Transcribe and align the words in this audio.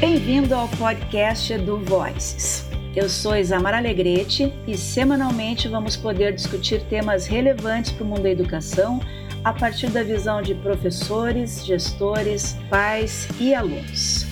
Bem-vindo 0.00 0.54
ao 0.54 0.66
podcast 0.66 1.58
do 1.58 1.76
Voices. 1.76 2.66
Eu 2.96 3.06
sou 3.06 3.36
Isamara 3.36 3.76
Alegrete 3.76 4.50
e 4.66 4.74
semanalmente 4.74 5.68
vamos 5.68 5.94
poder 5.94 6.34
discutir 6.34 6.82
temas 6.84 7.26
relevantes 7.26 7.92
para 7.92 8.04
o 8.04 8.06
mundo 8.06 8.22
da 8.22 8.30
educação 8.30 8.98
a 9.44 9.52
partir 9.52 9.90
da 9.90 10.02
visão 10.02 10.40
de 10.40 10.54
professores, 10.54 11.66
gestores, 11.66 12.56
pais 12.70 13.28
e 13.38 13.54
alunos. 13.54 14.24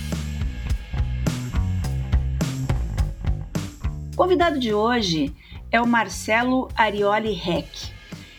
O 4.15 4.17
convidado 4.17 4.59
de 4.59 4.73
hoje 4.73 5.35
é 5.71 5.79
o 5.79 5.87
Marcelo 5.87 6.69
Arioli 6.75 7.35
Reck. 7.35 7.98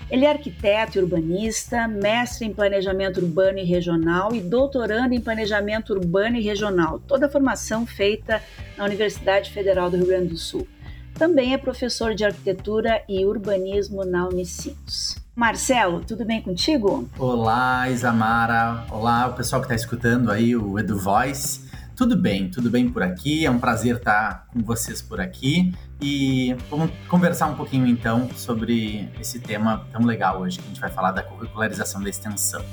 Ele 0.10 0.26
é 0.26 0.32
arquiteto 0.32 0.98
e 0.98 1.02
urbanista, 1.02 1.88
mestre 1.88 2.48
em 2.48 2.52
planejamento 2.52 3.20
urbano 3.22 3.60
e 3.60 3.64
regional 3.64 4.34
e 4.34 4.42
doutorando 4.42 5.14
em 5.14 5.22
planejamento 5.22 5.94
urbano 5.94 6.36
e 6.36 6.42
regional, 6.42 7.00
toda 7.00 7.28
a 7.28 7.30
formação 7.30 7.86
feita 7.86 8.42
na 8.76 8.86
Universidade 8.86 9.52
Federal 9.52 9.90
do 9.92 9.98
Rio 9.98 10.08
Grande 10.08 10.30
do 10.30 10.38
Sul. 10.38 10.68
Também 11.14 11.54
é 11.54 11.60
professor 11.60 12.16
de 12.16 12.26
arquitetura 12.26 13.04
e 13.08 13.24
urbanismo 13.24 14.04
na 14.04 14.28
Unicinos. 14.28 15.16
Marcelo, 15.36 16.02
tudo 16.02 16.26
bem 16.26 16.42
contigo? 16.42 17.08
Olá, 17.20 17.88
Isamara. 17.90 18.86
Olá, 18.90 19.28
o 19.28 19.34
pessoal 19.34 19.62
que 19.62 19.66
está 19.66 19.76
escutando 19.76 20.32
aí 20.32 20.56
o 20.56 20.80
Edu 20.80 20.98
Voice. 20.98 21.70
Tudo 21.96 22.18
bem, 22.18 22.50
tudo 22.50 22.70
bem 22.72 22.90
por 22.90 23.04
aqui. 23.04 23.46
É 23.46 23.52
um 23.52 23.60
prazer 23.60 23.98
estar 23.98 24.48
com 24.48 24.64
vocês 24.64 25.02
por 25.02 25.22
aqui. 25.22 25.72
E 26.02 26.54
vamos 26.70 26.92
conversar 27.10 27.48
um 27.48 27.56
pouquinho 27.56 27.86
então 27.86 28.30
sobre 28.34 29.10
esse 29.20 29.40
tema 29.40 29.86
tão 29.92 30.06
legal 30.06 30.40
hoje, 30.40 30.58
que 30.58 30.64
a 30.64 30.68
gente 30.68 30.80
vai 30.80 30.90
falar 30.90 31.12
da 31.12 31.22
curricularização 31.22 32.02
da 32.02 32.10
extensão. 32.10 32.64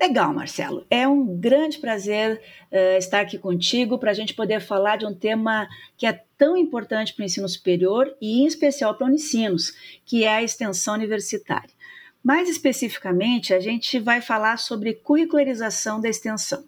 Legal, 0.00 0.32
Marcelo. 0.32 0.86
É 0.90 1.08
um 1.08 1.38
grande 1.38 1.78
prazer 1.78 2.40
uh, 2.70 2.98
estar 2.98 3.20
aqui 3.20 3.38
contigo 3.38 3.98
para 3.98 4.10
a 4.10 4.14
gente 4.14 4.32
poder 4.32 4.60
falar 4.60 4.96
de 4.96 5.04
um 5.04 5.14
tema 5.14 5.66
que 5.96 6.06
é 6.06 6.20
tão 6.38 6.56
importante 6.56 7.12
para 7.12 7.22
o 7.22 7.24
ensino 7.24 7.48
superior 7.48 8.14
e, 8.20 8.42
em 8.42 8.46
especial, 8.46 8.94
para 8.94 9.06
o 9.06 9.08
Unicinos, 9.08 9.72
que 10.04 10.24
é 10.24 10.28
a 10.28 10.42
extensão 10.42 10.94
universitária. 10.94 11.73
Mais 12.24 12.48
especificamente, 12.48 13.52
a 13.52 13.60
gente 13.60 14.00
vai 14.00 14.22
falar 14.22 14.56
sobre 14.56 14.94
curricularização 14.94 16.00
da 16.00 16.08
extensão. 16.08 16.64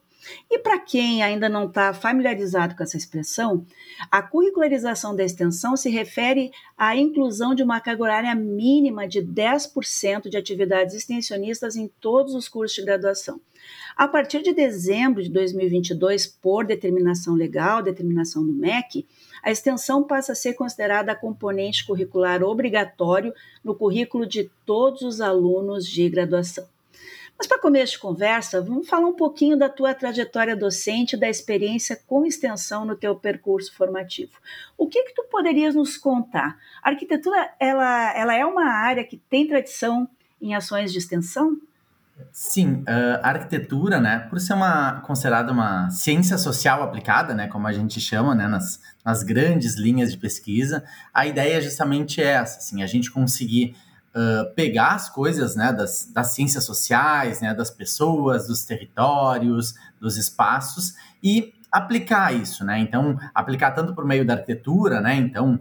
E 0.50 0.58
para 0.58 0.78
quem 0.78 1.22
ainda 1.22 1.48
não 1.48 1.66
está 1.66 1.94
familiarizado 1.94 2.74
com 2.74 2.82
essa 2.82 2.96
expressão, 2.96 3.64
a 4.10 4.20
curricularização 4.20 5.14
da 5.14 5.24
extensão 5.24 5.76
se 5.76 5.88
refere 5.88 6.50
à 6.76 6.96
inclusão 6.96 7.54
de 7.54 7.62
uma 7.62 7.80
carga 7.80 8.02
horária 8.02 8.34
mínima 8.34 9.08
de 9.08 9.22
10% 9.22 10.28
de 10.28 10.36
atividades 10.36 10.94
extensionistas 10.94 11.76
em 11.76 11.88
todos 12.00 12.34
os 12.34 12.48
cursos 12.48 12.76
de 12.76 12.84
graduação. 12.84 13.40
A 13.96 14.06
partir 14.06 14.42
de 14.42 14.52
dezembro 14.52 15.22
de 15.22 15.30
2022, 15.30 16.26
por 16.26 16.66
determinação 16.66 17.34
legal, 17.34 17.82
determinação 17.82 18.44
do 18.44 18.52
MEC, 18.52 19.06
a 19.46 19.50
extensão 19.52 20.02
passa 20.02 20.32
a 20.32 20.34
ser 20.34 20.54
considerada 20.54 21.14
componente 21.14 21.86
curricular 21.86 22.42
obrigatório 22.42 23.32
no 23.62 23.76
currículo 23.76 24.26
de 24.26 24.50
todos 24.66 25.02
os 25.02 25.20
alunos 25.20 25.86
de 25.86 26.08
graduação. 26.08 26.66
Mas 27.38 27.46
para 27.46 27.60
começo 27.60 27.92
de 27.92 28.00
conversa, 28.00 28.60
vamos 28.60 28.88
falar 28.88 29.06
um 29.06 29.14
pouquinho 29.14 29.56
da 29.56 29.68
tua 29.68 29.94
trajetória 29.94 30.56
docente, 30.56 31.16
da 31.16 31.28
experiência 31.28 31.94
com 32.08 32.26
extensão 32.26 32.84
no 32.84 32.96
teu 32.96 33.14
percurso 33.14 33.72
formativo. 33.72 34.32
O 34.76 34.88
que 34.88 35.04
que 35.04 35.14
tu 35.14 35.22
poderias 35.30 35.76
nos 35.76 35.96
contar? 35.96 36.58
A 36.82 36.88
arquitetura, 36.88 37.54
ela, 37.60 38.18
ela 38.18 38.34
é 38.34 38.44
uma 38.44 38.64
área 38.64 39.04
que 39.04 39.16
tem 39.16 39.46
tradição 39.46 40.08
em 40.42 40.56
ações 40.56 40.90
de 40.90 40.98
extensão? 40.98 41.56
Sim, 42.32 42.82
a 42.86 43.28
arquitetura, 43.28 44.00
né, 44.00 44.20
por 44.30 44.40
ser 44.40 44.54
uma 44.54 45.00
considerada 45.02 45.52
uma 45.52 45.90
ciência 45.90 46.38
social 46.38 46.82
aplicada, 46.82 47.34
né, 47.34 47.46
como 47.46 47.66
a 47.66 47.72
gente 47.72 48.00
chama, 48.00 48.34
né, 48.34 48.48
nas, 48.48 48.80
nas 49.04 49.22
grandes 49.22 49.76
linhas 49.76 50.12
de 50.12 50.18
pesquisa, 50.18 50.82
a 51.12 51.26
ideia 51.26 51.58
é 51.58 51.60
justamente 51.60 52.22
essa, 52.22 52.58
assim, 52.58 52.82
a 52.82 52.86
gente 52.86 53.10
conseguir 53.10 53.76
uh, 54.14 54.54
pegar 54.54 54.94
as 54.94 55.10
coisas, 55.10 55.56
né, 55.56 55.72
das, 55.72 56.10
das 56.10 56.28
ciências 56.28 56.64
sociais, 56.64 57.42
né, 57.42 57.52
das 57.52 57.70
pessoas, 57.70 58.46
dos 58.46 58.64
territórios, 58.64 59.74
dos 60.00 60.16
espaços 60.16 60.94
e 61.22 61.52
aplicar 61.70 62.34
isso, 62.34 62.64
né, 62.64 62.78
então 62.78 63.18
aplicar 63.34 63.72
tanto 63.72 63.94
por 63.94 64.06
meio 64.06 64.26
da 64.26 64.34
arquitetura, 64.34 65.02
né, 65.02 65.16
então 65.16 65.60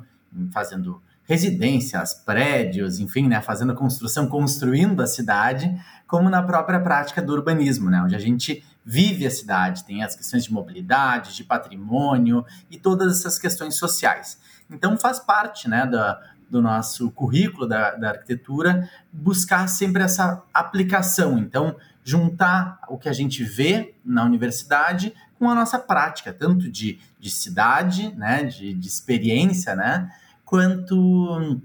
fazendo 0.54 1.02
residências, 1.26 2.14
prédios, 2.14 3.00
enfim, 3.00 3.28
né, 3.28 3.42
fazendo 3.42 3.74
construção, 3.74 4.28
construindo 4.28 5.02
a 5.02 5.08
cidade, 5.08 5.76
como 6.08 6.30
na 6.30 6.42
própria 6.42 6.80
prática 6.80 7.22
do 7.22 7.34
urbanismo, 7.34 7.90
né, 7.90 8.02
onde 8.02 8.16
a 8.16 8.20
gente 8.20 8.64
vive 8.86 9.26
a 9.26 9.32
cidade, 9.32 9.84
tem 9.84 10.04
as 10.04 10.16
questões 10.16 10.44
de 10.44 10.54
mobilidade, 10.54 11.36
de 11.36 11.44
patrimônio 11.44 12.46
e 12.70 12.78
todas 12.78 13.20
essas 13.20 13.40
questões 13.40 13.76
sociais. 13.76 14.40
Então 14.70 14.98
faz 14.98 15.20
parte, 15.20 15.68
né, 15.68 15.86
da, 15.88 16.22
do 16.50 16.62
nosso 16.62 17.10
currículo 17.12 17.68
da, 17.68 17.96
da 17.96 18.10
arquitetura 18.10 18.88
buscar 19.12 19.68
sempre 19.68 20.04
essa 20.04 20.44
aplicação. 20.54 21.40
Então 21.40 21.76
juntar 22.04 22.80
o 22.88 23.00
que 23.00 23.10
a 23.10 23.14
gente 23.14 23.44
vê 23.44 23.96
na 24.06 24.24
universidade 24.24 25.12
com 25.40 25.50
a 25.50 25.56
nossa 25.56 25.80
prática, 25.80 26.32
tanto 26.32 26.72
de, 26.72 27.00
de 27.20 27.32
cidade, 27.32 28.14
né, 28.16 28.44
de, 28.44 28.74
de 28.76 28.88
experiência, 28.88 29.76
né, 29.76 30.12
quanto 30.56 31.60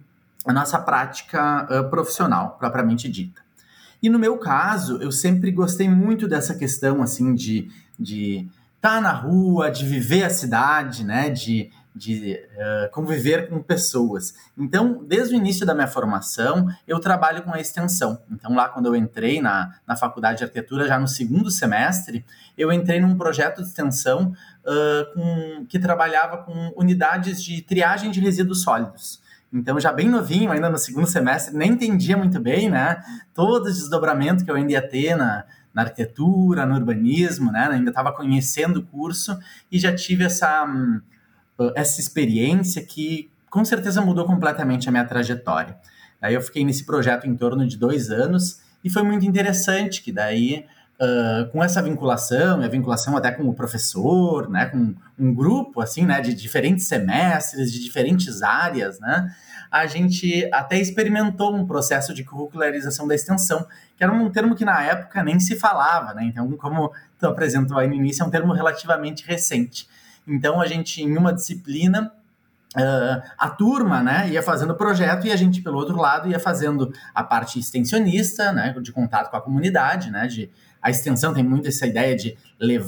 a 0.45 0.53
nossa 0.53 0.77
prática 0.77 1.65
uh, 1.71 1.89
profissional, 1.89 2.57
propriamente 2.59 3.09
dita. 3.09 3.41
E 4.03 4.11
no 4.11 4.19
meu 4.19 4.37
caso, 4.37 4.97
eu 4.97 5.13
sempre 5.13 5.53
gostei 5.53 5.89
muito 5.89 6.27
dessa 6.27 6.57
questão, 6.57 7.01
assim, 7.01 7.33
de 7.33 7.59
estar 7.59 7.73
de 8.01 8.49
tá 8.81 9.01
na 9.01 9.13
rua, 9.13 9.71
de 9.71 9.87
viver 9.87 10.25
a 10.25 10.31
cidade, 10.31 11.05
né, 11.05 11.31
de, 11.31 11.71
de 11.95 12.39
uh, 12.55 12.91
conviver 12.93 13.49
com 13.49 13.61
pessoas. 13.63 14.35
Então, 14.57 15.05
desde 15.05 15.35
o 15.35 15.37
início 15.37 15.67
da 15.67 15.75
minha 15.75 15.89
formação, 15.89 16.69
eu 16.87 16.99
trabalho 17.01 17.43
com 17.43 17.53
a 17.53 17.61
extensão. 17.61 18.23
Então, 18.31 18.55
lá 18.55 18.69
quando 18.69 18.87
eu 18.87 18.97
entrei 18.97 19.41
na, 19.41 19.75
na 19.87 19.97
faculdade 19.97 20.39
de 20.39 20.45
arquitetura, 20.45 20.87
já 20.87 20.99
no 20.99 21.09
segundo 21.09 21.51
semestre, 21.51 22.25
eu 22.57 22.73
entrei 22.73 23.01
num 23.01 23.17
projeto 23.17 23.63
de 23.63 23.69
extensão 23.69 24.33
uh, 24.65 25.15
com, 25.15 25.67
que 25.67 25.79
trabalhava 25.79 26.39
com 26.39 26.73
unidades 26.77 27.43
de 27.43 27.61
triagem 27.63 28.11
de 28.11 28.21
resíduos 28.21 28.63
sólidos. 28.63 29.21
Então, 29.53 29.81
já 29.81 29.93
bem 29.93 30.09
novinho, 30.09 30.53
ainda 30.53 30.71
no 30.71 30.79
segundo 30.79 31.09
semestre, 31.09 31.57
nem 31.57 31.73
entendia 31.73 32.17
muito 32.17 32.39
bem, 32.39 32.71
né? 32.71 33.03
Todo 33.35 33.65
o 33.65 33.73
desdobramento 33.73 34.45
que 34.45 34.51
eu 34.51 34.55
ainda 34.55 34.73
ia 34.73 34.89
ter 34.89 35.17
na, 35.17 35.45
na 35.75 35.83
arquitetura, 35.83 36.65
no 36.65 36.77
urbanismo, 36.77 37.51
né? 37.51 37.69
Ainda 37.73 37.91
estava 37.91 38.13
conhecendo 38.13 38.79
o 38.79 38.87
curso 38.87 39.37
e 39.71 39.77
já 39.77 39.93
tive 39.93 40.25
essa, 40.25 40.65
hum, 40.65 41.01
essa 41.75 42.01
experiência 42.01 42.83
que 42.83 43.31
com 43.49 43.65
certeza 43.65 44.01
mudou 44.01 44.25
completamente 44.25 44.89
a 44.89 44.93
minha 44.93 45.05
trajetória. 45.05 45.77
Aí 46.21 46.35
eu 46.35 46.41
fiquei 46.41 46.65
nesse 46.65 46.85
projeto 46.85 47.27
em 47.27 47.35
torno 47.35 47.67
de 47.67 47.77
dois 47.77 48.11
anos 48.11 48.61
e 48.85 48.91
foi 48.91 49.03
muito 49.03 49.27
interessante, 49.27 50.03
que 50.03 50.13
daí 50.13 50.67
uh, 51.01 51.51
com 51.51 51.65
essa 51.65 51.83
vinculação, 51.83 52.63
e 52.63 52.65
a 52.65 52.69
vinculação 52.69 53.17
até 53.17 53.33
com 53.33 53.49
o 53.49 53.55
professor, 53.55 54.49
né, 54.49 54.67
com 54.67 54.95
um 55.19 55.35
grupo 55.35 55.81
assim, 55.81 56.05
né, 56.05 56.21
de 56.21 56.35
diferentes 56.35 56.87
semestres, 56.87 57.73
de 57.73 57.83
diferentes 57.83 58.43
áreas, 58.43 59.01
né, 59.01 59.35
a 59.71 59.87
gente 59.87 60.49
até 60.53 60.79
experimentou 60.79 61.55
um 61.55 61.67
processo 61.67 62.13
de 62.13 62.25
curricularização 62.25 63.07
da 63.07 63.15
extensão, 63.15 63.67
que 63.97 64.03
era 64.03 64.13
um 64.13 64.29
termo 64.31 64.55
que 64.55 64.65
na 64.65 64.83
época 64.83 65.23
nem 65.23 65.39
se 65.39 65.55
falava, 65.55 66.13
né? 66.13 66.25
Então, 66.25 66.51
como 66.57 66.91
tu 67.19 67.27
apresentou 67.27 67.79
aí 67.79 67.87
no 67.87 67.95
início, 67.95 68.25
é 68.25 68.27
um 68.27 68.31
termo 68.31 68.53
relativamente 68.53 69.25
recente. 69.25 69.87
Então, 70.27 70.61
a 70.61 70.67
gente, 70.67 71.03
em 71.03 71.17
uma 71.17 71.33
disciplina, 71.33 72.13
Uh, 72.77 73.21
a 73.37 73.51
turma 73.51 74.01
né, 74.01 74.31
ia 74.31 74.41
fazendo 74.45 74.71
o 74.71 74.77
projeto 74.77 75.27
e 75.27 75.33
a 75.33 75.35
gente, 75.35 75.61
pelo 75.61 75.77
outro 75.77 75.97
lado, 75.97 76.29
ia 76.29 76.39
fazendo 76.39 76.93
a 77.13 77.25
parte 77.25 77.59
extensionista, 77.59 78.53
né, 78.53 78.73
de 78.81 78.93
contato 78.93 79.29
com 79.29 79.37
a 79.37 79.41
comunidade, 79.41 80.09
né, 80.09 80.29
de 80.29 80.49
a 80.81 80.89
extensão 80.89 81.35
tem 81.35 81.43
muito 81.43 81.67
essa 81.67 81.85
ideia 81.85 82.15
de 82.15 82.39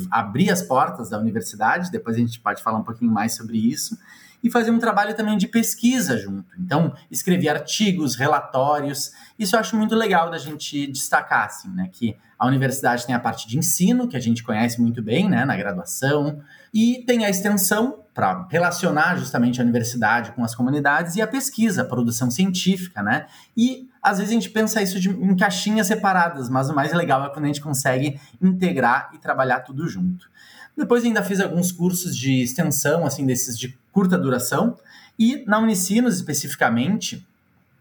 abrir 0.08 0.50
as 0.50 0.62
portas 0.62 1.10
da 1.10 1.18
universidade, 1.18 1.90
depois 1.90 2.14
a 2.16 2.20
gente 2.20 2.38
pode 2.38 2.62
falar 2.62 2.78
um 2.78 2.84
pouquinho 2.84 3.10
mais 3.10 3.34
sobre 3.34 3.58
isso, 3.58 3.98
e 4.42 4.50
fazer 4.50 4.70
um 4.70 4.78
trabalho 4.78 5.14
também 5.14 5.38
de 5.38 5.46
pesquisa 5.46 6.18
junto. 6.18 6.48
Então, 6.58 6.92
escrever 7.10 7.48
artigos, 7.48 8.16
relatórios, 8.16 9.12
isso 9.38 9.54
eu 9.54 9.60
acho 9.60 9.76
muito 9.76 9.94
legal 9.94 10.30
da 10.30 10.38
gente 10.38 10.86
destacar, 10.88 11.46
assim, 11.46 11.70
né, 11.70 11.88
que 11.92 12.16
a 12.38 12.46
universidade 12.46 13.06
tem 13.06 13.14
a 13.14 13.20
parte 13.20 13.46
de 13.46 13.56
ensino, 13.56 14.08
que 14.08 14.16
a 14.16 14.20
gente 14.20 14.42
conhece 14.42 14.80
muito 14.80 15.00
bem, 15.00 15.28
né, 15.28 15.44
na 15.44 15.56
graduação, 15.56 16.40
e 16.74 17.04
tem 17.06 17.24
a 17.24 17.30
extensão, 17.30 18.00
para 18.12 18.46
relacionar 18.50 19.16
justamente 19.16 19.58
a 19.58 19.64
universidade 19.64 20.32
com 20.32 20.44
as 20.44 20.54
comunidades, 20.54 21.16
e 21.16 21.22
a 21.22 21.26
pesquisa, 21.26 21.82
a 21.82 21.84
produção 21.84 22.30
científica, 22.30 23.02
né, 23.02 23.26
e 23.56 23.88
às 24.02 24.18
vezes 24.18 24.32
a 24.32 24.34
gente 24.34 24.50
pensa 24.50 24.82
isso 24.82 24.98
de, 24.98 25.08
em 25.08 25.36
caixinhas 25.36 25.86
separadas, 25.86 26.48
mas 26.48 26.68
o 26.68 26.74
mais 26.74 26.92
legal 26.92 27.24
é 27.24 27.30
quando 27.30 27.44
a 27.44 27.46
gente 27.48 27.60
consegue 27.60 28.20
integrar 28.40 29.10
e 29.14 29.18
trabalhar 29.18 29.60
tudo 29.60 29.86
junto. 29.88 30.28
Depois 30.76 31.04
ainda 31.04 31.22
fiz 31.22 31.40
alguns 31.40 31.70
cursos 31.70 32.16
de 32.16 32.42
extensão, 32.42 33.04
assim, 33.04 33.26
desses 33.26 33.58
de 33.58 33.76
curta 33.92 34.16
duração, 34.16 34.76
e 35.18 35.44
na 35.46 35.58
Unicinos 35.58 36.16
especificamente, 36.16 37.26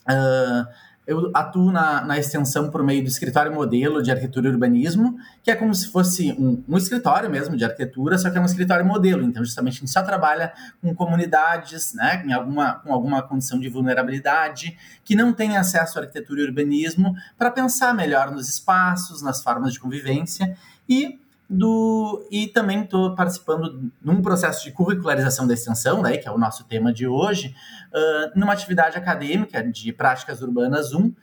uh, 0.08 0.68
eu 1.08 1.32
atuo 1.34 1.72
na, 1.72 2.04
na 2.06 2.18
extensão 2.20 2.70
por 2.70 2.84
meio 2.84 3.04
do 3.04 3.08
escritório 3.08 3.54
modelo 3.54 4.02
de 4.02 4.12
arquitetura 4.12 4.48
e 4.48 4.52
urbanismo, 4.52 5.18
que 5.44 5.50
é 5.50 5.56
como 5.56 5.74
se 5.74 5.88
fosse 5.88 6.32
um, 6.34 6.64
um 6.68 6.78
escritório 6.78 7.30
mesmo 7.30 7.58
de 7.58 7.66
arquitetura, 7.66 8.18
só 8.18 8.30
que 8.30 8.38
é 8.38 8.42
um 8.42 8.46
escritório 8.46 8.86
modelo. 8.86 9.24
Então, 9.24 9.44
justamente, 9.44 9.78
a 9.78 9.80
gente 9.80 9.92
só 9.92 10.04
trabalha 10.04 10.54
com 10.82 10.94
comunidades, 10.94 11.94
né, 11.94 12.24
em 12.26 12.34
alguma, 12.34 12.76
com 12.76 12.94
alguma 12.94 13.22
condição 13.22 13.60
de 13.60 13.68
vulnerabilidade, 13.68 14.78
que 15.04 15.16
não 15.16 15.34
têm 15.34 15.58
acesso 15.58 15.98
à 15.98 16.04
arquitetura 16.04 16.42
e 16.42 16.46
urbanismo, 16.46 17.16
para 17.38 17.50
pensar 17.50 17.94
melhor 17.94 18.32
nos 18.32 18.48
espaços, 18.48 19.22
nas 19.22 19.42
formas 19.42 19.74
de 19.74 19.80
convivência 19.80 20.56
e 20.88 21.20
do 21.51 22.25
e 22.31 22.48
também 22.48 22.83
estou 22.83 23.13
participando 23.13 23.92
num 24.01 24.21
processo 24.21 24.63
de 24.63 24.71
curricularização 24.71 25.45
da 25.45 25.53
extensão, 25.53 26.01
né, 26.01 26.15
que 26.15 26.25
é 26.25 26.31
o 26.31 26.38
nosso 26.38 26.63
tema 26.63 26.94
de 26.94 27.06
hoje, 27.06 27.53
uh, 27.94 28.39
numa 28.39 28.53
atividade 28.53 28.98
acadêmica 28.98 29.62
de 29.62 29.92
práticas 29.92 30.42
urbanas 30.42 30.94
1, 30.94 31.07
uh, 31.07 31.13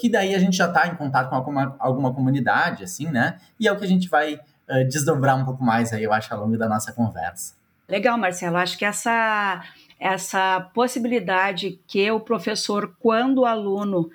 que 0.00 0.10
daí 0.10 0.34
a 0.34 0.38
gente 0.40 0.56
já 0.56 0.66
está 0.66 0.88
em 0.88 0.96
contato 0.96 1.30
com 1.30 1.36
alguma, 1.36 1.76
alguma 1.78 2.12
comunidade, 2.12 2.82
assim, 2.82 3.06
né? 3.06 3.38
E 3.58 3.68
é 3.68 3.72
o 3.72 3.76
que 3.76 3.84
a 3.84 3.88
gente 3.88 4.08
vai 4.08 4.34
uh, 4.34 4.88
desdobrar 4.88 5.36
um 5.36 5.44
pouco 5.44 5.62
mais 5.62 5.92
aí, 5.92 6.02
eu 6.02 6.12
acho, 6.12 6.34
ao 6.34 6.40
longo 6.40 6.58
da 6.58 6.68
nossa 6.68 6.92
conversa. 6.92 7.54
Legal, 7.88 8.18
Marcelo. 8.18 8.56
Acho 8.56 8.76
que 8.76 8.84
essa, 8.84 9.62
essa 10.00 10.68
possibilidade 10.74 11.78
que 11.86 12.10
o 12.10 12.18
professor, 12.18 12.96
quando 12.98 13.42
o 13.42 13.46
aluno 13.46 14.10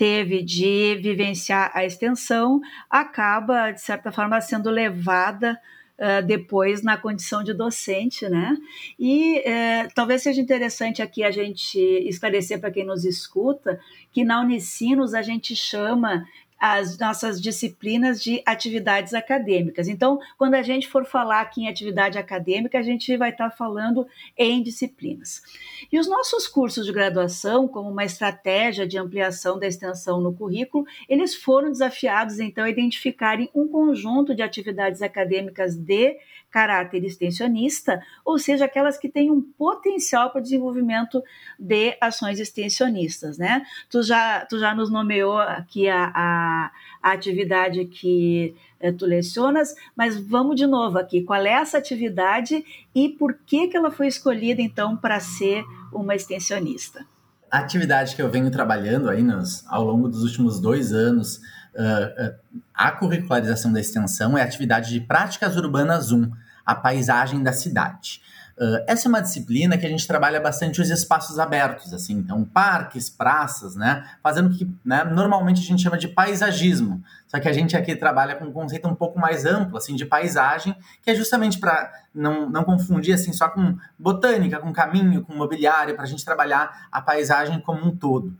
teve 0.00 0.42
de 0.42 0.98
vivenciar 1.02 1.70
a 1.74 1.84
extensão 1.84 2.58
acaba, 2.88 3.70
de 3.70 3.82
certa 3.82 4.10
forma, 4.10 4.40
sendo 4.40 4.70
levada 4.70 5.60
uh, 5.98 6.26
depois 6.26 6.82
na 6.82 6.96
condição 6.96 7.44
de 7.44 7.52
docente, 7.52 8.26
né? 8.26 8.56
E 8.98 9.40
uh, 9.40 9.92
talvez 9.94 10.22
seja 10.22 10.40
interessante 10.40 11.02
aqui 11.02 11.22
a 11.22 11.30
gente 11.30 11.78
esclarecer 11.78 12.58
para 12.58 12.70
quem 12.70 12.86
nos 12.86 13.04
escuta 13.04 13.78
que 14.10 14.24
na 14.24 14.40
Unicinos 14.40 15.12
a 15.12 15.20
gente 15.20 15.54
chama 15.54 16.24
as 16.60 16.98
nossas 16.98 17.40
disciplinas 17.40 18.22
de 18.22 18.42
atividades 18.44 19.14
acadêmicas. 19.14 19.88
Então, 19.88 20.20
quando 20.36 20.54
a 20.54 20.62
gente 20.62 20.86
for 20.86 21.06
falar 21.06 21.40
aqui 21.40 21.62
em 21.62 21.68
atividade 21.68 22.18
acadêmica, 22.18 22.78
a 22.78 22.82
gente 22.82 23.16
vai 23.16 23.30
estar 23.30 23.50
falando 23.50 24.06
em 24.36 24.62
disciplinas. 24.62 25.42
E 25.90 25.98
os 25.98 26.06
nossos 26.06 26.46
cursos 26.46 26.84
de 26.84 26.92
graduação, 26.92 27.66
como 27.66 27.88
uma 27.88 28.04
estratégia 28.04 28.86
de 28.86 28.98
ampliação 28.98 29.58
da 29.58 29.66
extensão 29.66 30.20
no 30.20 30.34
currículo, 30.34 30.84
eles 31.08 31.34
foram 31.34 31.70
desafiados 31.70 32.38
então 32.38 32.64
a 32.64 32.70
identificarem 32.70 33.48
um 33.54 33.66
conjunto 33.66 34.34
de 34.34 34.42
atividades 34.42 35.00
acadêmicas 35.00 35.74
de 35.74 36.18
caráter 36.50 37.04
extensionista, 37.04 38.02
ou 38.24 38.38
seja, 38.38 38.64
aquelas 38.64 38.98
que 38.98 39.08
têm 39.08 39.30
um 39.30 39.40
potencial 39.40 40.30
para 40.30 40.40
desenvolvimento 40.40 41.22
de 41.58 41.96
ações 42.00 42.40
extensionistas, 42.40 43.38
né? 43.38 43.64
Tu 43.88 44.02
já, 44.02 44.44
tu 44.46 44.58
já 44.58 44.74
nos 44.74 44.90
nomeou 44.90 45.38
aqui 45.38 45.88
a, 45.88 46.10
a, 46.14 46.70
a 47.02 47.12
atividade 47.12 47.84
que 47.86 48.54
é, 48.80 48.90
tu 48.90 49.06
lecionas, 49.06 49.74
mas 49.94 50.18
vamos 50.18 50.56
de 50.56 50.66
novo 50.66 50.98
aqui, 50.98 51.22
qual 51.22 51.44
é 51.44 51.50
essa 51.50 51.78
atividade 51.78 52.64
e 52.94 53.08
por 53.10 53.34
que, 53.46 53.68
que 53.68 53.76
ela 53.76 53.90
foi 53.90 54.08
escolhida, 54.08 54.60
então, 54.62 54.96
para 54.96 55.20
ser 55.20 55.64
uma 55.92 56.14
extensionista? 56.14 57.06
A 57.50 57.58
atividade 57.58 58.14
que 58.14 58.22
eu 58.22 58.30
venho 58.30 58.50
trabalhando 58.50 59.10
aí 59.10 59.22
nos, 59.22 59.66
ao 59.68 59.84
longo 59.84 60.08
dos 60.08 60.22
últimos 60.22 60.60
dois 60.60 60.92
anos 60.92 61.40
uh, 61.74 62.34
a 62.80 62.90
curricularização 62.92 63.70
da 63.70 63.78
extensão 63.78 64.38
é 64.38 64.40
a 64.40 64.44
atividade 64.44 64.88
de 64.88 65.00
práticas 65.00 65.54
urbanas 65.54 66.12
1, 66.12 66.30
a 66.64 66.74
paisagem 66.74 67.42
da 67.42 67.52
cidade. 67.52 68.22
Uh, 68.56 68.82
essa 68.86 69.06
é 69.06 69.08
uma 69.10 69.20
disciplina 69.20 69.76
que 69.76 69.84
a 69.84 69.88
gente 69.88 70.06
trabalha 70.06 70.40
bastante 70.40 70.80
os 70.80 70.88
espaços 70.88 71.38
abertos, 71.38 71.92
assim, 71.92 72.14
então 72.14 72.42
parques, 72.42 73.10
praças, 73.10 73.76
né, 73.76 74.02
fazendo 74.22 74.48
o 74.48 74.56
que 74.56 74.66
né, 74.82 75.04
normalmente 75.04 75.60
a 75.60 75.64
gente 75.64 75.82
chama 75.82 75.98
de 75.98 76.08
paisagismo, 76.08 77.02
só 77.26 77.38
que 77.38 77.48
a 77.48 77.52
gente 77.52 77.76
aqui 77.76 77.94
trabalha 77.94 78.34
com 78.34 78.46
um 78.46 78.52
conceito 78.52 78.88
um 78.88 78.94
pouco 78.94 79.18
mais 79.18 79.44
amplo, 79.44 79.76
assim, 79.76 79.94
de 79.94 80.06
paisagem, 80.06 80.74
que 81.02 81.10
é 81.10 81.14
justamente 81.14 81.58
para 81.58 81.92
não, 82.14 82.48
não 82.48 82.64
confundir, 82.64 83.12
assim, 83.12 83.32
só 83.34 83.50
com 83.50 83.76
botânica, 83.98 84.58
com 84.58 84.72
caminho, 84.72 85.22
com 85.22 85.34
mobiliário, 85.34 85.94
para 85.94 86.04
a 86.04 86.08
gente 86.08 86.24
trabalhar 86.24 86.88
a 86.90 87.02
paisagem 87.02 87.60
como 87.60 87.86
um 87.86 87.94
todo 87.94 88.34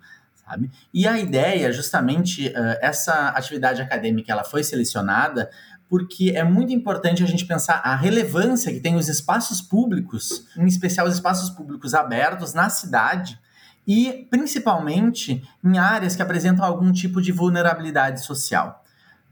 sabe? 0.50 0.70
E 0.92 1.06
a 1.06 1.18
ideia, 1.18 1.72
justamente, 1.72 2.48
uh, 2.48 2.78
essa 2.80 3.28
atividade 3.28 3.80
acadêmica, 3.80 4.32
ela 4.32 4.44
foi 4.44 4.64
selecionada 4.64 5.50
porque 5.88 6.32
é 6.36 6.44
muito 6.44 6.72
importante 6.72 7.22
a 7.22 7.26
gente 7.26 7.44
pensar 7.44 7.80
a 7.84 7.96
relevância 7.96 8.72
que 8.72 8.78
tem 8.78 8.94
os 8.94 9.08
espaços 9.08 9.60
públicos, 9.60 10.44
em 10.56 10.66
especial 10.66 11.06
os 11.06 11.14
espaços 11.14 11.50
públicos 11.50 11.94
abertos 11.94 12.54
na 12.54 12.68
cidade, 12.68 13.40
e 13.86 14.28
principalmente 14.30 15.42
em 15.64 15.78
áreas 15.78 16.14
que 16.14 16.22
apresentam 16.22 16.64
algum 16.64 16.92
tipo 16.92 17.20
de 17.20 17.32
vulnerabilidade 17.32 18.24
social. 18.24 18.84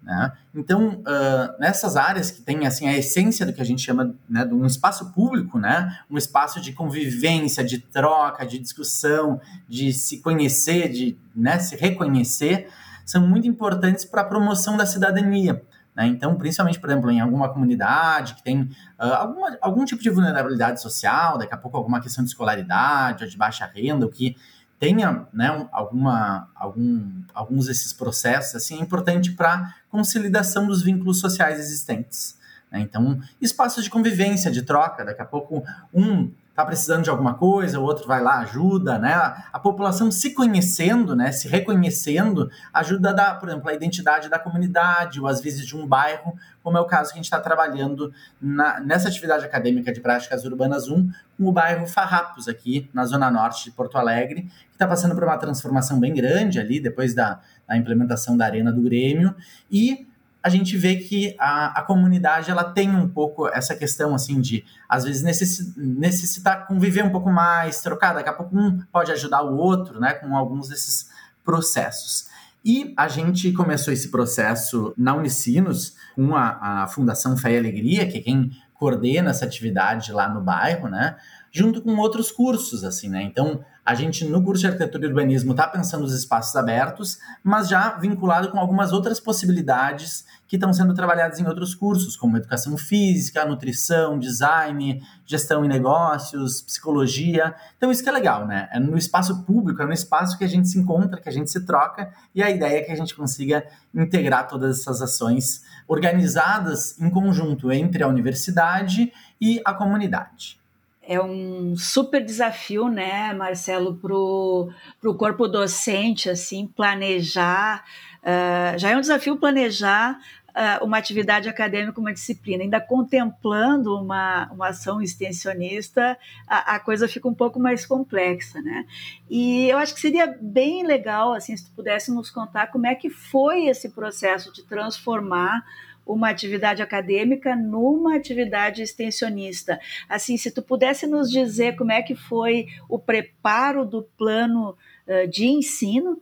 Né? 0.03 0.33
Então, 0.55 1.01
uh, 1.01 1.61
nessas 1.61 1.97
áreas 1.97 2.31
que 2.31 2.41
tem 2.41 2.67
assim 2.67 2.89
a 2.89 2.97
essência 2.97 3.45
do 3.45 3.53
que 3.53 3.61
a 3.61 3.65
gente 3.65 3.83
chama 3.83 4.15
né, 4.29 4.45
de 4.45 4.55
um 4.55 4.65
espaço 4.65 5.13
público, 5.13 5.59
né? 5.59 5.99
um 6.11 6.17
espaço 6.17 6.61
de 6.61 6.73
convivência, 6.73 7.63
de 7.63 7.79
troca, 7.79 8.47
de 8.47 8.59
discussão, 8.59 9.41
de 9.69 9.93
se 9.93 10.21
conhecer, 10.21 10.89
de 10.89 11.19
né, 11.35 11.59
se 11.59 11.77
reconhecer, 11.77 12.69
são 13.05 13.27
muito 13.27 13.47
importantes 13.47 14.05
para 14.05 14.23
a 14.23 14.25
promoção 14.25 14.77
da 14.77 14.87
cidadania. 14.87 15.63
Né? 15.99 16.07
Então, 16.07 16.37
principalmente, 16.37 16.79
por 16.79 16.89
exemplo, 16.89 17.11
em 17.11 17.21
alguma 17.21 17.49
comunidade 17.49 18.35
que 18.37 18.43
tem 18.43 18.63
uh, 18.63 18.69
alguma, 18.99 19.59
algum 19.61 19.85
tipo 19.85 20.01
de 20.01 20.09
vulnerabilidade 20.09 20.81
social, 20.81 21.37
daqui 21.37 21.53
a 21.53 21.57
pouco 21.57 21.77
alguma 21.77 22.01
questão 22.01 22.23
de 22.23 22.31
escolaridade 22.31 23.25
ou 23.25 23.31
de 23.31 23.37
baixa 23.37 23.67
renda, 23.67 24.07
o 24.07 24.09
que 24.09 24.37
tenha 24.79 25.27
né, 25.33 25.69
alguma, 25.73 26.49
algum, 26.55 27.11
alguns 27.35 27.67
desses 27.67 27.93
processos, 27.93 28.55
assim, 28.55 28.79
é 28.79 28.83
importante 28.83 29.33
para 29.33 29.75
consolidação 29.91 30.67
dos 30.67 30.83
vínculos 30.83 31.19
sociais 31.19 31.59
existentes. 31.59 32.39
Né? 32.71 32.81
Então, 32.81 33.21
espaços 33.41 33.83
de 33.85 33.91
convivência, 33.91 34.51
de 34.51 34.63
troca, 34.63 35.05
daqui 35.05 35.21
a 35.21 35.27
pouco 35.27 35.65
um 35.93 36.31
está 36.59 36.67
precisando 36.67 37.05
de 37.05 37.11
alguma 37.11 37.35
coisa, 37.35 37.79
o 37.79 37.85
outro 37.85 38.05
vai 38.09 38.21
lá, 38.21 38.41
ajuda, 38.41 38.99
né? 38.99 39.15
A 39.53 39.61
população 39.61 40.11
se 40.11 40.35
conhecendo, 40.35 41.15
né, 41.15 41.31
se 41.31 41.47
reconhecendo, 41.47 42.51
ajuda 42.75 43.11
a 43.11 43.13
dar, 43.13 43.39
por 43.39 43.49
exemplo, 43.49 43.71
a 43.71 43.75
identidade 43.75 44.29
da 44.29 44.41
comunidade, 44.41 45.21
ou 45.21 45.29
às 45.29 45.41
vezes 45.41 45.65
de 45.65 45.77
um 45.77 45.87
bairro, 45.87 46.35
como 46.61 46.77
é 46.77 46.81
o 46.81 46.85
caso 46.85 47.11
que 47.11 47.15
a 47.15 47.19
gente 47.19 47.27
está 47.27 47.39
trabalhando 47.39 48.13
na, 48.43 48.81
nessa 48.81 49.07
atividade 49.07 49.45
acadêmica 49.45 49.93
de 49.93 50.01
práticas 50.01 50.45
urbanas 50.45 50.89
1, 50.89 51.09
com 51.37 51.47
o 51.47 51.53
bairro 51.53 51.87
Farrapos, 51.87 52.49
aqui 52.49 52.91
na 52.93 53.05
zona 53.05 53.31
norte 53.31 53.67
de 53.67 53.71
Porto 53.71 53.97
Alegre, 53.97 54.43
que 54.43 54.73
está 54.73 54.89
passando 54.89 55.15
por 55.15 55.23
uma 55.23 55.39
transformação 55.39 56.01
bem 56.01 56.13
grande 56.13 56.59
ali, 56.59 56.81
depois 56.81 57.15
da, 57.15 57.39
da 57.69 57.77
implementação 57.77 58.37
da 58.37 58.45
Arena 58.45 58.73
do 58.73 58.83
Grêmio, 58.83 59.33
e 59.71 60.08
a 60.49 60.51
gente 60.51 60.77
vê 60.79 60.97
que 60.97 61.37
a, 61.39 61.81
a 61.81 61.83
comunidade 61.83 62.51
ela 62.51 62.65
tem 62.65 62.91
um 62.91 63.07
pouco 63.07 63.47
essa 63.49 63.75
questão 63.75 64.15
assim 64.15 64.41
de 64.41 64.65
às 64.89 65.05
vezes 65.05 65.23
necess, 65.23 65.77
necessitar 65.77 66.67
conviver 66.67 67.05
um 67.05 67.11
pouco 67.11 67.31
mais, 67.31 67.83
trocar, 67.83 68.15
daqui 68.15 68.31
a 68.31 68.33
pouco 68.33 68.59
um 68.59 68.79
pode 68.91 69.13
ajudar 69.13 69.43
o 69.43 69.57
outro, 69.57 70.01
né, 70.01 70.15
com 70.15 70.35
alguns 70.35 70.69
desses 70.69 71.11
processos. 71.45 72.29
E 72.65 72.95
a 72.97 73.09
gente 73.09 73.53
começou 73.53 73.93
esse 73.93 74.11
processo 74.11 74.95
na 74.97 75.15
Unicinos 75.15 75.95
com 76.15 76.35
a, 76.35 76.83
a 76.85 76.89
Fundação 76.89 77.37
Fé 77.37 77.53
e 77.53 77.59
Alegria, 77.59 78.11
que 78.11 78.19
é 78.19 78.21
quem 78.21 78.51
coordena 78.75 79.31
essa 79.31 79.45
atividade 79.45 80.13
lá 80.13 80.29
no 80.29 80.41
bairro, 80.41 80.89
né? 80.89 81.17
Junto 81.51 81.81
com 81.81 81.97
outros 81.97 82.31
cursos, 82.31 82.85
assim, 82.85 83.09
né? 83.09 83.23
Então, 83.23 83.65
a 83.89 83.95
gente 83.95 84.23
no 84.27 84.45
curso 84.45 84.61
de 84.61 84.67
arquitetura 84.67 85.07
e 85.07 85.09
urbanismo 85.09 85.53
está 85.53 85.67
pensando 85.67 86.03
nos 86.03 86.13
espaços 86.13 86.55
abertos, 86.55 87.19
mas 87.43 87.71
já 87.71 87.97
vinculado 87.97 88.51
com 88.51 88.59
algumas 88.59 88.93
outras 88.93 89.19
possibilidades 89.19 90.27
que 90.47 90.57
estão 90.57 90.75
sendo 90.75 90.93
trabalhadas 90.93 91.41
em 91.41 91.47
outros 91.47 91.75
cursos, 91.75 92.15
como 92.15 92.37
educação 92.37 92.77
física, 92.77 93.47
nutrição, 93.47 94.19
design, 94.19 95.03
gestão 95.25 95.65
em 95.65 95.69
negócios, 95.69 96.61
psicologia. 96.61 97.55
Então 97.79 97.91
isso 97.91 98.03
que 98.03 98.11
é 98.11 98.13
legal, 98.13 98.47
né? 98.47 98.69
É 98.71 98.79
no 98.79 98.99
espaço 98.99 99.43
público, 99.45 99.81
é 99.81 99.87
no 99.87 99.93
espaço 99.95 100.37
que 100.37 100.45
a 100.45 100.49
gente 100.49 100.69
se 100.69 100.79
encontra, 100.79 101.19
que 101.19 101.29
a 101.31 101.33
gente 101.33 101.51
se 101.51 101.65
troca, 101.65 102.13
e 102.35 102.43
a 102.43 102.51
ideia 102.51 102.81
é 102.81 102.83
que 102.83 102.93
a 102.93 102.97
gente 102.97 103.15
consiga 103.15 103.65
integrar 103.95 104.49
todas 104.49 104.81
essas 104.81 105.01
ações 105.01 105.63
organizadas 105.87 107.01
em 107.01 107.09
conjunto 107.09 107.73
entre 107.73 108.03
a 108.03 108.09
universidade 108.09 109.11
e 109.41 109.63
a 109.65 109.73
comunidade 109.73 110.59
é 111.09 111.19
um 111.19 111.75
super 111.75 112.23
desafio, 112.23 112.89
né, 112.89 113.33
Marcelo, 113.33 113.97
para 113.97 114.15
o 114.15 115.15
corpo 115.17 115.49
docente, 115.49 116.29
assim, 116.29 116.67
planejar. 116.67 117.83
Uh, 118.19 118.79
já 118.79 118.91
é 118.91 118.97
um 118.97 119.01
desafio 119.01 119.39
planejar 119.39 120.21
uh, 120.51 120.85
uma 120.85 120.99
atividade 120.99 121.49
acadêmica, 121.49 121.99
uma 121.99 122.13
disciplina. 122.13 122.63
Ainda 122.63 122.79
contemplando 122.79 123.97
uma, 123.97 124.51
uma 124.53 124.69
ação 124.69 125.01
extensionista, 125.01 126.19
a, 126.47 126.75
a, 126.75 126.79
coisa 126.79 127.09
fica 127.09 127.27
um 127.27 127.35
pouco 127.35 127.59
mais 127.59 127.87
complexa, 127.87 128.61
né? 128.61 128.85
E 129.31 129.67
eu 129.67 129.79
acho 129.79 129.95
que 129.95 130.01
seria 130.03 130.27
bem 130.39 130.87
legal, 130.87 131.33
assim, 131.33 131.57
se 131.57 131.65
tu 131.65 131.71
pudesse 131.75 132.13
nos 132.13 132.31
contar 132.31 132.67
como 132.67 132.87
é 132.87 132.95
que 132.95 133.09
foi 133.09 133.65
esse 133.65 133.89
processo 133.89 134.53
de 134.53 134.63
transformar 134.63 135.65
uma 136.09 136.31
atividade 136.31 136.83
acadêmica 136.83 137.55
numa 137.55 138.17
atividade 138.17 138.83
extensionista. 138.83 139.79
Assim, 140.09 140.39
se 140.39 140.51
tu 140.51 140.63
pudesse 140.63 141.07
nos 141.07 141.31
dizer 141.31 141.77
como 141.77 141.93
é 141.93 142.03
que 142.03 142.17
foi 142.17 142.67
o 142.89 142.99
preparo 142.99 143.85
do 143.85 144.03
plano 144.17 144.71
uh, 145.07 145.29
de 145.29 145.47
ensino 145.47 146.21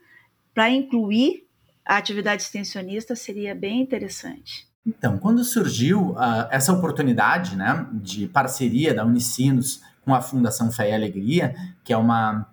para 0.52 0.68
incluir 0.68 1.46
a 1.84 1.96
atividade 1.96 2.42
extensionista 2.42 3.14
seria 3.14 3.54
bem 3.54 3.80
interessante. 3.80 4.66
Então, 4.84 5.18
quando 5.18 5.44
surgiu 5.44 6.10
uh, 6.12 6.48
essa 6.50 6.72
oportunidade 6.72 7.56
né, 7.56 7.86
de 7.92 8.26
parceria 8.26 8.92
da 8.92 9.04
Unicinos 9.04 9.80
com 10.04 10.14
a 10.14 10.20
Fundação 10.20 10.70
Fé 10.70 10.90
e 10.90 10.94
Alegria, 10.94 11.54
que 11.84 11.92
é 11.92 11.96
uma, 11.96 12.46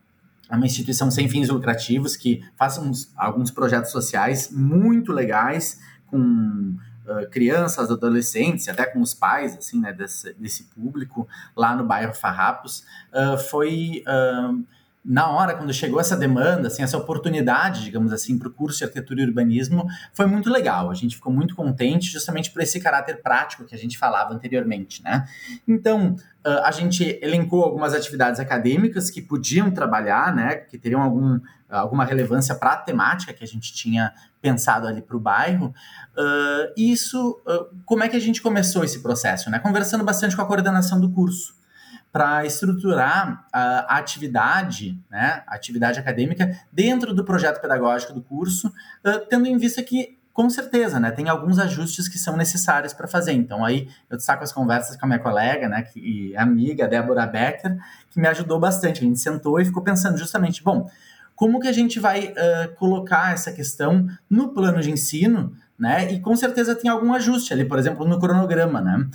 uma 0.49 0.65
instituição 0.65 1.09
sem 1.09 1.27
fins 1.27 1.49
lucrativos 1.49 2.15
que 2.15 2.43
faz 2.55 2.77
uns, 2.77 3.11
alguns 3.15 3.51
projetos 3.51 3.91
sociais 3.91 4.51
muito 4.51 5.11
legais 5.11 5.79
com 6.07 6.75
uh, 7.05 7.29
crianças, 7.29 7.91
adolescentes, 7.91 8.67
até 8.67 8.85
com 8.85 9.01
os 9.01 9.13
pais 9.13 9.57
assim, 9.57 9.79
né, 9.79 9.93
desse, 9.93 10.33
desse 10.33 10.63
público 10.65 11.27
lá 11.55 11.75
no 11.75 11.85
bairro 11.85 12.13
Farrapos, 12.13 12.83
uh, 13.13 13.37
foi 13.37 14.03
na 15.03 15.29
hora, 15.29 15.55
quando 15.55 15.73
chegou 15.73 15.99
essa 15.99 16.15
demanda, 16.15 16.67
assim, 16.67 16.81
essa 16.81 16.97
oportunidade, 16.97 17.83
digamos 17.83 18.13
assim, 18.13 18.37
para 18.37 18.47
o 18.47 18.51
curso 18.51 18.77
de 18.77 18.85
arquitetura 18.85 19.21
e 19.21 19.25
urbanismo, 19.25 19.85
foi 20.13 20.25
muito 20.25 20.49
legal. 20.49 20.89
A 20.89 20.93
gente 20.93 21.15
ficou 21.15 21.31
muito 21.31 21.55
contente 21.55 22.09
justamente 22.09 22.49
por 22.51 22.61
esse 22.61 22.79
caráter 22.79 23.21
prático 23.21 23.65
que 23.65 23.75
a 23.75 23.77
gente 23.77 23.97
falava 23.97 24.33
anteriormente, 24.33 25.03
né? 25.03 25.27
Então, 25.67 26.15
a 26.45 26.71
gente 26.71 27.19
elencou 27.21 27.63
algumas 27.63 27.93
atividades 27.93 28.39
acadêmicas 28.39 29.09
que 29.09 29.21
podiam 29.21 29.71
trabalhar, 29.71 30.33
né, 30.35 30.55
que 30.55 30.77
teriam 30.77 31.01
algum, 31.01 31.39
alguma 31.69 32.03
relevância 32.03 32.53
para 32.55 32.73
a 32.73 32.77
temática 32.77 33.33
que 33.33 33.43
a 33.43 33.47
gente 33.47 33.73
tinha 33.73 34.13
pensado 34.41 34.87
ali 34.87 35.01
para 35.01 35.15
o 35.15 35.19
bairro. 35.19 35.73
Uh, 36.17 36.73
isso, 36.75 37.41
uh, 37.47 37.73
como 37.85 38.03
é 38.03 38.09
que 38.09 38.17
a 38.17 38.19
gente 38.19 38.41
começou 38.41 38.83
esse 38.83 39.01
processo? 39.01 39.49
Né? 39.49 39.57
Conversando 39.57 40.03
bastante 40.03 40.35
com 40.35 40.41
a 40.41 40.45
coordenação 40.45 40.99
do 40.99 41.09
curso 41.09 41.62
para 42.13 42.45
estruturar 42.45 43.43
a, 43.51 43.97
atividade, 43.97 45.03
né, 45.09 45.43
a 45.47 45.55
atividade 45.55 45.99
acadêmica 45.99 46.55
dentro 46.71 47.11
do 47.11 47.25
projeto 47.25 47.59
pedagógico 47.59 48.13
do 48.13 48.21
curso, 48.21 48.71
tendo 49.27 49.47
em 49.47 49.57
vista 49.57 49.81
que 49.81 50.19
com 50.31 50.49
certeza, 50.49 50.99
né? 50.99 51.11
Tem 51.11 51.29
alguns 51.29 51.59
ajustes 51.59 52.07
que 52.07 52.17
são 52.17 52.35
necessários 52.35 52.91
para 52.91 53.07
fazer. 53.07 53.33
Então, 53.33 53.63
aí 53.63 53.87
eu 54.09 54.17
destaco 54.17 54.43
as 54.43 54.51
conversas 54.51 54.97
com 54.97 55.05
a 55.05 55.07
minha 55.07 55.19
colega, 55.19 55.69
né? 55.69 55.83
Que, 55.83 55.99
e 55.99 56.35
amiga, 56.35 56.87
Débora 56.87 57.27
Becker, 57.27 57.77
que 58.09 58.19
me 58.19 58.27
ajudou 58.27 58.59
bastante. 58.59 59.01
A 59.01 59.03
gente 59.03 59.19
sentou 59.19 59.59
e 59.61 59.65
ficou 59.65 59.83
pensando 59.83 60.17
justamente, 60.17 60.63
bom, 60.63 60.89
como 61.35 61.59
que 61.59 61.67
a 61.67 61.71
gente 61.71 61.99
vai 61.99 62.29
uh, 62.29 62.75
colocar 62.77 63.31
essa 63.31 63.51
questão 63.51 64.07
no 64.27 64.53
plano 64.55 64.81
de 64.81 64.89
ensino, 64.89 65.55
né? 65.77 66.11
E 66.11 66.19
com 66.19 66.35
certeza 66.35 66.73
tem 66.73 66.89
algum 66.89 67.13
ajuste 67.13 67.53
ali, 67.53 67.63
por 67.63 67.77
exemplo, 67.77 68.07
no 68.07 68.19
cronograma, 68.19 68.81
né? 68.81 69.07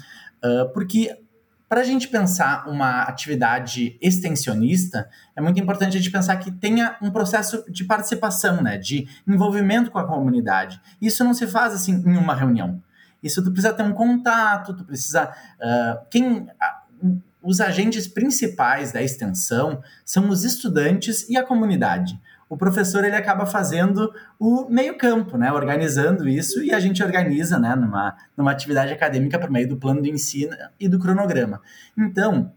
Uh, 0.44 0.72
porque 0.72 1.18
para 1.68 1.82
a 1.82 1.84
gente 1.84 2.08
pensar 2.08 2.66
uma 2.66 3.02
atividade 3.02 3.98
extensionista, 4.00 5.08
é 5.36 5.40
muito 5.40 5.60
importante 5.60 5.96
a 5.96 6.00
gente 6.00 6.10
pensar 6.10 6.36
que 6.36 6.50
tenha 6.50 6.96
um 7.02 7.10
processo 7.10 7.64
de 7.70 7.84
participação, 7.84 8.62
né, 8.62 8.78
de 8.78 9.06
envolvimento 9.26 9.90
com 9.90 9.98
a 9.98 10.06
comunidade. 10.06 10.80
Isso 11.00 11.22
não 11.22 11.34
se 11.34 11.46
faz 11.46 11.74
assim 11.74 12.02
em 12.06 12.16
uma 12.16 12.34
reunião. 12.34 12.82
Isso 13.22 13.42
tu 13.42 13.50
precisa 13.50 13.74
ter 13.74 13.82
um 13.82 13.92
contato, 13.92 14.74
tu 14.74 14.84
precisa. 14.84 15.34
Uh, 15.60 16.06
quem, 16.10 16.38
uh, 16.38 17.20
os 17.42 17.60
agentes 17.60 18.06
principais 18.06 18.92
da 18.92 19.02
extensão 19.02 19.82
são 20.04 20.28
os 20.28 20.44
estudantes 20.44 21.28
e 21.28 21.36
a 21.36 21.44
comunidade 21.44 22.18
o 22.48 22.56
professor 22.56 23.04
ele 23.04 23.16
acaba 23.16 23.44
fazendo 23.44 24.12
o 24.38 24.68
meio-campo, 24.70 25.36
né? 25.36 25.52
Organizando 25.52 26.28
isso 26.28 26.62
e 26.62 26.72
a 26.72 26.80
gente 26.80 27.02
organiza, 27.02 27.58
né? 27.58 27.74
Numa, 27.76 28.16
numa 28.36 28.50
atividade 28.50 28.92
acadêmica 28.92 29.38
por 29.38 29.50
meio 29.50 29.68
do 29.68 29.76
plano 29.76 30.00
de 30.00 30.10
ensino 30.10 30.56
e 30.80 30.88
do 30.88 30.98
cronograma. 30.98 31.60
Então, 31.96 32.50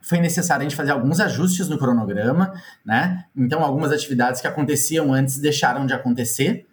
foi 0.00 0.20
necessário 0.20 0.60
a 0.60 0.68
gente 0.68 0.76
fazer 0.76 0.92
alguns 0.92 1.18
ajustes 1.18 1.68
no 1.68 1.78
cronograma, 1.78 2.52
né? 2.84 3.24
Então, 3.34 3.64
algumas 3.64 3.90
atividades 3.90 4.40
que 4.40 4.46
aconteciam 4.46 5.12
antes 5.12 5.38
deixaram 5.38 5.86
de 5.86 5.94
acontecer, 5.94 6.66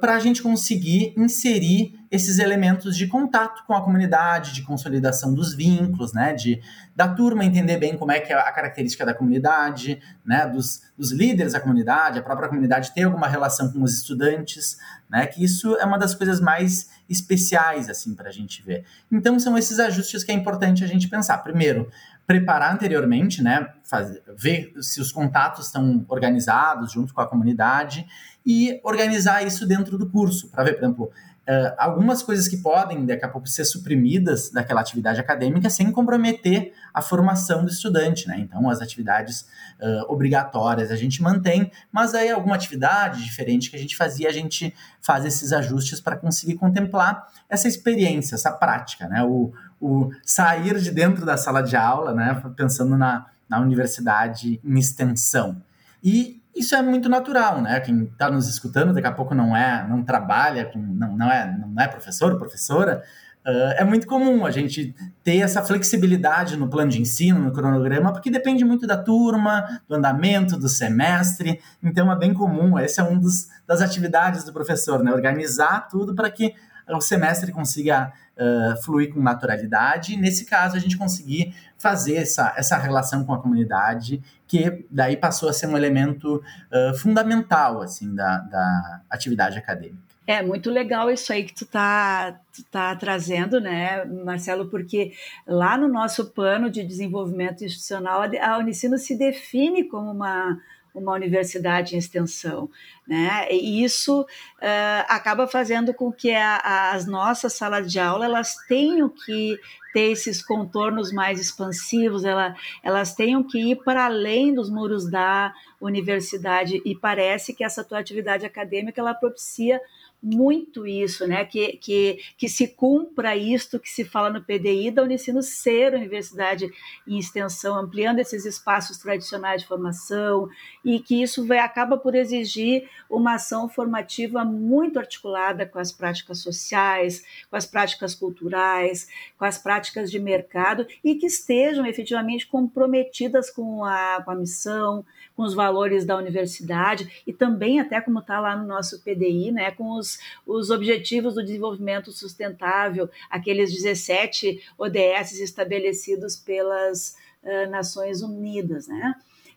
para 0.00 0.14
a 0.14 0.18
gente 0.18 0.42
conseguir 0.42 1.14
inserir 1.16 1.94
esses 2.10 2.38
elementos 2.38 2.94
de 2.94 3.06
contato 3.06 3.64
com 3.66 3.72
a 3.72 3.82
comunidade, 3.82 4.52
de 4.52 4.62
consolidação 4.62 5.32
dos 5.32 5.54
vínculos, 5.54 6.12
né, 6.12 6.34
de 6.34 6.60
da 6.94 7.08
turma 7.08 7.42
entender 7.42 7.78
bem 7.78 7.96
como 7.96 8.12
é 8.12 8.20
que 8.20 8.30
é 8.30 8.36
a 8.36 8.52
característica 8.52 9.06
da 9.06 9.14
comunidade, 9.14 9.98
né, 10.22 10.46
dos, 10.46 10.82
dos 10.96 11.10
líderes 11.10 11.54
da 11.54 11.60
comunidade, 11.60 12.18
a 12.18 12.22
própria 12.22 12.50
comunidade 12.50 12.92
ter 12.92 13.04
alguma 13.04 13.26
relação 13.26 13.72
com 13.72 13.82
os 13.82 13.94
estudantes, 13.96 14.76
né, 15.08 15.26
que 15.26 15.42
isso 15.42 15.74
é 15.76 15.86
uma 15.86 15.98
das 15.98 16.14
coisas 16.14 16.38
mais 16.38 16.90
especiais 17.08 17.88
assim 17.88 18.14
para 18.14 18.28
a 18.28 18.32
gente 18.32 18.62
ver. 18.62 18.84
Então 19.10 19.40
são 19.40 19.56
esses 19.56 19.80
ajustes 19.80 20.22
que 20.22 20.32
é 20.32 20.34
importante 20.34 20.84
a 20.84 20.86
gente 20.86 21.08
pensar. 21.08 21.38
Primeiro, 21.38 21.90
preparar 22.26 22.72
anteriormente, 22.72 23.42
né, 23.42 23.68
fazer, 23.84 24.22
ver 24.36 24.72
se 24.80 25.00
os 25.00 25.10
contatos 25.12 25.66
estão 25.66 26.04
organizados 26.08 26.92
junto 26.92 27.12
com 27.12 27.20
a 27.20 27.26
comunidade 27.26 28.06
e 28.44 28.80
organizar 28.82 29.44
isso 29.46 29.66
dentro 29.66 29.98
do 29.98 30.08
curso 30.08 30.50
para 30.50 30.64
ver, 30.64 30.74
por 30.74 30.84
exemplo 30.84 31.12
Uh, 31.42 31.74
algumas 31.76 32.22
coisas 32.22 32.46
que 32.46 32.58
podem, 32.58 33.04
daqui 33.04 33.24
a 33.24 33.28
pouco, 33.28 33.48
ser 33.48 33.64
suprimidas 33.64 34.48
daquela 34.50 34.80
atividade 34.80 35.18
acadêmica 35.18 35.68
sem 35.68 35.90
comprometer 35.90 36.72
a 36.94 37.02
formação 37.02 37.64
do 37.64 37.70
estudante, 37.70 38.28
né? 38.28 38.38
Então, 38.38 38.70
as 38.70 38.80
atividades 38.80 39.48
uh, 39.80 40.04
obrigatórias 40.06 40.92
a 40.92 40.94
gente 40.94 41.20
mantém, 41.20 41.68
mas 41.90 42.14
aí 42.14 42.30
alguma 42.30 42.54
atividade 42.54 43.24
diferente 43.24 43.70
que 43.70 43.76
a 43.76 43.78
gente 43.78 43.96
fazia, 43.96 44.28
a 44.28 44.32
gente 44.32 44.72
faz 45.00 45.24
esses 45.24 45.52
ajustes 45.52 46.00
para 46.00 46.16
conseguir 46.16 46.54
contemplar 46.54 47.26
essa 47.48 47.66
experiência, 47.66 48.36
essa 48.36 48.52
prática, 48.52 49.08
né? 49.08 49.24
O, 49.24 49.52
o 49.82 50.12
sair 50.22 50.78
de 50.78 50.92
dentro 50.92 51.26
da 51.26 51.36
sala 51.36 51.60
de 51.60 51.74
aula, 51.74 52.14
né? 52.14 52.40
Pensando 52.56 52.96
na, 52.96 53.26
na 53.48 53.58
universidade 53.60 54.60
em 54.64 54.78
extensão. 54.78 55.60
E 56.02 56.40
isso 56.54 56.76
é 56.76 56.82
muito 56.82 57.08
natural, 57.08 57.60
né? 57.60 57.80
Quem 57.80 58.04
está 58.04 58.30
nos 58.30 58.48
escutando 58.48 58.94
daqui 58.94 59.08
a 59.08 59.12
pouco 59.12 59.34
não 59.34 59.56
é, 59.56 59.84
não 59.88 60.04
trabalha, 60.04 60.70
não, 60.76 61.16
não, 61.16 61.30
é, 61.30 61.58
não 61.58 61.82
é 61.82 61.88
professor, 61.88 62.38
professora. 62.38 63.02
Uh, 63.44 63.74
é 63.76 63.84
muito 63.84 64.06
comum 64.06 64.46
a 64.46 64.52
gente 64.52 64.94
ter 65.24 65.38
essa 65.38 65.64
flexibilidade 65.64 66.56
no 66.56 66.68
plano 66.68 66.92
de 66.92 67.00
ensino, 67.00 67.40
no 67.40 67.52
cronograma, 67.52 68.12
porque 68.12 68.30
depende 68.30 68.64
muito 68.64 68.86
da 68.86 68.96
turma, 68.96 69.80
do 69.88 69.96
andamento, 69.96 70.56
do 70.56 70.68
semestre. 70.68 71.60
Então 71.82 72.12
é 72.12 72.16
bem 72.16 72.32
comum, 72.32 72.78
essa 72.78 73.02
é 73.02 73.04
uma 73.04 73.20
das 73.66 73.80
atividades 73.80 74.44
do 74.44 74.52
professor, 74.52 75.02
né? 75.02 75.12
Organizar 75.12 75.88
tudo 75.88 76.14
para 76.14 76.30
que 76.30 76.54
o 76.96 77.00
semestre 77.00 77.52
consiga 77.52 78.12
uh, 78.36 78.82
fluir 78.82 79.12
com 79.12 79.20
naturalidade. 79.20 80.14
E 80.14 80.16
nesse 80.16 80.44
caso, 80.44 80.76
a 80.76 80.80
gente 80.80 80.96
conseguir 80.96 81.54
fazer 81.78 82.16
essa, 82.16 82.54
essa 82.56 82.76
relação 82.76 83.24
com 83.24 83.32
a 83.32 83.40
comunidade, 83.40 84.22
que 84.46 84.84
daí 84.90 85.16
passou 85.16 85.48
a 85.48 85.52
ser 85.52 85.66
um 85.66 85.76
elemento 85.76 86.36
uh, 86.36 86.96
fundamental 86.98 87.82
assim 87.82 88.14
da, 88.14 88.38
da 88.38 89.00
atividade 89.10 89.58
acadêmica. 89.58 90.12
É 90.24 90.40
muito 90.40 90.70
legal 90.70 91.10
isso 91.10 91.32
aí 91.32 91.42
que 91.42 91.52
tu 91.52 91.66
tá, 91.66 92.38
tu 92.54 92.62
tá 92.70 92.94
trazendo, 92.94 93.60
né, 93.60 94.04
Marcelo, 94.04 94.68
porque 94.68 95.12
lá 95.44 95.76
no 95.76 95.88
nosso 95.88 96.26
plano 96.30 96.70
de 96.70 96.84
desenvolvimento 96.84 97.64
institucional, 97.64 98.22
a 98.40 98.58
Unicino 98.58 98.96
se 98.98 99.18
define 99.18 99.82
como 99.84 100.12
uma, 100.12 100.60
uma 100.94 101.12
universidade 101.12 101.94
em 101.94 101.98
extensão. 101.98 102.68
Né? 103.06 103.48
E 103.50 103.82
isso 103.82 104.22
uh, 104.22 105.04
acaba 105.08 105.46
fazendo 105.46 105.92
com 105.92 106.12
que 106.12 106.32
a, 106.32 106.92
as 106.92 107.06
nossas 107.06 107.52
salas 107.54 107.90
de 107.90 107.98
aula 107.98 108.24
elas 108.24 108.54
tenham 108.68 109.08
que 109.08 109.58
ter 109.92 110.10
esses 110.12 110.42
contornos 110.42 111.12
mais 111.12 111.38
expansivos, 111.38 112.24
ela, 112.24 112.54
elas 112.82 113.14
tenham 113.14 113.42
que 113.42 113.72
ir 113.72 113.76
para 113.84 114.06
além 114.06 114.54
dos 114.54 114.70
muros 114.70 115.10
da 115.10 115.52
universidade 115.80 116.80
e 116.84 116.94
parece 116.94 117.52
que 117.52 117.62
essa 117.62 117.84
tua 117.84 117.98
atividade 117.98 118.46
acadêmica 118.46 119.00
ela 119.00 119.12
propicia 119.12 119.80
muito 120.22 120.86
isso, 120.86 121.26
né? 121.26 121.44
Que, 121.44 121.76
que, 121.78 122.20
que 122.38 122.48
se 122.48 122.68
cumpra 122.68 123.36
isto 123.36 123.80
que 123.80 123.90
se 123.90 124.04
fala 124.04 124.30
no 124.30 124.42
PDI 124.42 124.92
da 124.92 125.02
Unicino 125.02 125.42
ser 125.42 125.94
universidade 125.94 126.70
em 127.06 127.18
extensão, 127.18 127.76
ampliando 127.76 128.20
esses 128.20 128.44
espaços 128.44 128.98
tradicionais 128.98 129.62
de 129.62 129.68
formação, 129.68 130.48
e 130.84 131.00
que 131.00 131.20
isso 131.20 131.44
vai, 131.44 131.58
acaba 131.58 131.96
por 131.96 132.14
exigir 132.14 132.88
uma 133.10 133.34
ação 133.34 133.68
formativa 133.68 134.44
muito 134.44 134.98
articulada 134.98 135.66
com 135.66 135.80
as 135.80 135.90
práticas 135.90 136.38
sociais, 136.38 137.24
com 137.50 137.56
as 137.56 137.66
práticas 137.66 138.14
culturais, 138.14 139.08
com 139.36 139.44
as 139.44 139.58
práticas 139.58 140.10
de 140.10 140.20
mercado, 140.20 140.86
e 141.02 141.16
que 141.16 141.26
estejam 141.26 141.84
efetivamente 141.84 142.46
comprometidas 142.46 143.50
com 143.50 143.84
a, 143.84 144.22
com 144.24 144.30
a 144.30 144.36
missão, 144.36 145.04
com 145.34 145.42
os 145.42 145.54
valores 145.54 146.04
da 146.04 146.16
universidade, 146.16 147.22
e 147.26 147.32
também 147.32 147.80
até 147.80 148.00
como 148.00 148.20
está 148.20 148.38
lá 148.38 148.54
no 148.54 148.66
nosso 148.66 149.02
PDI, 149.02 149.50
né? 149.50 149.70
Com 149.72 149.92
os 149.98 150.11
os, 150.46 150.70
Objetivos 150.70 151.34
do 151.34 151.42
Desenvolvimento 151.42 152.10
Sustentável, 152.12 153.08
aqueles 153.30 153.72
17 153.72 154.62
ODS 154.78 155.40
estabelecidos 155.40 156.36
pelas 156.36 157.16
uh, 157.42 157.70
Nações 157.70 158.22
Unidas, 158.22 158.88
né? 158.88 159.14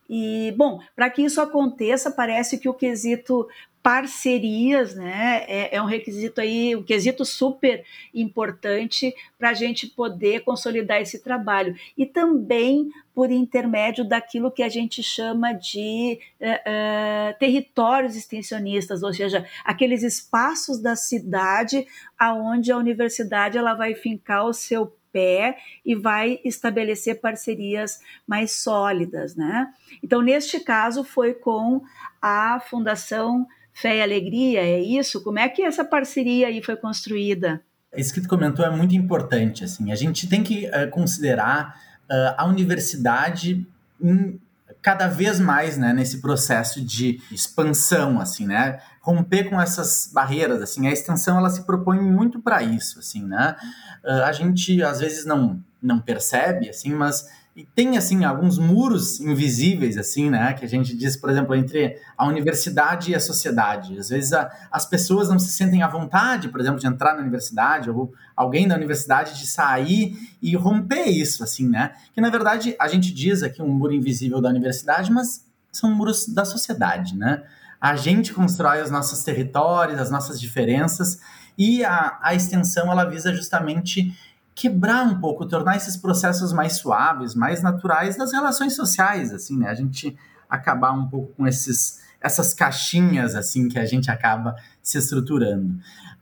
E, 0.10 0.54
bom, 0.56 0.80
para 0.96 1.10
que 1.10 1.24
isso 1.24 1.42
aconteça, 1.42 2.12
parece 2.12 2.60
que 2.60 2.70
o 2.70 2.74
quesito 2.74 3.48
parcerias, 3.86 4.96
né? 4.96 5.46
É, 5.48 5.76
é, 5.76 5.80
um 5.80 5.86
requisito 5.86 6.42
aí, 6.42 6.76
um 6.76 6.82
quesito 6.82 7.24
super 7.24 7.86
importante 8.16 9.14
para 9.38 9.52
a 9.52 9.54
gente 9.54 9.86
poder 9.86 10.40
consolidar 10.40 11.00
esse 11.00 11.20
trabalho. 11.20 11.76
E 11.96 12.04
também 12.04 12.90
por 13.14 13.30
intermédio 13.30 14.04
daquilo 14.04 14.50
que 14.50 14.64
a 14.64 14.70
gente 14.70 15.04
chama 15.04 15.54
de 15.54 16.20
uh, 16.42 16.46
uh, 16.48 17.38
territórios 17.38 18.16
extensionistas, 18.16 19.04
ou 19.04 19.14
seja, 19.14 19.46
aqueles 19.64 20.02
espaços 20.02 20.82
da 20.82 20.96
cidade 20.96 21.86
aonde 22.18 22.72
a 22.72 22.78
universidade 22.78 23.56
ela 23.56 23.76
vai 23.76 23.94
fincar 23.94 24.48
o 24.48 24.54
seu 24.54 24.98
pé 25.12 25.60
e 25.86 25.94
vai 25.94 26.40
estabelecer 26.44 27.22
parcerias 27.22 28.00
mais 28.26 28.52
sólidas, 28.52 29.36
né? 29.36 29.72
Então, 30.02 30.24
neste 30.24 30.60
caso, 30.60 31.04
foi 31.04 31.36
com 31.36 31.84
a 32.20 32.60
Fundação 32.60 33.46
Fé 33.76 33.98
e 33.98 34.02
Alegria, 34.02 34.62
é 34.62 34.80
isso? 34.80 35.22
Como 35.22 35.38
é 35.38 35.50
que 35.50 35.62
essa 35.62 35.84
parceria 35.84 36.48
aí 36.48 36.64
foi 36.64 36.78
construída? 36.78 37.62
Isso 37.94 38.14
que 38.14 38.22
tu 38.22 38.30
comentou 38.30 38.66
é 38.66 38.70
muito 38.70 38.96
importante, 38.96 39.66
assim, 39.66 39.92
a 39.92 39.96
gente 39.96 40.28
tem 40.28 40.42
que 40.42 40.66
uh, 40.68 40.90
considerar 40.92 41.76
uh, 42.10 42.36
a 42.38 42.46
universidade 42.46 43.68
em, 44.02 44.40
cada 44.82 45.10
vez 45.10 45.42
mais, 45.42 45.78
né, 45.78 45.92
nesse 45.92 46.22
processo 46.22 46.82
de 46.82 47.20
expansão, 47.30 48.22
assim, 48.22 48.48
né, 48.48 48.80
romper 49.02 49.50
com 49.50 49.60
essas 49.60 50.10
barreiras, 50.14 50.62
assim, 50.62 50.88
a 50.88 50.92
extensão, 50.92 51.38
ela 51.38 51.50
se 51.50 51.66
propõe 51.66 52.00
muito 52.00 52.40
para 52.40 52.64
isso, 52.64 53.00
assim, 53.00 53.26
né, 53.26 53.58
uh, 54.06 54.24
a 54.24 54.32
gente 54.32 54.82
às 54.82 55.02
vezes 55.02 55.26
não, 55.26 55.62
não 55.82 56.00
percebe, 56.00 56.70
assim, 56.70 56.94
mas 56.94 57.28
e 57.56 57.64
tem, 57.64 57.98
assim, 57.98 58.26
alguns 58.26 58.58
muros 58.58 59.22
invisíveis, 59.22 59.98
assim, 59.98 60.30
né? 60.30 60.52
Que 60.54 60.66
a 60.66 60.68
gente 60.68 60.94
diz, 60.96 61.16
por 61.16 61.30
exemplo, 61.30 61.56
entre 61.56 61.98
a 62.18 62.28
universidade 62.28 63.12
e 63.12 63.16
a 63.16 63.20
sociedade. 63.20 63.98
Às 63.98 64.10
vezes 64.10 64.34
a, 64.34 64.52
as 64.70 64.86
pessoas 64.86 65.30
não 65.30 65.40
se 65.40 65.54
sentem 65.54 65.82
à 65.82 65.88
vontade, 65.88 66.50
por 66.50 66.60
exemplo, 66.60 66.82
de 66.82 66.86
entrar 66.86 67.14
na 67.14 67.22
universidade, 67.22 67.90
ou 67.90 68.14
alguém 68.36 68.68
da 68.68 68.76
universidade 68.76 69.40
de 69.40 69.48
sair 69.48 70.18
e 70.42 70.54
romper 70.54 71.06
isso, 71.06 71.46
assim, 71.46 71.70
né? 71.70 71.94
Que, 72.14 72.20
na 72.20 72.30
verdade, 72.30 72.76
a 72.78 72.90
gente 72.90 73.14
diz 73.14 73.42
aqui 73.42 73.62
um 73.62 73.70
muro 73.70 73.94
invisível 73.94 74.42
da 74.42 74.50
universidade, 74.50 75.10
mas 75.10 75.46
são 75.72 75.90
muros 75.96 76.28
da 76.28 76.44
sociedade, 76.44 77.16
né? 77.16 77.42
A 77.80 77.96
gente 77.96 78.34
constrói 78.34 78.82
os 78.82 78.92
nossos 78.92 79.24
territórios, 79.24 79.98
as 79.98 80.12
nossas 80.12 80.42
diferenças, 80.42 81.22
e 81.58 81.86
a, 81.86 82.20
a 82.22 82.36
extensão, 82.36 82.92
ela 82.92 83.06
visa 83.06 83.34
justamente 83.34 84.14
quebrar 84.56 85.06
um 85.06 85.20
pouco, 85.20 85.46
tornar 85.46 85.76
esses 85.76 85.98
processos 85.98 86.54
mais 86.54 86.78
suaves, 86.78 87.36
mais 87.36 87.62
naturais 87.62 88.16
das 88.16 88.32
relações 88.32 88.74
sociais, 88.74 89.34
assim, 89.34 89.58
né? 89.58 89.70
A 89.70 89.74
gente 89.76 90.18
acabar 90.50 90.94
um 90.94 91.08
pouco 91.08 91.34
com 91.34 91.46
esses, 91.46 92.00
essas 92.22 92.54
caixinhas, 92.54 93.36
assim, 93.36 93.68
que 93.68 93.78
a 93.78 93.86
gente 93.86 94.10
acaba 94.10 94.56
se 94.82 94.98
estruturando. 94.98 95.78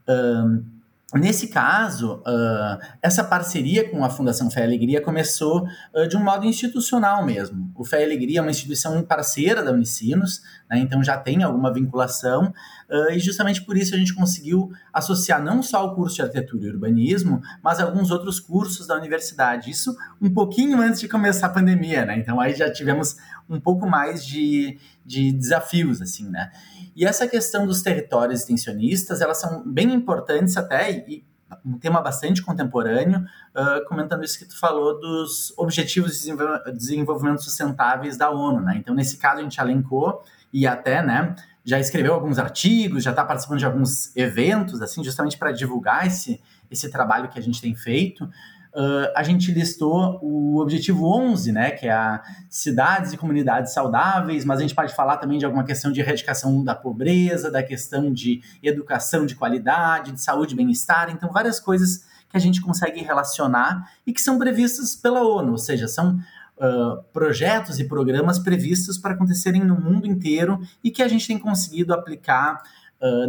Um, 0.10 0.66
Nesse 1.14 1.48
caso, 1.48 2.16
uh, 2.22 2.80
essa 3.02 3.24
parceria 3.24 3.88
com 3.90 4.04
a 4.04 4.10
Fundação 4.10 4.50
Fé 4.50 4.62
e 4.62 4.64
Alegria 4.64 5.00
começou 5.00 5.68
uh, 5.94 6.08
de 6.08 6.18
um 6.18 6.24
modo 6.24 6.46
institucional 6.46 7.24
mesmo. 7.24 7.72
O 7.76 7.86
Fé 7.86 8.02
e 8.02 8.06
Alegria 8.06 8.40
é 8.40 8.42
uma 8.42 8.50
instituição 8.50 9.02
parceira 9.04 9.64
da 9.64 9.72
Unicinos, 9.72 10.42
né, 10.70 10.80
então 10.80 11.04
já 11.04 11.16
tem 11.16 11.44
alguma 11.44 11.72
vinculação, 11.72 12.52
uh, 12.90 13.12
e 13.12 13.20
justamente 13.20 13.62
por 13.62 13.78
isso 13.78 13.94
a 13.94 13.98
gente 13.98 14.16
conseguiu 14.16 14.72
associar 14.92 15.42
não 15.44 15.62
só 15.62 15.86
o 15.86 15.94
curso 15.94 16.16
de 16.16 16.24
Arquitetura 16.24 16.66
e 16.66 16.70
Urbanismo, 16.72 17.42
mas 17.64 17.80
alguns 17.80 18.10
outros 18.10 18.40
cursos 18.40 18.88
da 18.88 18.96
universidade. 18.96 19.70
Isso 19.70 19.96
um 20.20 20.34
pouquinho 20.34 20.82
antes 20.82 21.00
de 21.00 21.08
começar 21.08 21.48
a 21.48 21.50
pandemia, 21.52 22.06
né? 22.06 22.18
Então 22.18 22.40
aí 22.40 22.56
já 22.56 22.72
tivemos 22.72 23.18
um 23.54 23.60
pouco 23.60 23.88
mais 23.88 24.26
de, 24.26 24.80
de 25.06 25.32
desafios, 25.32 26.02
assim, 26.02 26.30
né? 26.30 26.52
E 26.96 27.06
essa 27.06 27.28
questão 27.28 27.66
dos 27.66 27.82
territórios 27.82 28.42
extensionistas, 28.42 29.22
elas 29.22 29.40
são 29.40 29.64
bem 29.66 29.94
importantes 29.94 30.58
até, 30.58 30.92
e 30.92 31.24
um 31.64 31.78
tema 31.78 32.02
bastante 32.02 32.42
contemporâneo, 32.42 33.20
uh, 33.20 33.88
comentando 33.88 34.24
isso 34.24 34.40
que 34.40 34.46
tu 34.46 34.60
falou 34.60 35.00
dos 35.00 35.54
Objetivos 35.58 36.20
de 36.20 36.34
Desenvolvimento 36.74 37.44
Sustentáveis 37.44 38.18
da 38.18 38.30
ONU, 38.32 38.62
né? 38.62 38.76
Então, 38.78 38.96
nesse 38.96 39.18
caso, 39.18 39.40
a 39.40 39.44
gente 39.44 39.60
alencou 39.62 40.24
e 40.52 40.66
até, 40.66 41.04
né, 41.04 41.36
já 41.64 41.80
escreveu 41.80 42.14
alguns 42.14 42.38
artigos, 42.40 43.04
já 43.04 43.12
está 43.12 43.24
participando 43.24 43.60
de 43.60 43.66
alguns 43.66 44.16
eventos, 44.16 44.82
assim, 44.82 45.04
justamente 45.04 45.38
para 45.38 45.52
divulgar 45.52 46.08
esse, 46.08 46.42
esse 46.70 46.90
trabalho 46.90 47.30
que 47.30 47.40
a 47.40 47.42
gente 47.42 47.62
tem 47.62 47.76
feito 47.76 48.28
uh, 48.74 49.12
a 49.16 49.24
gente 49.24 49.52
listou 49.52 50.20
o 50.22 50.60
objetivo 50.60 51.06
11, 51.06 51.52
né, 51.52 51.72
que 51.72 51.88
é 51.88 51.92
a 51.92 52.22
cidades 52.50 53.14
e 53.14 53.18
comunidades 53.18 53.74
saudáveis, 53.74 54.44
mas 54.44 54.60
a 54.60 54.62
gente 54.62 54.76
pode 54.76 54.94
falar 54.94 55.18
também 55.18 55.38
de 55.38 55.46
alguma 55.46 55.64
questão 55.64 55.92
de 55.92 56.00
erradicação 56.00 56.64
da 56.64 56.76
pobreza, 56.76 57.52
da 57.52 57.64
questão 57.64 58.12
de 58.12 58.42
educação 58.62 59.26
de 59.26 59.36
qualidade, 59.36 60.12
de 60.12 60.22
saúde 60.22 60.54
e 60.54 60.58
bem-estar, 60.58 61.10
então 61.10 61.32
várias 61.32 61.60
coisas 61.60 62.06
que 62.30 62.38
a 62.38 62.40
gente 62.40 62.62
consegue 62.62 63.02
relacionar 63.02 63.92
e 64.06 64.12
que 64.12 64.22
são 64.22 64.40
previstas 64.40 64.96
pela 64.96 65.24
ONU, 65.24 65.52
ou 65.52 65.58
seja, 65.58 65.88
são 65.88 66.20
Uh, 66.56 67.02
projetos 67.12 67.80
e 67.80 67.84
programas 67.84 68.38
previstos 68.38 69.00
para 69.00 69.16
acontecerem 69.16 69.64
no 69.64 69.76
mundo 69.76 70.06
inteiro 70.06 70.62
e 70.84 70.92
que 70.92 71.02
a 71.02 71.08
gente 71.08 71.26
tem 71.26 71.38
conseguido 71.38 71.92
aplicar 71.96 72.62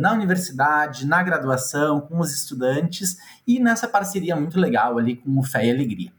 na 0.01 0.13
universidade, 0.13 1.07
na 1.07 1.23
graduação, 1.23 2.01
com 2.01 2.21
os 2.21 2.33
estudantes 2.33 3.17
e 3.47 3.59
nessa 3.59 3.89
parceria 3.89 4.37
muito 4.37 4.59
legal 4.59 4.99
ali 4.99 5.17
com 5.17 5.39
o 5.39 5.43
Fé 5.43 5.67
e 5.67 5.71
Alegria. 5.71 6.13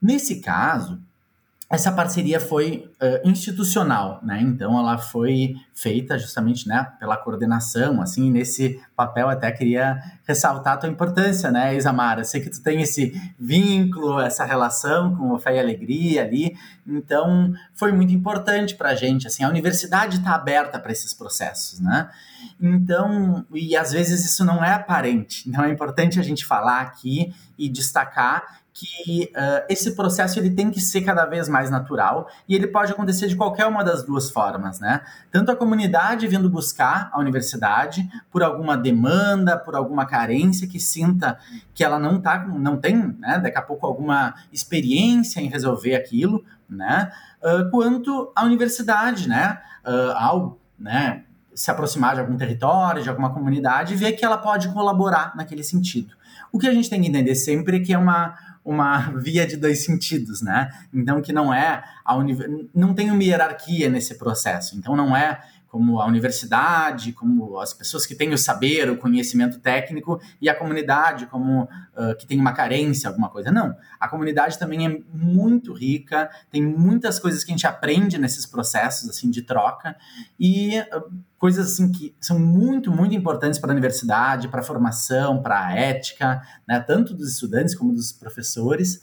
Nesse 0.00 0.40
caso, 0.40 1.00
essa 1.68 1.90
parceria 1.90 2.38
foi 2.38 2.88
uh, 3.02 3.28
institucional, 3.28 4.20
né? 4.22 4.40
Então 4.40 4.78
ela 4.78 4.98
foi 4.98 5.56
feita 5.74 6.16
justamente, 6.16 6.68
né, 6.68 6.92
pela 7.00 7.16
coordenação, 7.16 8.00
assim, 8.00 8.30
nesse 8.30 8.80
papel 8.94 9.28
até 9.28 9.50
queria 9.50 10.00
ressaltar 10.24 10.74
a 10.74 10.76
tua 10.76 10.88
importância, 10.88 11.50
né, 11.50 11.76
Isamara? 11.76 12.22
Sei 12.22 12.40
que 12.40 12.50
tu 12.50 12.62
tem 12.62 12.82
esse 12.82 13.20
vínculo, 13.38 14.20
essa 14.20 14.44
relação 14.44 15.16
com 15.16 15.32
o 15.32 15.38
Fé 15.40 15.56
e 15.56 15.58
Alegria 15.58 16.22
ali, 16.22 16.56
então 16.86 17.52
foi 17.74 17.90
muito 17.90 18.14
importante 18.14 18.76
para 18.76 18.90
a 18.90 18.94
gente, 18.94 19.26
assim, 19.26 19.42
a 19.42 19.48
universidade 19.48 20.18
está 20.18 20.36
aberta 20.36 20.78
para 20.78 20.92
esses 20.92 21.12
processos, 21.12 21.80
né? 21.80 22.08
Então, 22.60 23.44
e 23.52 23.76
às 23.76 23.90
vezes 23.90 24.24
isso 24.24 24.44
não 24.44 24.64
é 24.64 24.72
aparente, 24.72 25.48
então 25.48 25.64
é 25.64 25.70
importante 25.70 26.20
a 26.20 26.22
gente 26.22 26.46
falar 26.46 26.80
aqui 26.80 27.34
e 27.58 27.68
destacar 27.68 28.60
que 28.78 29.32
uh, 29.34 29.64
esse 29.70 29.96
processo 29.96 30.38
ele 30.38 30.50
tem 30.50 30.70
que 30.70 30.80
ser 30.80 31.00
cada 31.00 31.24
vez 31.24 31.48
mais 31.48 31.70
natural 31.70 32.28
e 32.46 32.54
ele 32.54 32.66
pode 32.66 32.92
acontecer 32.92 33.26
de 33.26 33.34
qualquer 33.34 33.66
uma 33.66 33.82
das 33.82 34.02
duas 34.04 34.30
formas, 34.30 34.78
né? 34.78 35.00
Tanto 35.32 35.50
a 35.50 35.56
comunidade 35.56 36.28
vindo 36.28 36.50
buscar 36.50 37.08
a 37.10 37.18
universidade 37.18 38.06
por 38.30 38.42
alguma 38.42 38.76
demanda, 38.76 39.56
por 39.56 39.74
alguma 39.74 40.04
carência 40.04 40.68
que 40.68 40.78
sinta 40.78 41.38
que 41.72 41.82
ela 41.82 41.98
não 41.98 42.20
tá, 42.20 42.46
não 42.46 42.76
tem, 42.76 43.16
né? 43.18 43.38
Daqui 43.38 43.56
a 43.56 43.62
pouco 43.62 43.86
alguma 43.86 44.34
experiência 44.52 45.40
em 45.40 45.48
resolver 45.48 45.94
aquilo, 45.94 46.44
né? 46.68 47.10
Uh, 47.42 47.70
quanto 47.70 48.30
a 48.36 48.44
universidade, 48.44 49.26
né? 49.26 49.58
Uh, 49.86 50.12
ao, 50.18 50.58
né? 50.78 51.22
Se 51.54 51.70
aproximar 51.70 52.14
de 52.14 52.20
algum 52.20 52.36
território, 52.36 53.02
de 53.02 53.08
alguma 53.08 53.32
comunidade 53.32 53.94
e 53.94 53.96
ver 53.96 54.12
que 54.12 54.22
ela 54.22 54.36
pode 54.36 54.68
colaborar 54.68 55.34
naquele 55.34 55.64
sentido. 55.64 56.14
O 56.52 56.58
que 56.58 56.68
a 56.68 56.74
gente 56.74 56.90
tem 56.90 57.00
que 57.00 57.08
entender 57.08 57.34
sempre 57.34 57.78
é 57.78 57.80
que 57.80 57.94
é 57.94 57.98
uma 57.98 58.34
uma 58.66 59.12
via 59.12 59.46
de 59.46 59.56
dois 59.56 59.84
sentidos, 59.84 60.42
né? 60.42 60.68
Então 60.92 61.22
que 61.22 61.32
não 61.32 61.54
é 61.54 61.84
a 62.04 62.16
não 62.74 62.92
tem 62.92 63.10
uma 63.10 63.22
hierarquia 63.22 63.88
nesse 63.88 64.16
processo. 64.16 64.76
Então 64.76 64.96
não 64.96 65.16
é 65.16 65.40
como 65.76 66.00
a 66.00 66.06
universidade, 66.06 67.12
como 67.12 67.58
as 67.58 67.74
pessoas 67.74 68.06
que 68.06 68.14
têm 68.14 68.32
o 68.32 68.38
saber, 68.38 68.88
o 68.88 68.96
conhecimento 68.96 69.60
técnico, 69.60 70.18
e 70.40 70.48
a 70.48 70.54
comunidade, 70.54 71.26
como 71.26 71.64
uh, 71.64 72.16
que 72.18 72.26
tem 72.26 72.40
uma 72.40 72.54
carência, 72.54 73.10
alguma 73.10 73.28
coisa. 73.28 73.52
Não. 73.52 73.76
A 74.00 74.08
comunidade 74.08 74.58
também 74.58 74.86
é 74.86 74.98
muito 75.12 75.74
rica, 75.74 76.30
tem 76.50 76.62
muitas 76.62 77.18
coisas 77.18 77.44
que 77.44 77.50
a 77.50 77.54
gente 77.54 77.66
aprende 77.66 78.16
nesses 78.16 78.46
processos 78.46 79.06
assim 79.10 79.30
de 79.30 79.42
troca, 79.42 79.94
e 80.40 80.80
uh, 80.80 81.12
coisas 81.36 81.74
assim 81.74 81.92
que 81.92 82.16
são 82.18 82.38
muito, 82.38 82.90
muito 82.90 83.14
importantes 83.14 83.58
para 83.58 83.70
a 83.70 83.74
universidade, 83.74 84.48
para 84.48 84.60
a 84.60 84.64
formação, 84.64 85.42
para 85.42 85.66
a 85.66 85.74
ética, 85.74 86.40
né, 86.66 86.80
tanto 86.80 87.12
dos 87.12 87.30
estudantes 87.32 87.74
como 87.74 87.92
dos 87.92 88.12
professores. 88.12 88.94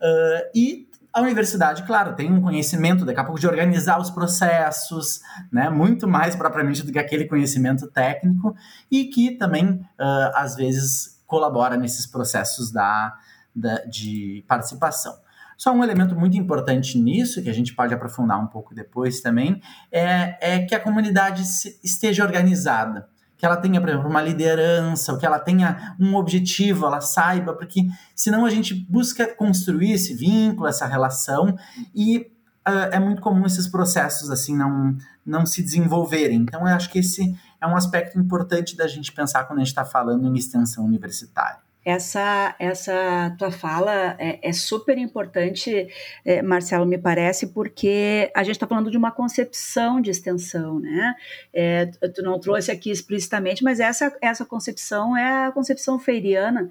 Uh, 0.00 0.48
e 0.54 0.88
a 1.14 1.20
universidade, 1.20 1.82
claro, 1.84 2.14
tem 2.14 2.32
um 2.32 2.40
conhecimento 2.40 3.04
daqui 3.04 3.20
a 3.20 3.24
pouco 3.24 3.38
de 3.38 3.46
organizar 3.46 4.00
os 4.00 4.10
processos, 4.10 5.20
né, 5.50 5.68
muito 5.68 6.08
mais 6.08 6.34
propriamente 6.34 6.82
do 6.82 6.90
que 6.90 6.98
aquele 6.98 7.26
conhecimento 7.26 7.86
técnico, 7.88 8.54
e 8.90 9.04
que 9.04 9.32
também, 9.32 9.72
uh, 9.72 10.32
às 10.34 10.56
vezes, 10.56 11.22
colabora 11.26 11.76
nesses 11.76 12.06
processos 12.06 12.72
da, 12.72 13.14
da, 13.54 13.84
de 13.84 14.44
participação. 14.48 15.14
Só 15.56 15.70
um 15.72 15.84
elemento 15.84 16.16
muito 16.16 16.36
importante 16.36 16.98
nisso, 16.98 17.42
que 17.42 17.50
a 17.50 17.54
gente 17.54 17.74
pode 17.74 17.92
aprofundar 17.94 18.40
um 18.40 18.46
pouco 18.46 18.74
depois 18.74 19.20
também, 19.20 19.60
é, 19.92 20.36
é 20.40 20.66
que 20.66 20.74
a 20.74 20.80
comunidade 20.80 21.42
esteja 21.84 22.24
organizada 22.24 23.08
que 23.42 23.46
ela 23.46 23.56
tenha, 23.56 23.80
por 23.80 23.88
exemplo, 23.88 24.08
uma 24.08 24.22
liderança, 24.22 25.12
ou 25.12 25.18
que 25.18 25.26
ela 25.26 25.40
tenha 25.40 25.96
um 25.98 26.14
objetivo, 26.14 26.86
ela 26.86 27.00
saiba, 27.00 27.52
porque 27.52 27.88
senão 28.14 28.44
a 28.46 28.50
gente 28.50 28.72
busca 28.72 29.26
construir 29.34 29.90
esse 29.90 30.14
vínculo, 30.14 30.68
essa 30.68 30.86
relação, 30.86 31.58
e 31.92 32.18
uh, 32.64 32.86
é 32.92 33.00
muito 33.00 33.20
comum 33.20 33.44
esses 33.44 33.66
processos 33.66 34.30
assim 34.30 34.56
não, 34.56 34.96
não 35.26 35.44
se 35.44 35.60
desenvolverem. 35.60 36.42
Então, 36.42 36.60
eu 36.60 36.72
acho 36.72 36.88
que 36.88 37.00
esse 37.00 37.36
é 37.60 37.66
um 37.66 37.74
aspecto 37.74 38.16
importante 38.16 38.76
da 38.76 38.86
gente 38.86 39.10
pensar 39.10 39.42
quando 39.42 39.58
a 39.58 39.62
gente 39.62 39.70
está 39.70 39.84
falando 39.84 40.24
em 40.24 40.38
extensão 40.38 40.84
universitária. 40.84 41.58
Essa, 41.84 42.54
essa 42.58 43.34
tua 43.38 43.50
fala 43.50 44.16
é, 44.18 44.38
é 44.40 44.52
super 44.52 44.96
importante, 44.98 45.88
é, 46.24 46.40
Marcelo, 46.40 46.86
me 46.86 46.96
parece, 46.96 47.48
porque 47.48 48.30
a 48.34 48.44
gente 48.44 48.54
está 48.54 48.66
falando 48.66 48.90
de 48.90 48.96
uma 48.96 49.10
concepção 49.10 50.00
de 50.00 50.10
extensão, 50.10 50.78
né? 50.78 51.14
É, 51.52 51.86
tu 51.86 52.22
não 52.22 52.38
trouxe 52.38 52.70
aqui 52.70 52.90
explicitamente, 52.90 53.64
mas 53.64 53.80
essa, 53.80 54.16
essa 54.20 54.44
concepção 54.44 55.16
é 55.16 55.46
a 55.46 55.52
concepção 55.52 55.98
feiriana, 55.98 56.70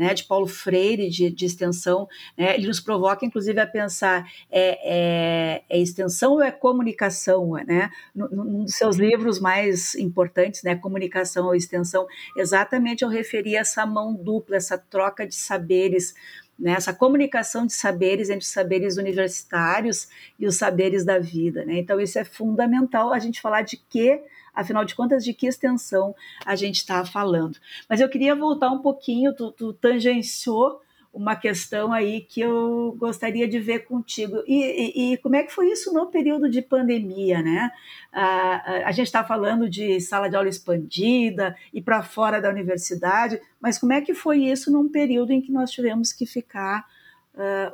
né, 0.00 0.14
de 0.14 0.24
Paulo 0.24 0.46
Freire, 0.46 1.10
de, 1.10 1.30
de 1.30 1.44
extensão, 1.44 2.08
né, 2.36 2.54
ele 2.54 2.66
nos 2.66 2.80
provoca, 2.80 3.26
inclusive, 3.26 3.60
a 3.60 3.66
pensar 3.66 4.26
é, 4.50 4.78
é, 4.82 5.62
é 5.68 5.78
extensão 5.78 6.32
ou 6.32 6.42
é 6.42 6.50
comunicação, 6.50 7.52
né? 7.66 7.90
Num 8.14 8.64
dos 8.64 8.76
seus 8.76 8.96
livros 8.96 9.38
mais 9.38 9.94
importantes, 9.96 10.62
né, 10.62 10.74
Comunicação 10.74 11.44
ou 11.46 11.54
Extensão, 11.54 12.06
exatamente 12.34 13.04
eu 13.04 13.10
referi 13.10 13.54
essa 13.54 13.84
mão 13.84 14.14
dupla, 14.14 14.56
essa 14.56 14.78
troca 14.78 15.26
de 15.26 15.34
saberes, 15.34 16.14
né, 16.58 16.72
essa 16.72 16.94
comunicação 16.94 17.66
de 17.66 17.74
saberes 17.74 18.30
entre 18.30 18.44
os 18.44 18.50
saberes 18.50 18.96
universitários 18.96 20.08
e 20.38 20.46
os 20.46 20.56
saberes 20.56 21.04
da 21.04 21.18
vida. 21.18 21.62
Né? 21.66 21.78
Então, 21.78 22.00
isso 22.00 22.18
é 22.18 22.24
fundamental 22.24 23.12
a 23.12 23.18
gente 23.18 23.38
falar 23.38 23.60
de 23.60 23.76
que 23.76 24.18
afinal 24.54 24.84
de 24.84 24.94
contas, 24.94 25.24
de 25.24 25.32
que 25.32 25.46
extensão 25.46 26.14
a 26.44 26.56
gente 26.56 26.76
está 26.76 27.04
falando. 27.04 27.58
Mas 27.88 28.00
eu 28.00 28.08
queria 28.08 28.34
voltar 28.34 28.70
um 28.70 28.78
pouquinho, 28.78 29.34
tu, 29.34 29.50
tu 29.52 29.72
tangenciou 29.72 30.80
uma 31.12 31.34
questão 31.34 31.92
aí 31.92 32.20
que 32.20 32.40
eu 32.40 32.94
gostaria 32.96 33.48
de 33.48 33.58
ver 33.58 33.80
contigo. 33.80 34.42
E, 34.46 34.62
e, 34.62 35.12
e, 35.12 35.16
como 35.18 35.34
é 35.34 35.42
que 35.42 35.52
foi 35.52 35.70
isso 35.70 35.92
no 35.92 36.06
período 36.06 36.48
de 36.48 36.62
pandemia, 36.62 37.42
né? 37.42 37.70
A, 38.12 38.92
gente 38.92 39.06
está 39.06 39.24
falando 39.24 39.68
de 39.68 40.00
sala 40.00 40.28
de 40.28 40.36
aula 40.36 40.48
expandida 40.48 41.56
e 41.74 41.82
para 41.82 42.02
fora 42.02 42.40
da 42.40 42.48
universidade, 42.48 43.40
mas 43.60 43.76
como 43.76 43.92
é 43.92 44.00
que 44.00 44.14
foi 44.14 44.38
isso 44.38 44.70
num 44.70 44.88
período 44.88 45.32
em 45.32 45.40
que 45.40 45.50
nós 45.50 45.70
tivemos 45.70 46.12
que 46.12 46.26
ficar 46.26 46.86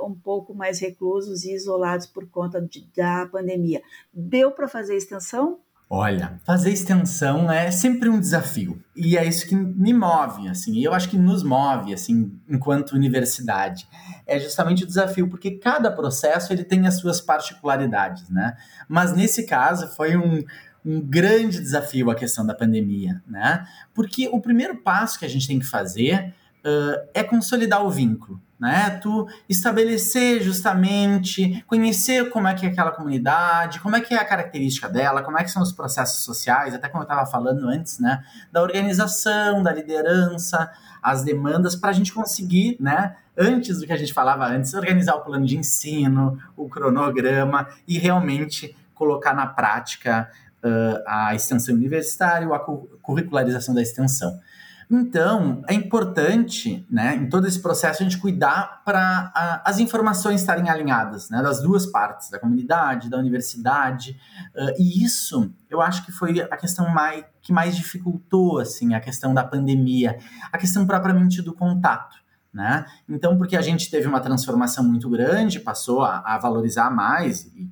um 0.01 0.15
pouco 0.15 0.55
mais 0.55 0.81
reclusos 0.81 1.45
e 1.45 1.53
isolados 1.53 2.07
por 2.07 2.27
conta 2.29 2.61
de, 2.61 2.87
da 2.97 3.27
pandemia? 3.27 3.83
Deu 4.13 4.51
para 4.51 4.67
fazer 4.67 4.97
extensão? 4.97 5.61
Olha, 5.89 6.41
fazer 6.45 6.73
extensão 6.73 7.51
é 7.51 7.71
sempre 7.71 8.09
um 8.09 8.19
desafio. 8.19 8.83
E 8.95 9.17
é 9.17 9.25
isso 9.25 9.47
que 9.47 9.55
me 9.55 9.95
move, 9.95 10.49
assim. 10.49 10.75
E 10.75 10.83
eu 10.83 10.93
acho 10.93 11.09
que 11.09 11.17
nos 11.17 11.45
move, 11.45 11.95
assim, 11.95 12.37
enquanto 12.49 12.93
universidade. 12.93 13.89
É 14.27 14.37
justamente 14.41 14.83
o 14.83 14.87
desafio, 14.87 15.29
porque 15.29 15.53
cada 15.53 15.91
processo 15.93 16.53
ele 16.53 16.65
tem 16.65 16.89
as 16.89 16.99
suas 16.99 17.21
particularidades, 17.21 18.29
né? 18.29 18.57
Mas 18.89 19.15
nesse 19.15 19.47
caso 19.47 19.87
foi 19.87 20.17
um, 20.17 20.45
um 20.85 21.01
grande 21.01 21.61
desafio 21.61 22.11
a 22.11 22.17
questão 22.17 22.45
da 22.45 22.55
pandemia, 22.55 23.23
né? 23.25 23.65
Porque 23.95 24.29
o 24.29 24.41
primeiro 24.41 24.79
passo 24.79 25.17
que 25.17 25.25
a 25.25 25.31
gente 25.31 25.47
tem 25.47 25.61
que 25.61 25.67
fazer 25.67 26.35
uh, 26.65 27.09
é 27.15 27.23
consolidar 27.23 27.87
o 27.87 27.91
vínculo 27.91 28.41
né? 28.59 28.91
Tu 29.03 29.29
estabelecer 29.49 30.41
justamente, 30.43 31.63
conhecer 31.67 32.31
como 32.31 32.49
é 32.49 32.55
que 32.55 32.67
é 32.67 32.69
aquela 32.71 32.91
comunidade, 32.91 33.81
como 33.81 33.97
é 33.97 34.01
que 34.01 34.15
é 34.15 34.19
a 34.19 34.25
característica 34.25 34.89
dela, 34.89 35.23
como 35.23 35.39
é 35.39 35.45
que 35.45 35.51
são 35.51 35.63
os 35.63 35.73
processos 35.73 36.25
sociais, 36.25 36.75
até 36.75 36.89
como 36.89 37.03
eu 37.03 37.07
estava 37.07 37.27
falando 37.27 37.69
antes, 37.69 37.99
né? 37.99 38.25
Da 38.51 38.63
organização, 38.63 39.63
da 39.63 39.73
liderança, 39.73 40.71
as 41.03 41.23
demandas, 41.23 41.77
para 41.77 41.91
a 41.91 41.93
gente 41.93 42.13
conseguir, 42.13 42.77
né? 42.81 43.17
Antes 43.39 43.81
do 43.81 43.87
que 43.87 43.93
a 43.93 43.97
gente 43.97 44.15
falava 44.15 44.47
antes, 44.47 44.73
organizar 44.73 45.15
o 45.17 45.21
plano 45.21 45.45
de 45.45 45.59
ensino, 45.59 46.39
o 46.57 46.69
cronograma 46.69 47.69
e 47.87 47.99
realmente 47.99 48.75
colocar 48.95 49.35
na 49.35 49.47
prática 49.47 50.31
uh, 50.65 51.03
a 51.07 51.35
extensão 51.35 51.75
universitária, 51.75 52.49
a 52.49 52.59
curricularização 52.59 53.75
da 53.75 53.83
extensão. 53.83 54.41
Então, 54.89 55.63
é 55.67 55.75
importante, 55.75 56.87
né, 56.89 57.17
em 57.17 57.29
todo 57.29 57.47
esse 57.47 57.61
processo, 57.61 58.03
a 58.03 58.05
gente 58.05 58.19
cuidar 58.19 58.83
para 58.85 59.33
as 59.65 59.81
informações 59.81 60.41
estarem 60.41 60.71
alinhadas, 60.71 61.29
né, 61.29 61.43
das 61.43 61.61
duas 61.61 61.87
partes, 61.87 62.31
da 62.31 62.39
comunidade, 62.39 63.11
da 63.11 63.19
universidade. 63.19 64.17
Uh, 64.55 64.81
e 64.81 65.05
isso, 65.05 65.53
eu 65.69 65.81
acho 65.81 66.05
que 66.05 66.13
foi 66.13 66.41
a 66.41 66.57
questão 66.57 66.89
mais, 66.89 67.25
que 67.43 67.53
mais 67.53 67.77
dificultou, 67.77 68.61
assim, 68.61 68.95
a 68.95 69.01
questão 69.01 69.35
da 69.35 69.43
pandemia, 69.43 70.19
a 70.53 70.59
questão 70.59 70.87
propriamente 70.87 71.43
do 71.43 71.53
contato. 71.53 72.17
Né? 72.55 72.87
Então, 73.09 73.37
porque 73.37 73.57
a 73.57 73.61
gente 73.61 73.91
teve 73.91 74.07
uma 74.07 74.21
transformação 74.21 74.85
muito 74.85 75.11
grande, 75.11 75.61
passou 75.61 76.03
a, 76.03 76.23
a 76.25 76.39
valorizar 76.39 76.91
mais, 76.91 77.45
e 77.57 77.69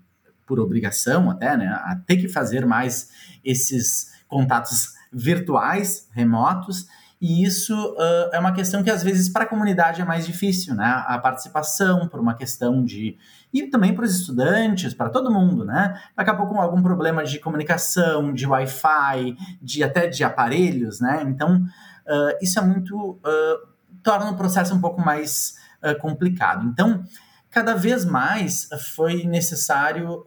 por 0.47 0.61
obrigação 0.61 1.31
até, 1.31 1.57
né, 1.57 1.69
a 1.69 1.97
ter 2.07 2.17
que 2.17 2.29
fazer 2.29 2.67
mais 2.67 3.39
esses 3.45 4.13
contatos 4.29 4.93
virtuais, 5.13 6.09
remotos, 6.13 6.87
e 7.27 7.43
isso 7.43 7.75
uh, 7.95 8.29
é 8.35 8.39
uma 8.39 8.53
questão 8.53 8.83
que 8.83 8.91
às 8.91 9.03
vezes 9.03 9.31
para 9.31 9.45
a 9.45 9.47
comunidade 9.47 10.03
é 10.03 10.05
mais 10.05 10.27
difícil, 10.27 10.75
né? 10.75 10.85
A 11.07 11.19
participação 11.19 12.07
por 12.07 12.21
uma 12.21 12.35
questão 12.35 12.85
de 12.85 13.17
e 13.51 13.63
também 13.63 13.95
para 13.95 14.05
os 14.05 14.15
estudantes, 14.15 14.93
para 14.93 15.09
todo 15.09 15.33
mundo, 15.33 15.65
né? 15.65 15.99
Daqui 16.15 16.29
a 16.29 16.35
pouco 16.35 16.55
algum 16.61 16.83
problema 16.83 17.25
de 17.25 17.39
comunicação, 17.39 18.31
de 18.31 18.47
Wi-Fi, 18.47 19.39
de 19.63 19.83
até 19.83 20.07
de 20.07 20.23
aparelhos, 20.23 21.01
né? 21.01 21.25
Então 21.27 21.63
uh, 21.63 22.37
isso 22.43 22.59
é 22.59 22.63
muito 22.63 23.13
uh, 23.13 23.69
torna 24.03 24.31
o 24.31 24.37
processo 24.37 24.75
um 24.75 24.81
pouco 24.83 25.01
mais 25.01 25.55
complicado. 26.03 26.67
Então 26.67 27.05
cada 27.51 27.75
vez 27.75 28.05
mais 28.05 28.69
foi 28.95 29.25
necessário 29.25 30.25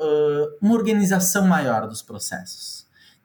uma 0.62 0.74
organização 0.74 1.48
maior 1.48 1.88
dos 1.88 2.02
processos. 2.02 2.77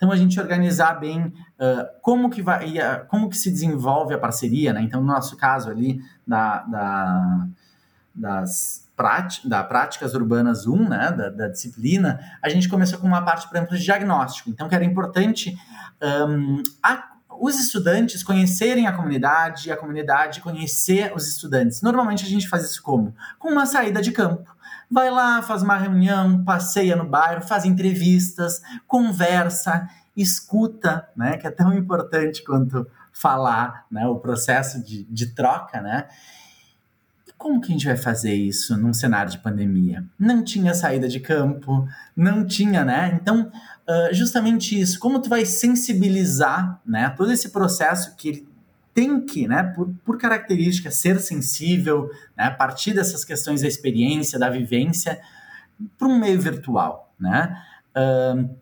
Então 0.03 0.11
a 0.11 0.17
gente 0.17 0.41
organizar 0.41 0.95
bem 0.95 1.27
uh, 1.27 1.87
como 2.01 2.29
que 2.29 2.43
vai, 2.43 2.75
como 3.07 3.31
que 3.31 3.39
se 3.39 3.49
desenvolve 3.49 4.13
a 4.13 4.19
parceria, 4.19 4.73
né? 4.73 4.83
Então 4.83 5.01
no 5.01 5.07
nosso 5.07 5.37
caso 5.37 5.71
ali 5.71 6.01
da, 6.27 6.59
da 6.63 7.47
das 8.13 8.83
da 9.45 9.65
práticas 9.65 10.15
urbanas 10.15 10.67
1, 10.67 10.89
né, 10.89 11.11
da, 11.11 11.29
da, 11.29 11.49
disciplina, 11.49 12.21
a 12.43 12.49
gente 12.49 12.69
começou 12.69 12.99
com 13.01 13.07
uma 13.07 13.23
parte, 13.23 13.49
por 13.49 13.57
exemplo, 13.57 13.77
de 13.77 13.83
diagnóstico. 13.83 14.51
Então, 14.51 14.69
que 14.69 14.75
era 14.77 14.85
importante 14.85 15.57
um, 16.29 16.63
a, 16.81 17.03
os 17.41 17.59
estudantes 17.59 18.23
conhecerem 18.23 18.87
a 18.87 18.93
comunidade, 18.93 19.73
a 19.73 19.77
comunidade 19.77 20.41
conhecer 20.41 21.13
os 21.17 21.27
estudantes. 21.27 21.83
Normalmente 21.83 22.25
a 22.25 22.29
gente 22.29 22.49
faz 22.49 22.65
isso 22.65 22.83
como? 22.83 23.13
Com 23.41 23.49
uma 23.49 23.67
saída 23.67 24.01
de 24.01 24.13
campo 24.13 24.55
vai 24.93 25.11
lá, 25.11 25.41
faz 25.41 25.63
uma 25.63 25.77
reunião, 25.77 26.45
passeia 26.45 26.95
no 26.95 27.09
bairro, 27.09 27.41
faz 27.41 27.65
entrevistas, 27.65 28.61
conversa, 28.87 29.89
escuta, 30.15 31.09
né? 31.17 31.39
Que 31.39 31.47
é 31.47 31.51
tão 31.51 31.73
importante 31.73 32.45
quanto 32.45 32.87
falar, 33.11 33.87
né? 33.91 34.07
O 34.07 34.17
processo 34.17 34.85
de, 34.85 35.05
de 35.05 35.29
troca, 35.29 35.81
né? 35.81 36.07
como 37.43 37.61
que 37.61 37.67
a 37.67 37.71
gente 37.73 37.87
vai 37.87 37.97
fazer 37.97 38.33
isso 38.33 38.77
num 38.77 38.95
cenário 38.95 39.29
de 39.29 39.39
pandemia? 39.39 40.05
Não 40.17 40.45
tinha 40.45 40.73
saída 40.75 41.09
de 41.09 41.19
campo, 41.19 41.89
não 42.15 42.47
tinha, 42.47 42.85
né? 42.85 43.19
Então, 43.21 43.51
justamente 44.13 44.81
isso, 44.81 45.01
como 45.01 45.21
tu 45.21 45.29
vai 45.29 45.45
sensibilizar, 45.45 46.81
né? 46.87 47.11
Todo 47.11 47.33
esse 47.33 47.51
processo 47.51 48.15
que 48.15 48.47
tem 48.95 49.25
que, 49.25 49.49
né, 49.49 49.63
por, 49.75 49.89
por 50.05 50.19
característica, 50.19 50.91
ser 50.91 51.19
sensível, 51.21 52.11
né, 52.37 52.51
partir 52.51 52.93
dessas 52.93 53.25
questões 53.25 53.63
da 53.63 53.69
experiência, 53.69 54.39
da 54.39 54.51
vivência, 54.51 55.21
para 55.99 56.09
um 56.09 56.19
meio 56.19 56.41
virtual, 56.41 57.13
né? 57.19 57.57
Uh, 57.97 58.55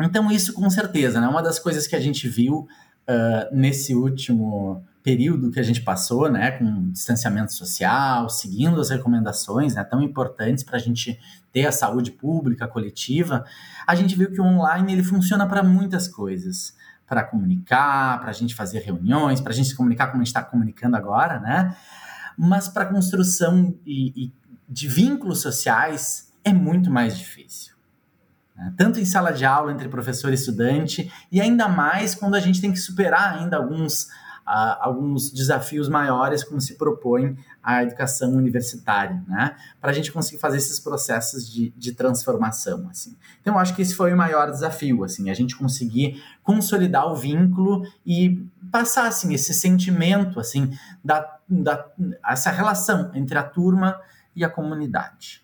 então, 0.00 0.30
isso 0.30 0.52
com 0.52 0.68
certeza, 0.70 1.20
né? 1.20 1.26
Uma 1.26 1.42
das 1.42 1.58
coisas 1.58 1.86
que 1.86 1.96
a 1.96 2.00
gente 2.00 2.28
viu 2.28 2.68
uh, 3.08 3.56
nesse 3.56 3.94
último 3.94 4.84
período 5.02 5.50
que 5.50 5.58
a 5.58 5.62
gente 5.62 5.80
passou, 5.80 6.30
né, 6.30 6.50
com 6.50 6.90
distanciamento 6.90 7.54
social, 7.54 8.28
seguindo 8.28 8.78
as 8.78 8.90
recomendações, 8.90 9.74
né, 9.74 9.82
tão 9.82 10.02
importantes 10.02 10.62
para 10.62 10.76
a 10.76 10.80
gente 10.80 11.18
ter 11.50 11.66
a 11.66 11.72
saúde 11.72 12.10
pública 12.10 12.68
coletiva, 12.68 13.44
a 13.86 13.94
gente 13.94 14.14
viu 14.14 14.30
que 14.30 14.40
o 14.40 14.44
online 14.44 14.92
ele 14.92 15.02
funciona 15.02 15.46
para 15.46 15.62
muitas 15.62 16.06
coisas 16.06 16.74
para 17.08 17.24
comunicar, 17.24 18.20
para 18.20 18.30
a 18.30 18.32
gente 18.32 18.54
fazer 18.54 18.80
reuniões, 18.80 19.40
para 19.40 19.52
a 19.52 19.54
gente 19.54 19.68
se 19.68 19.74
comunicar 19.74 20.08
como 20.08 20.18
a 20.18 20.24
gente 20.24 20.28
está 20.28 20.42
comunicando 20.42 20.96
agora, 20.96 21.40
né? 21.40 21.74
Mas 22.36 22.68
para 22.68 22.84
construção 22.84 23.74
e, 23.84 24.24
e 24.24 24.32
de 24.68 24.86
vínculos 24.86 25.40
sociais 25.40 26.32
é 26.44 26.52
muito 26.52 26.90
mais 26.90 27.16
difícil. 27.16 27.74
Né? 28.54 28.74
Tanto 28.76 29.00
em 29.00 29.04
sala 29.04 29.32
de 29.32 29.44
aula 29.44 29.72
entre 29.72 29.88
professor 29.88 30.30
e 30.30 30.34
estudante, 30.34 31.10
e 31.32 31.40
ainda 31.40 31.68
mais 31.68 32.14
quando 32.14 32.34
a 32.34 32.40
gente 32.40 32.60
tem 32.60 32.70
que 32.70 32.78
superar 32.78 33.38
ainda 33.38 33.56
alguns 33.56 34.08
alguns 34.48 35.30
desafios 35.30 35.88
maiores 35.88 36.42
como 36.42 36.60
se 36.60 36.76
propõe 36.76 37.36
a 37.62 37.82
educação 37.82 38.32
universitária, 38.32 39.22
né? 39.28 39.54
Para 39.80 39.90
a 39.90 39.94
gente 39.94 40.10
conseguir 40.10 40.40
fazer 40.40 40.56
esses 40.56 40.80
processos 40.80 41.50
de, 41.50 41.70
de 41.76 41.92
transformação, 41.92 42.88
assim. 42.88 43.16
Então, 43.42 43.58
acho 43.58 43.74
que 43.74 43.82
esse 43.82 43.94
foi 43.94 44.12
o 44.12 44.16
maior 44.16 44.50
desafio, 44.50 45.04
assim, 45.04 45.28
a 45.28 45.34
gente 45.34 45.54
conseguir 45.54 46.22
consolidar 46.42 47.06
o 47.12 47.14
vínculo 47.14 47.82
e 48.06 48.42
passar, 48.72 49.06
assim, 49.06 49.34
esse 49.34 49.52
sentimento, 49.52 50.40
assim, 50.40 50.70
da, 51.04 51.38
da 51.48 51.86
essa 52.26 52.50
relação 52.50 53.10
entre 53.14 53.36
a 53.36 53.42
turma 53.42 54.00
e 54.34 54.44
a 54.44 54.48
comunidade. 54.48 55.42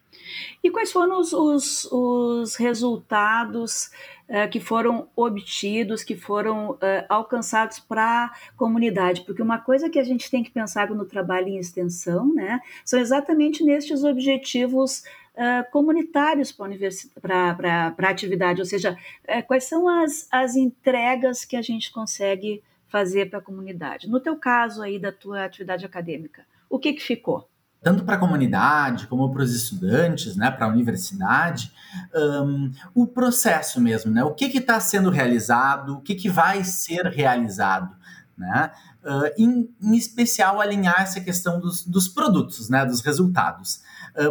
E 0.62 0.70
quais 0.70 0.92
foram 0.92 1.20
os, 1.20 1.32
os, 1.32 1.88
os 1.90 2.56
resultados 2.56 3.90
uh, 4.28 4.48
que 4.50 4.60
foram 4.60 5.08
obtidos, 5.14 6.02
que 6.02 6.16
foram 6.16 6.72
uh, 6.72 6.78
alcançados 7.08 7.78
para 7.78 8.24
a 8.24 8.32
comunidade? 8.56 9.22
Porque 9.22 9.42
uma 9.42 9.58
coisa 9.58 9.90
que 9.90 9.98
a 9.98 10.04
gente 10.04 10.30
tem 10.30 10.42
que 10.42 10.50
pensar 10.50 10.90
no 10.90 11.04
trabalho 11.04 11.48
em 11.48 11.58
extensão 11.58 12.32
né, 12.34 12.60
são 12.84 12.98
exatamente 12.98 13.62
nestes 13.62 14.04
objetivos 14.04 15.04
uh, 15.34 15.70
comunitários 15.70 16.52
para 16.52 17.94
a 17.98 18.08
atividade, 18.08 18.60
ou 18.60 18.66
seja, 18.66 18.96
quais 19.46 19.64
são 19.64 19.88
as, 19.88 20.28
as 20.30 20.56
entregas 20.56 21.44
que 21.44 21.56
a 21.56 21.62
gente 21.62 21.92
consegue 21.92 22.62
fazer 22.88 23.28
para 23.28 23.40
a 23.40 23.42
comunidade. 23.42 24.08
No 24.08 24.20
teu 24.20 24.36
caso 24.36 24.80
aí 24.80 25.00
da 25.00 25.10
tua 25.10 25.44
atividade 25.44 25.84
acadêmica, 25.84 26.46
o 26.70 26.78
que, 26.78 26.92
que 26.92 27.02
ficou? 27.02 27.48
Tanto 27.84 28.02
para 28.02 28.16
a 28.16 28.18
comunidade 28.18 29.06
como 29.06 29.30
para 29.30 29.42
os 29.42 29.54
estudantes, 29.54 30.34
né, 30.36 30.50
para 30.50 30.64
a 30.64 30.68
universidade, 30.70 31.70
um, 32.14 32.72
o 32.94 33.06
processo 33.06 33.78
mesmo, 33.78 34.10
né, 34.10 34.24
o 34.24 34.32
que 34.32 34.46
está 34.46 34.80
sendo 34.80 35.10
realizado, 35.10 35.98
o 35.98 36.00
que, 36.00 36.14
que 36.14 36.30
vai 36.30 36.64
ser 36.64 37.06
realizado, 37.06 37.94
né, 38.36 38.70
uh, 39.04 39.30
em, 39.36 39.68
em, 39.82 39.96
especial 39.96 40.62
alinhar 40.62 41.02
essa 41.02 41.20
questão 41.20 41.60
dos, 41.60 41.84
dos 41.84 42.08
produtos, 42.08 42.70
né, 42.70 42.86
dos 42.86 43.02
resultados, 43.02 43.82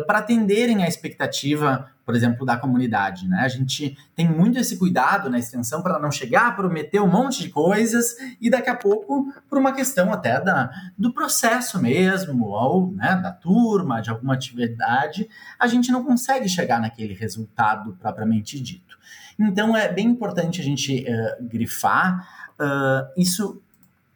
para 0.06 0.20
atenderem 0.20 0.84
à 0.84 0.88
expectativa 0.88 1.90
por 2.06 2.16
exemplo, 2.16 2.46
da 2.46 2.58
comunidade. 2.58 3.28
Né? 3.28 3.40
A 3.40 3.48
gente 3.48 3.98
tem 4.16 4.28
muito 4.28 4.60
esse 4.60 4.78
cuidado 4.78 5.30
na 5.30 5.40
extensão 5.40 5.82
para 5.82 6.00
não 6.00 6.12
chegar 6.12 6.48
a 6.48 6.52
prometer 6.52 7.00
um 7.00 7.08
monte 7.08 7.44
de 7.44 7.50
coisas 7.50 8.16
e 8.42 8.50
daqui 8.50 8.70
a 8.70 8.76
pouco, 8.76 9.34
por 9.50 9.58
uma 9.58 9.74
questão 9.74 10.12
até 10.12 10.40
da, 10.42 10.70
do 10.98 11.14
processo 11.14 11.82
mesmo, 11.82 12.48
ou 12.48 12.92
né, 12.92 13.16
da 13.22 13.32
turma, 13.32 14.02
de 14.02 14.10
alguma 14.10 14.34
atividade, 14.34 15.30
a 15.58 15.68
gente 15.68 15.92
não 15.92 16.04
consegue 16.04 16.50
chegar 16.50 16.80
naquele 16.80 17.14
resultado 17.14 17.98
propriamente 18.00 18.60
dito. 18.60 18.98
Então 19.40 19.76
é 19.76 19.92
bem 19.92 20.08
importante 20.08 20.62
a 20.62 20.64
gente 20.64 21.06
uh, 21.08 21.44
grifar 21.48 22.28
uh, 22.60 23.20
isso 23.20 23.62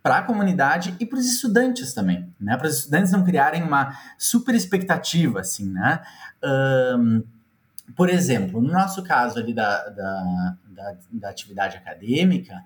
para 0.08 0.20
a 0.20 0.22
comunidade 0.22 0.96
e 1.02 1.06
para 1.06 1.20
os 1.20 1.26
estudantes 1.26 1.94
também, 1.94 2.34
né? 2.40 2.56
Para 2.56 2.68
os 2.68 2.78
estudantes 2.78 3.12
não 3.12 3.26
criarem 3.26 3.62
uma 3.62 3.94
super 4.18 4.56
expectativa, 4.56 5.42
assim, 5.42 5.70
né? 5.70 6.02
Uh, 6.42 7.22
por 7.94 8.10
exemplo, 8.10 8.62
no 8.62 8.72
nosso 8.72 9.04
caso 9.04 9.38
ali 9.38 9.54
da, 9.54 9.90
da, 9.90 10.56
da, 10.70 10.96
da 11.12 11.30
atividade 11.30 11.76
acadêmica, 11.76 12.64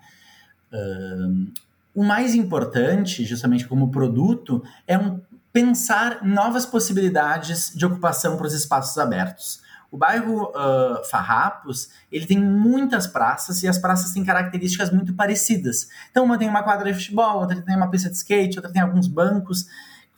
um, 0.71 1.51
o 1.95 2.03
mais 2.03 2.35
importante, 2.35 3.25
justamente 3.25 3.67
como 3.67 3.89
produto, 3.89 4.63
é 4.85 4.95
um, 4.95 5.19
pensar 5.51 6.23
novas 6.23 6.63
possibilidades 6.63 7.73
de 7.75 7.83
ocupação 7.87 8.37
para 8.37 8.45
os 8.45 8.53
espaços 8.53 8.99
abertos. 8.99 9.60
O 9.91 9.97
bairro 9.97 10.45
uh, 10.45 11.03
Farrapos, 11.09 11.89
ele 12.09 12.25
tem 12.25 12.39
muitas 12.39 13.05
praças 13.05 13.61
e 13.61 13.67
as 13.67 13.77
praças 13.77 14.13
têm 14.13 14.23
características 14.23 14.89
muito 14.89 15.13
parecidas. 15.13 15.89
Então, 16.09 16.23
uma 16.23 16.37
tem 16.37 16.47
uma 16.47 16.63
quadra 16.63 16.91
de 16.91 16.97
futebol, 16.97 17.41
outra 17.41 17.61
tem 17.61 17.75
uma 17.75 17.91
pista 17.91 18.09
de 18.09 18.15
skate, 18.15 18.57
outra 18.57 18.71
tem 18.71 18.81
alguns 18.81 19.07
bancos 19.07 19.67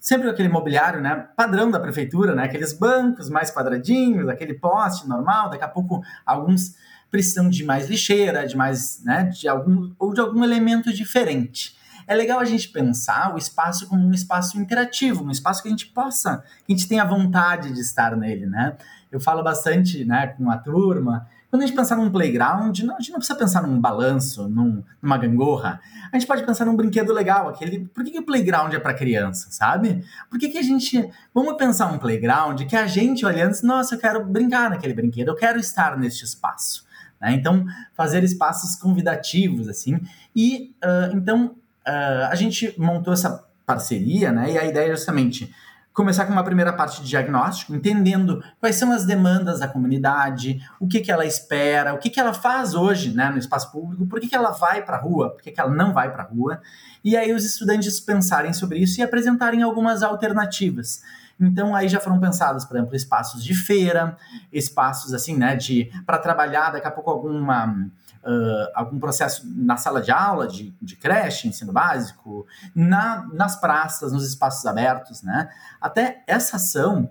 sempre 0.04 0.30
aquele 0.30 0.50
mobiliário, 0.50 1.00
né, 1.00 1.30
padrão 1.34 1.72
da 1.72 1.80
prefeitura, 1.80 2.36
né, 2.36 2.44
aqueles 2.44 2.74
bancos 2.74 3.30
mais 3.30 3.50
quadradinhos, 3.50 4.28
aquele 4.28 4.54
poste 4.54 5.08
normal, 5.08 5.50
daqui 5.50 5.64
a 5.64 5.68
pouco 5.70 6.04
alguns 6.26 6.76
precisam 7.10 7.50
de 7.50 7.64
mais 7.64 7.88
lixeira, 7.90 8.46
de 8.46 8.58
mais, 8.58 9.02
né, 9.06 9.24
de 9.24 9.48
algum 9.48 9.94
ou 9.98 10.14
de 10.14 10.20
algum 10.20 10.44
elemento 10.44 10.92
diferente. 10.92 11.78
É 12.06 12.14
legal 12.14 12.42
a 12.42 12.44
gente 12.44 12.68
pensar 12.68 13.34
o 13.34 13.38
espaço 13.38 13.88
como 13.88 14.06
um 14.06 14.12
espaço 14.12 14.60
interativo, 14.60 15.24
um 15.24 15.32
espaço 15.32 15.62
que 15.62 15.70
a 15.70 15.72
gente 15.72 15.86
possa, 15.86 16.44
que 16.66 16.74
a 16.74 16.76
gente 16.76 16.86
tenha 16.86 17.06
vontade 17.06 17.72
de 17.72 17.80
estar 17.80 18.18
nele, 18.18 18.46
né? 18.46 18.76
Eu 19.13 19.19
falo 19.19 19.43
bastante, 19.43 20.04
né, 20.04 20.28
com 20.28 20.49
a 20.49 20.58
turma, 20.58 21.28
quando 21.54 21.62
a 21.62 21.65
gente 21.67 21.76
pensar 21.76 21.97
num 21.97 22.10
playground, 22.10 22.80
não, 22.80 22.95
a 22.95 22.99
gente 22.99 23.12
não 23.12 23.19
precisa 23.19 23.38
pensar 23.38 23.62
num 23.62 23.80
balanço, 23.80 24.49
num, 24.49 24.84
numa 24.99 25.19
gangorra. 25.19 25.80
A 26.12 26.17
gente 26.17 26.28
pode 26.28 26.43
pensar 26.43 26.65
num 26.65 26.76
brinquedo 26.76 27.13
legal, 27.13 27.47
aquele. 27.47 27.86
Por 27.93 28.04
que, 28.04 28.10
que 28.10 28.17
o 28.17 28.26
playground 28.26 28.73
é 28.73 28.80
para 28.80 28.91
criança, 28.91 29.52
sabe? 29.52 30.04
Por 30.32 30.39
que, 30.39 30.49
que 30.49 30.58
a 30.58 30.63
gente. 30.63 31.08
Vamos 31.32 31.56
pensar 31.56 31.93
um 31.93 31.99
playground 31.99 32.60
que 32.63 32.76
a 32.76 32.88
gente 32.88 33.23
olhando, 33.23 33.56
nossa, 33.62 33.93
eu 33.93 33.99
quero 33.99 34.26
brincar 34.26 34.67
naquele 34.67 34.95
brinquedo, 34.95 35.28
eu 35.28 35.36
quero 35.36 35.60
estar 35.60 35.95
neste 35.95 36.26
espaço. 36.26 36.88
Né? 37.21 37.34
Então, 37.34 37.67
fazer 37.93 38.23
espaços 38.23 38.76
convidativos, 38.76 39.67
assim. 39.67 39.99
E 40.36 40.73
uh, 40.84 41.15
então 41.15 41.56
uh, 41.88 42.32
a 42.32 42.36
gente 42.36 42.73
montou 42.80 43.13
essa 43.13 43.45
parceria, 43.63 44.32
né? 44.32 44.54
E 44.54 44.58
a 44.58 44.65
ideia 44.65 44.91
é 44.91 44.95
justamente 44.95 45.54
começar 45.94 46.26
com 46.26 46.32
uma 46.32 46.44
primeira 46.44 46.74
parte 46.74 47.02
de 47.02 47.08
diagnóstico, 47.08 47.74
entendendo 47.76 48.44
quais 48.60 48.76
são 48.76 48.92
as 48.92 49.06
demandas 49.06 49.60
da 49.60 49.68
comunidade, 49.68 50.60
o 50.80 50.88
que, 50.88 51.00
que 51.00 51.12
ela 51.12 51.26
espera, 51.26 51.94
o 51.94 52.00
que, 52.00 52.10
que 52.10 52.20
ela 52.20 52.34
faz 52.34 52.74
hoje 52.74 53.14
né, 53.14 53.30
no 53.30 53.38
espaço 53.38 53.72
público, 53.72 54.08
por 54.08 54.20
que, 54.20 54.28
que 54.28 54.36
ela 54.36 54.52
vai 54.52 54.84
para 54.84 54.98
a 54.98 55.00
rua, 55.00 55.30
por 55.30 55.42
que, 55.42 55.52
que 55.52 55.62
ela 55.62 55.72
não 55.72 55.94
vai 55.94 56.12
para 56.12 56.24
a 56.24 56.26
rua, 56.26 56.60
e 57.04 57.16
aí 57.16 57.32
os 57.32 57.46
estudantes 57.46 58.00
pensarem 58.00 58.54
sobre 58.54 58.80
isso 58.80 59.00
e 59.00 59.04
apresentarem 59.04 59.62
algumas 59.62 60.02
alternativas. 60.02 61.02
Então 61.40 61.76
aí 61.76 61.88
já 61.88 62.00
foram 62.00 62.20
pensados, 62.20 62.66
por 62.66 62.78
exemplo, 62.78 62.96
espaços 62.96 63.44
de 63.44 63.54
feira, 63.54 64.18
espaços 64.52 65.14
assim, 65.14 65.38
né, 65.38 65.56
de 65.56 65.92
para 66.06 66.18
trabalhar 66.18 66.72
daqui 66.72 66.88
a 66.88 66.92
pouco 66.92 67.10
alguma 67.12 67.90
uh, 68.26 68.72
algum 68.74 69.00
processo 69.00 69.44
na 69.46 69.78
sala 69.78 70.02
de 70.02 70.12
aula, 70.12 70.48
de, 70.48 70.74
de 70.82 70.96
creche, 70.96 71.48
ensino 71.48 71.72
básico, 71.72 72.46
na, 72.74 73.28
nas 73.34 73.56
praças, 73.60 74.12
nos 74.12 74.28
espaços 74.28 74.66
abertos, 74.66 75.22
né? 75.22 75.50
Até 75.80 76.24
essa 76.26 76.56
ação, 76.56 77.10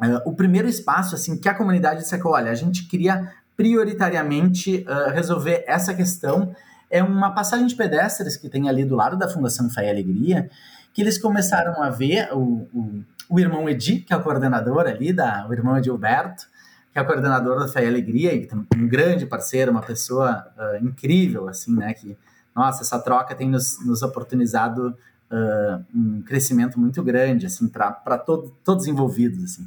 uh, 0.00 0.28
o 0.28 0.34
primeiro 0.34 0.68
espaço, 0.68 1.14
assim, 1.14 1.38
que 1.38 1.48
a 1.48 1.54
comunidade 1.54 2.00
disse 2.00 2.18
que, 2.18 2.26
olha, 2.26 2.50
a 2.50 2.54
gente 2.54 2.84
queria 2.84 3.32
prioritariamente 3.56 4.84
uh, 4.88 5.10
resolver 5.10 5.64
essa 5.66 5.94
questão, 5.94 6.54
é 6.90 7.02
uma 7.02 7.32
passagem 7.32 7.66
de 7.66 7.74
pedestres 7.74 8.36
que 8.36 8.48
tem 8.48 8.68
ali 8.68 8.84
do 8.84 8.94
lado 8.94 9.16
da 9.16 9.28
Fundação 9.28 9.68
Fé 9.70 9.86
e 9.86 9.90
Alegria, 9.90 10.50
que 10.92 11.02
eles 11.02 11.18
começaram 11.18 11.82
a 11.82 11.90
ver 11.90 12.32
o, 12.32 12.66
o, 12.72 13.04
o 13.28 13.40
irmão 13.40 13.68
Edi, 13.68 13.98
que 13.98 14.12
é 14.12 14.16
o 14.16 14.22
coordenador 14.22 14.86
ali, 14.86 15.12
da, 15.12 15.46
o 15.48 15.52
irmão 15.52 15.76
Edilberto, 15.76 16.46
que 16.96 17.00
é 17.00 17.02
o 17.02 17.06
coordenador 17.06 17.60
da 17.60 17.68
Fé 17.68 17.84
e 17.84 17.88
Alegria, 17.88 18.48
um 18.74 18.88
grande 18.88 19.26
parceiro, 19.26 19.70
uma 19.70 19.82
pessoa 19.82 20.46
uh, 20.56 20.82
incrível, 20.82 21.46
assim, 21.46 21.76
né? 21.76 21.92
Que, 21.92 22.16
nossa, 22.54 22.80
essa 22.80 22.98
troca 22.98 23.34
tem 23.34 23.50
nos, 23.50 23.84
nos 23.84 24.00
oportunizado 24.00 24.96
uh, 25.30 25.84
um 25.94 26.22
crescimento 26.22 26.80
muito 26.80 27.02
grande, 27.02 27.44
assim, 27.44 27.68
para 27.68 28.16
todo, 28.16 28.56
todos 28.64 28.86
envolvidos, 28.86 29.44
assim. 29.44 29.64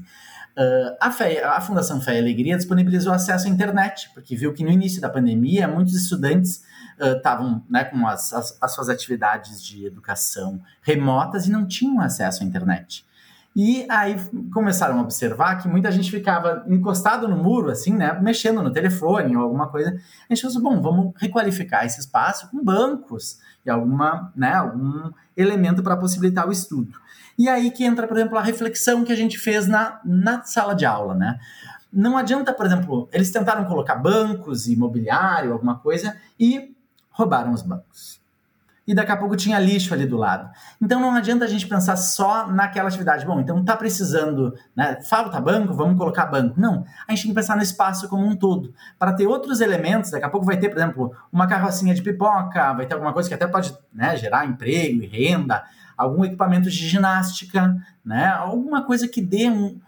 Uh, 0.57 0.97
a, 0.99 1.11
Fé, 1.11 1.43
a 1.43 1.61
Fundação 1.61 2.01
Fé 2.01 2.15
e 2.15 2.19
Alegria 2.19 2.57
disponibilizou 2.57 3.13
acesso 3.13 3.45
à 3.45 3.49
internet, 3.51 4.09
porque 4.15 4.35
viu 4.35 4.51
que 4.51 4.63
no 4.63 4.71
início 4.71 4.99
da 4.99 5.07
pandemia 5.07 5.67
muitos 5.67 5.93
estudantes 5.93 6.63
estavam 6.99 7.63
né, 7.69 7.83
com 7.85 8.07
as, 8.07 8.33
as, 8.33 8.57
as, 8.59 8.73
suas 8.73 8.89
atividades 8.89 9.63
de 9.63 9.85
educação 9.85 10.59
remotas 10.81 11.45
e 11.45 11.51
não 11.51 11.65
tinham 11.67 12.01
acesso 12.01 12.41
à 12.41 12.45
internet. 12.45 13.05
E 13.55 13.85
aí 13.89 14.15
começaram 14.53 14.99
a 14.99 15.01
observar 15.01 15.55
que 15.57 15.67
muita 15.67 15.91
gente 15.91 16.11
ficava 16.11 16.63
encostado 16.67 17.27
no 17.27 17.35
muro, 17.35 17.71
assim, 17.71 17.93
né? 17.93 18.13
Mexendo 18.21 18.61
no 18.61 18.71
telefone 18.71 19.35
ou 19.35 19.43
alguma 19.43 19.67
coisa. 19.67 19.89
A 20.29 20.33
gente 20.33 20.43
pensou, 20.43 20.61
bom, 20.61 20.81
vamos 20.81 21.13
requalificar 21.17 21.85
esse 21.85 21.99
espaço 21.99 22.49
com 22.49 22.63
bancos 22.63 23.39
e 23.65 23.69
alguma, 23.69 24.31
né, 24.35 24.53
algum 24.53 25.11
elemento 25.35 25.81
para 25.81 25.97
possibilitar 25.97 26.47
o 26.47 26.51
estudo. 26.51 26.99
E 27.37 27.49
aí 27.49 27.71
que 27.71 27.83
entra, 27.83 28.07
por 28.07 28.17
exemplo, 28.17 28.37
a 28.37 28.41
reflexão 28.41 29.03
que 29.03 29.11
a 29.11 29.15
gente 29.15 29.37
fez 29.37 29.67
na, 29.67 29.99
na 30.05 30.43
sala 30.43 30.75
de 30.75 30.85
aula, 30.85 31.15
né? 31.15 31.39
Não 31.91 32.17
adianta, 32.17 32.53
por 32.53 32.65
exemplo, 32.65 33.09
eles 33.11 33.31
tentaram 33.31 33.65
colocar 33.65 33.95
bancos 33.95 34.67
e 34.67 34.75
mobiliário, 34.75 35.53
alguma 35.53 35.79
coisa, 35.79 36.15
e 36.39 36.75
roubaram 37.09 37.51
os 37.51 37.63
bancos 37.63 38.19
e 38.89 38.93
daqui 38.95 39.11
a 39.11 39.17
pouco 39.17 39.35
tinha 39.35 39.59
lixo 39.59 39.93
ali 39.93 40.07
do 40.07 40.17
lado. 40.17 40.49
Então 40.81 40.99
não 40.99 41.13
adianta 41.13 41.45
a 41.45 41.47
gente 41.47 41.67
pensar 41.67 41.95
só 41.95 42.47
naquela 42.47 42.87
atividade. 42.87 43.23
Bom, 43.23 43.39
então 43.39 43.63
tá 43.63 43.77
precisando, 43.77 44.51
né? 44.75 44.99
Falta 45.07 45.39
banco, 45.39 45.75
vamos 45.75 45.95
colocar 45.95 46.25
banco. 46.25 46.59
Não, 46.59 46.83
a 47.07 47.11
gente 47.11 47.21
tem 47.21 47.31
que 47.31 47.35
pensar 47.35 47.55
no 47.55 47.61
espaço 47.61 48.09
como 48.09 48.25
um 48.25 48.35
todo. 48.35 48.73
Para 48.97 49.13
ter 49.13 49.27
outros 49.27 49.61
elementos, 49.61 50.09
daqui 50.09 50.25
a 50.25 50.29
pouco 50.29 50.43
vai 50.43 50.57
ter, 50.57 50.69
por 50.69 50.79
exemplo, 50.79 51.15
uma 51.31 51.45
carrocinha 51.45 51.93
de 51.93 52.01
pipoca, 52.01 52.73
vai 52.73 52.87
ter 52.87 52.95
alguma 52.95 53.13
coisa 53.13 53.29
que 53.29 53.35
até 53.35 53.45
pode 53.45 53.77
né, 53.93 54.17
gerar 54.17 54.47
emprego 54.47 55.03
e 55.03 55.05
renda, 55.05 55.63
algum 55.95 56.25
equipamento 56.25 56.67
de 56.67 56.87
ginástica, 56.87 57.77
né? 58.03 58.25
Alguma 58.29 58.83
coisa 58.83 59.07
que 59.07 59.21
dê 59.21 59.51
um, 59.51 59.79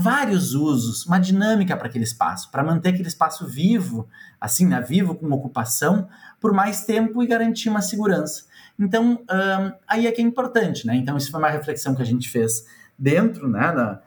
vários 0.00 0.54
usos, 0.54 1.04
uma 1.06 1.18
dinâmica 1.18 1.76
para 1.76 1.88
aquele 1.88 2.04
espaço, 2.04 2.52
para 2.52 2.62
manter 2.62 2.90
aquele 2.90 3.08
espaço 3.08 3.48
vivo, 3.48 4.08
assim, 4.40 4.64
né, 4.64 4.80
vivo 4.80 5.12
com 5.12 5.28
ocupação, 5.32 6.08
por 6.40 6.52
mais 6.52 6.84
tempo 6.84 7.20
e 7.20 7.26
garantir 7.26 7.68
uma 7.68 7.82
segurança. 7.82 8.44
Então, 8.78 9.20
aí 9.88 10.06
é 10.06 10.12
que 10.12 10.20
é 10.20 10.24
importante, 10.24 10.86
né? 10.86 10.94
Então, 10.94 11.16
isso 11.16 11.32
foi 11.32 11.40
uma 11.40 11.50
reflexão 11.50 11.96
que 11.96 12.02
a 12.02 12.06
gente 12.06 12.28
fez 12.28 12.64
dentro, 12.96 13.48
né, 13.48 13.98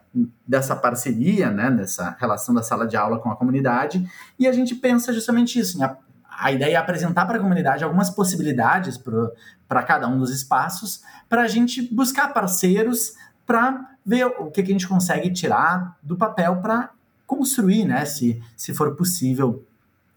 dessa 0.47 0.77
parceria, 0.77 1.51
né, 1.51 1.69
dessa 1.69 2.15
relação 2.17 2.55
da 2.55 2.63
sala 2.63 2.87
de 2.87 2.95
aula 2.95 3.19
com 3.19 3.29
a 3.29 3.35
comunidade, 3.35 4.09
e 4.39 4.47
a 4.47 4.53
gente 4.53 4.75
pensa 4.75 5.11
justamente 5.11 5.59
isso, 5.59 5.77
né? 5.77 5.93
A 6.39 6.53
ideia 6.53 6.75
é 6.75 6.77
apresentar 6.77 7.25
para 7.25 7.37
a 7.37 7.41
comunidade 7.41 7.83
algumas 7.83 8.09
possibilidades 8.09 8.97
para 9.67 9.83
cada 9.83 10.07
um 10.07 10.17
dos 10.17 10.31
espaços, 10.31 11.01
para 11.27 11.41
a 11.41 11.47
gente 11.47 11.93
buscar 11.93 12.29
parceiros 12.29 13.13
para 13.45 13.90
ver 14.05 14.25
o 14.25 14.49
que, 14.51 14.63
que 14.63 14.71
a 14.71 14.73
gente 14.73 14.87
consegue 14.87 15.31
tirar 15.31 15.97
do 16.01 16.17
papel 16.17 16.57
para 16.57 16.89
construir, 17.25 17.85
né, 17.85 18.03
se, 18.05 18.41
se 18.57 18.73
for 18.73 18.95
possível, 18.95 19.65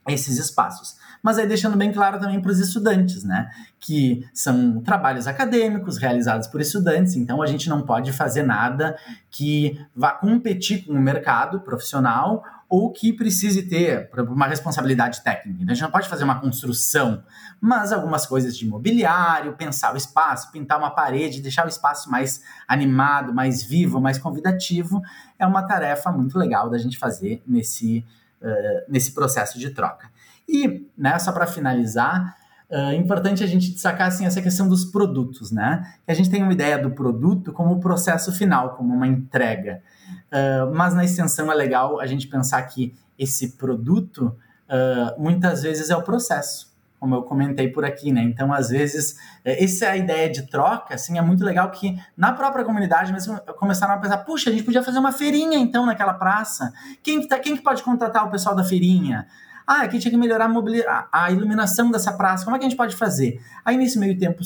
esses 0.09 0.39
espaços. 0.39 0.97
Mas 1.23 1.39
aí 1.39 1.47
deixando 1.47 1.77
bem 1.77 1.91
claro 1.91 2.21
também 2.21 2.41
para 2.41 2.51
os 2.51 2.59
estudantes, 2.59 3.25
né? 3.25 3.51
Que 3.81 4.29
são 4.35 4.83
trabalhos 4.83 5.27
acadêmicos 5.27 5.97
realizados 5.97 6.47
por 6.47 6.61
estudantes, 6.61 7.17
então 7.17 7.41
a 7.41 7.47
gente 7.47 7.69
não 7.69 7.81
pode 7.81 8.13
fazer 8.13 8.43
nada 8.43 8.95
que 9.31 9.81
vá 9.97 10.11
competir 10.11 10.85
com 10.85 10.93
o 10.93 11.01
mercado 11.01 11.61
profissional 11.61 12.45
ou 12.75 12.91
que 12.91 13.13
precise 13.13 13.63
ter 13.63 14.11
uma 14.19 14.49
responsabilidade 14.49 15.23
técnica. 15.23 15.63
Então, 15.63 15.71
a 15.71 15.75
gente 15.75 15.83
não 15.85 15.93
pode 15.93 16.09
fazer 16.09 16.25
uma 16.25 16.41
construção, 16.41 17.23
mas 17.61 17.93
algumas 17.93 18.27
coisas 18.27 18.57
de 18.57 18.67
mobiliário, 18.67 19.53
pensar 19.53 19.95
o 19.95 19.97
espaço, 19.97 20.51
pintar 20.51 20.77
uma 20.77 20.91
parede, 20.91 21.41
deixar 21.41 21.67
o 21.67 21.69
espaço 21.69 22.11
mais 22.11 22.43
animado, 22.67 23.33
mais 23.33 23.63
vivo, 23.63 24.01
mais 24.01 24.19
convidativo, 24.19 25.01
é 25.39 25.47
uma 25.47 25.63
tarefa 25.63 26.11
muito 26.11 26.37
legal 26.37 26.69
da 26.69 26.77
gente 26.77 26.99
fazer 26.99 27.41
nesse, 27.47 28.05
uh, 28.43 28.91
nesse 28.91 29.13
processo 29.13 29.57
de 29.57 29.71
troca. 29.71 30.11
E, 30.49 30.91
né, 30.99 31.17
só 31.21 31.31
para 31.31 31.47
finalizar, 31.47 32.37
uh, 32.75 32.93
importante 32.93 33.45
a 33.45 33.47
gente 33.47 33.71
destacar 33.71 34.09
assim, 34.09 34.27
essa 34.27 34.43
questão 34.43 34.69
dos 34.69 34.85
produtos, 34.85 35.53
né? 35.53 35.95
Que 36.05 36.11
a 36.11 36.15
gente 36.15 36.29
tem 36.29 36.43
uma 36.43 36.53
ideia 36.53 36.77
do 36.77 36.91
produto 36.91 37.53
como 37.53 37.75
o 37.75 37.81
processo 37.81 38.33
final, 38.33 38.75
como 38.75 38.93
uma 38.93 39.07
entrega. 39.07 39.81
Uh, 40.27 40.75
mas 40.75 40.93
na 40.93 41.05
extensão 41.05 41.51
é 41.51 41.55
legal 41.55 42.01
a 42.01 42.07
gente 42.07 42.27
pensar 42.27 42.61
que 42.63 42.93
esse 43.17 43.53
produto 43.53 44.37
uh, 44.69 45.23
muitas 45.23 45.63
vezes 45.63 45.89
é 45.89 45.97
o 45.97 46.03
processo, 46.03 46.75
como 46.99 47.15
eu 47.15 47.23
comentei 47.23 47.69
por 47.69 47.85
aqui, 47.85 48.11
né? 48.11 48.23
Então, 48.23 48.53
às 48.53 48.71
vezes, 48.71 49.17
essa 49.45 49.85
é 49.85 49.91
a 49.91 49.97
ideia 49.97 50.29
de 50.29 50.43
troca, 50.49 50.95
assim, 50.95 51.17
é 51.17 51.23
muito 51.23 51.45
legal 51.45 51.71
que 51.71 51.97
na 52.17 52.33
própria 52.33 52.65
comunidade 52.65 53.13
mesmo 53.13 53.39
começaram 53.57 53.95
a 53.95 53.99
pensar, 53.99 54.19
puxa, 54.19 54.51
a 54.51 54.53
gente 54.53 54.65
podia 54.65 54.83
fazer 54.83 54.99
uma 54.99 55.13
feirinha 55.13 55.59
então 55.59 55.87
naquela 55.87 56.15
praça. 56.15 56.73
Quem 57.03 57.21
que, 57.21 57.29
tá, 57.29 57.39
quem 57.39 57.57
que 57.57 57.63
pode 57.63 57.83
contratar 57.83 58.27
o 58.27 58.31
pessoal 58.31 58.57
da 58.57 58.65
feirinha? 58.65 59.27
Ah, 59.67 59.83
aqui 59.83 59.99
tinha 59.99 60.11
que 60.11 60.17
melhorar 60.17 60.47
a, 60.47 61.09
a, 61.25 61.31
iluminação 61.31 61.91
dessa 61.91 62.13
praça. 62.13 62.45
Como 62.45 62.55
é 62.55 62.59
que 62.59 62.67
a 62.67 62.69
gente 62.69 62.77
pode 62.77 62.95
fazer? 62.95 63.41
Aí, 63.65 63.77
nesse 63.77 63.99
meio 63.99 64.19
tempo, 64.19 64.43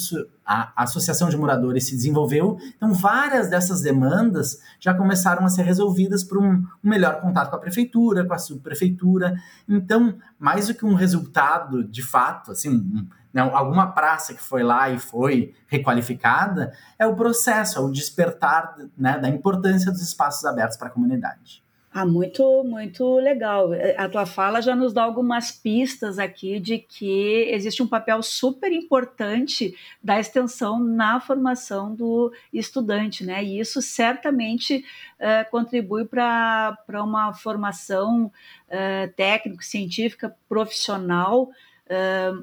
a, 0.47 0.73
a 0.77 0.85
Associação 0.85 1.29
de 1.29 1.37
Moradores 1.37 1.87
se 1.87 1.97
desenvolveu. 1.97 2.57
Então, 2.77 2.93
várias 2.93 3.49
dessas 3.49 3.83
demandas 3.83 4.61
já 4.79 4.95
começaram 4.95 5.45
a 5.45 5.49
ser 5.49 5.63
resolvidas 5.63 6.23
por 6.23 6.39
um, 6.39 6.53
um 6.53 6.89
melhor 6.89 7.21
contato 7.21 7.51
com 7.51 7.57
a 7.57 7.61
prefeitura, 7.61 8.25
com 8.25 8.33
a 8.33 8.39
subprefeitura. 8.39 9.35
Então, 9.69 10.17
mais 10.39 10.69
do 10.69 10.75
que 10.75 10.87
um 10.87 10.95
resultado 10.95 11.83
de 11.83 12.03
fato, 12.03 12.53
assim, 12.53 12.71
um, 12.71 13.07
né, 13.33 13.43
alguma 13.43 13.89
praça 13.89 14.33
que 14.33 14.43
foi 14.43 14.63
lá 14.63 14.89
e 14.89 14.99
foi 14.99 15.55
requalificada, 15.67 16.73
é 16.99 17.07
o 17.07 17.17
processo, 17.17 17.79
é 17.79 17.83
o 17.83 17.91
despertar 17.91 18.77
né, 18.97 19.19
da 19.19 19.29
importância 19.29 19.91
dos 19.91 20.01
espaços 20.01 20.45
abertos 20.45 20.77
para 20.77 20.89
a 20.89 20.91
comunidade. 20.91 21.63
Ah, 22.01 22.07
muito, 22.07 22.63
muito 22.63 23.17
legal. 23.17 23.75
É, 23.75 23.97
a 23.99 24.09
tua 24.09 24.25
fala 24.25 24.61
já 24.63 24.77
nos 24.77 24.93
dá 24.93 25.03
algumas 25.03 25.51
pistas 25.51 26.17
aqui 26.17 26.61
de 26.61 26.79
que 26.79 27.49
existe 27.51 27.83
um 27.83 27.89
papel 27.89 28.23
super 28.23 28.71
importante 28.71 29.77
da 30.01 30.21
extensão 30.21 30.79
na 30.79 31.19
formação 31.19 31.93
do 31.93 32.33
estudante, 32.53 33.25
né? 33.25 33.43
E 33.43 33.59
isso 33.59 33.83
certamente 33.83 34.85
é, 35.19 35.43
contribui 35.43 36.05
para 36.05 36.79
uma 37.03 37.35
formação 37.35 38.31
é, 38.69 39.09
técnico-científica 39.09 40.33
profissional 40.49 41.51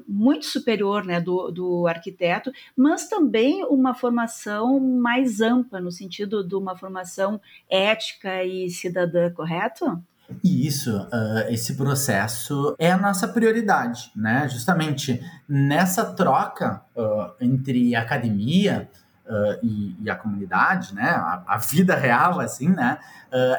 muito 0.08 0.46
superior 0.46 1.04
né, 1.04 1.20
do, 1.20 1.50
do 1.50 1.86
arquiteto, 1.86 2.50
mas 2.76 3.08
também 3.08 3.64
uma 3.64 3.94
formação 3.94 4.80
mais 4.80 5.40
ampla, 5.40 5.80
no 5.80 5.90
sentido 5.90 6.46
de 6.46 6.54
uma 6.54 6.76
formação 6.76 7.40
ética 7.70 8.42
e 8.44 8.68
cidadã, 8.70 9.30
correto? 9.30 10.02
Isso, 10.42 10.96
uh, 10.96 11.48
esse 11.48 11.76
processo 11.76 12.74
é 12.78 12.90
a 12.90 12.96
nossa 12.96 13.28
prioridade, 13.28 14.10
né? 14.14 14.48
Justamente 14.48 15.20
nessa 15.48 16.04
troca 16.04 16.82
uh, 16.96 17.32
entre 17.40 17.94
academia 17.94 18.88
uh, 19.24 19.58
e, 19.64 19.96
e, 20.02 20.10
a 20.10 20.16
comunidade, 20.16 20.94
né? 20.94 21.10
A, 21.10 21.44
a, 21.46 21.58
vida 21.58 21.94
real, 21.94 22.40
assim, 22.40 22.68
né? 22.68 22.98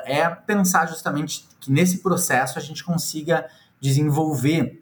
é 0.06 0.28
pensar 0.30 0.88
justamente 0.88 1.48
que 1.60 1.72
nesse 1.72 2.02
processo 2.02 2.58
a 2.58 2.62
gente 2.62 2.84
consiga 2.84 3.48
desenvolver 3.80 4.82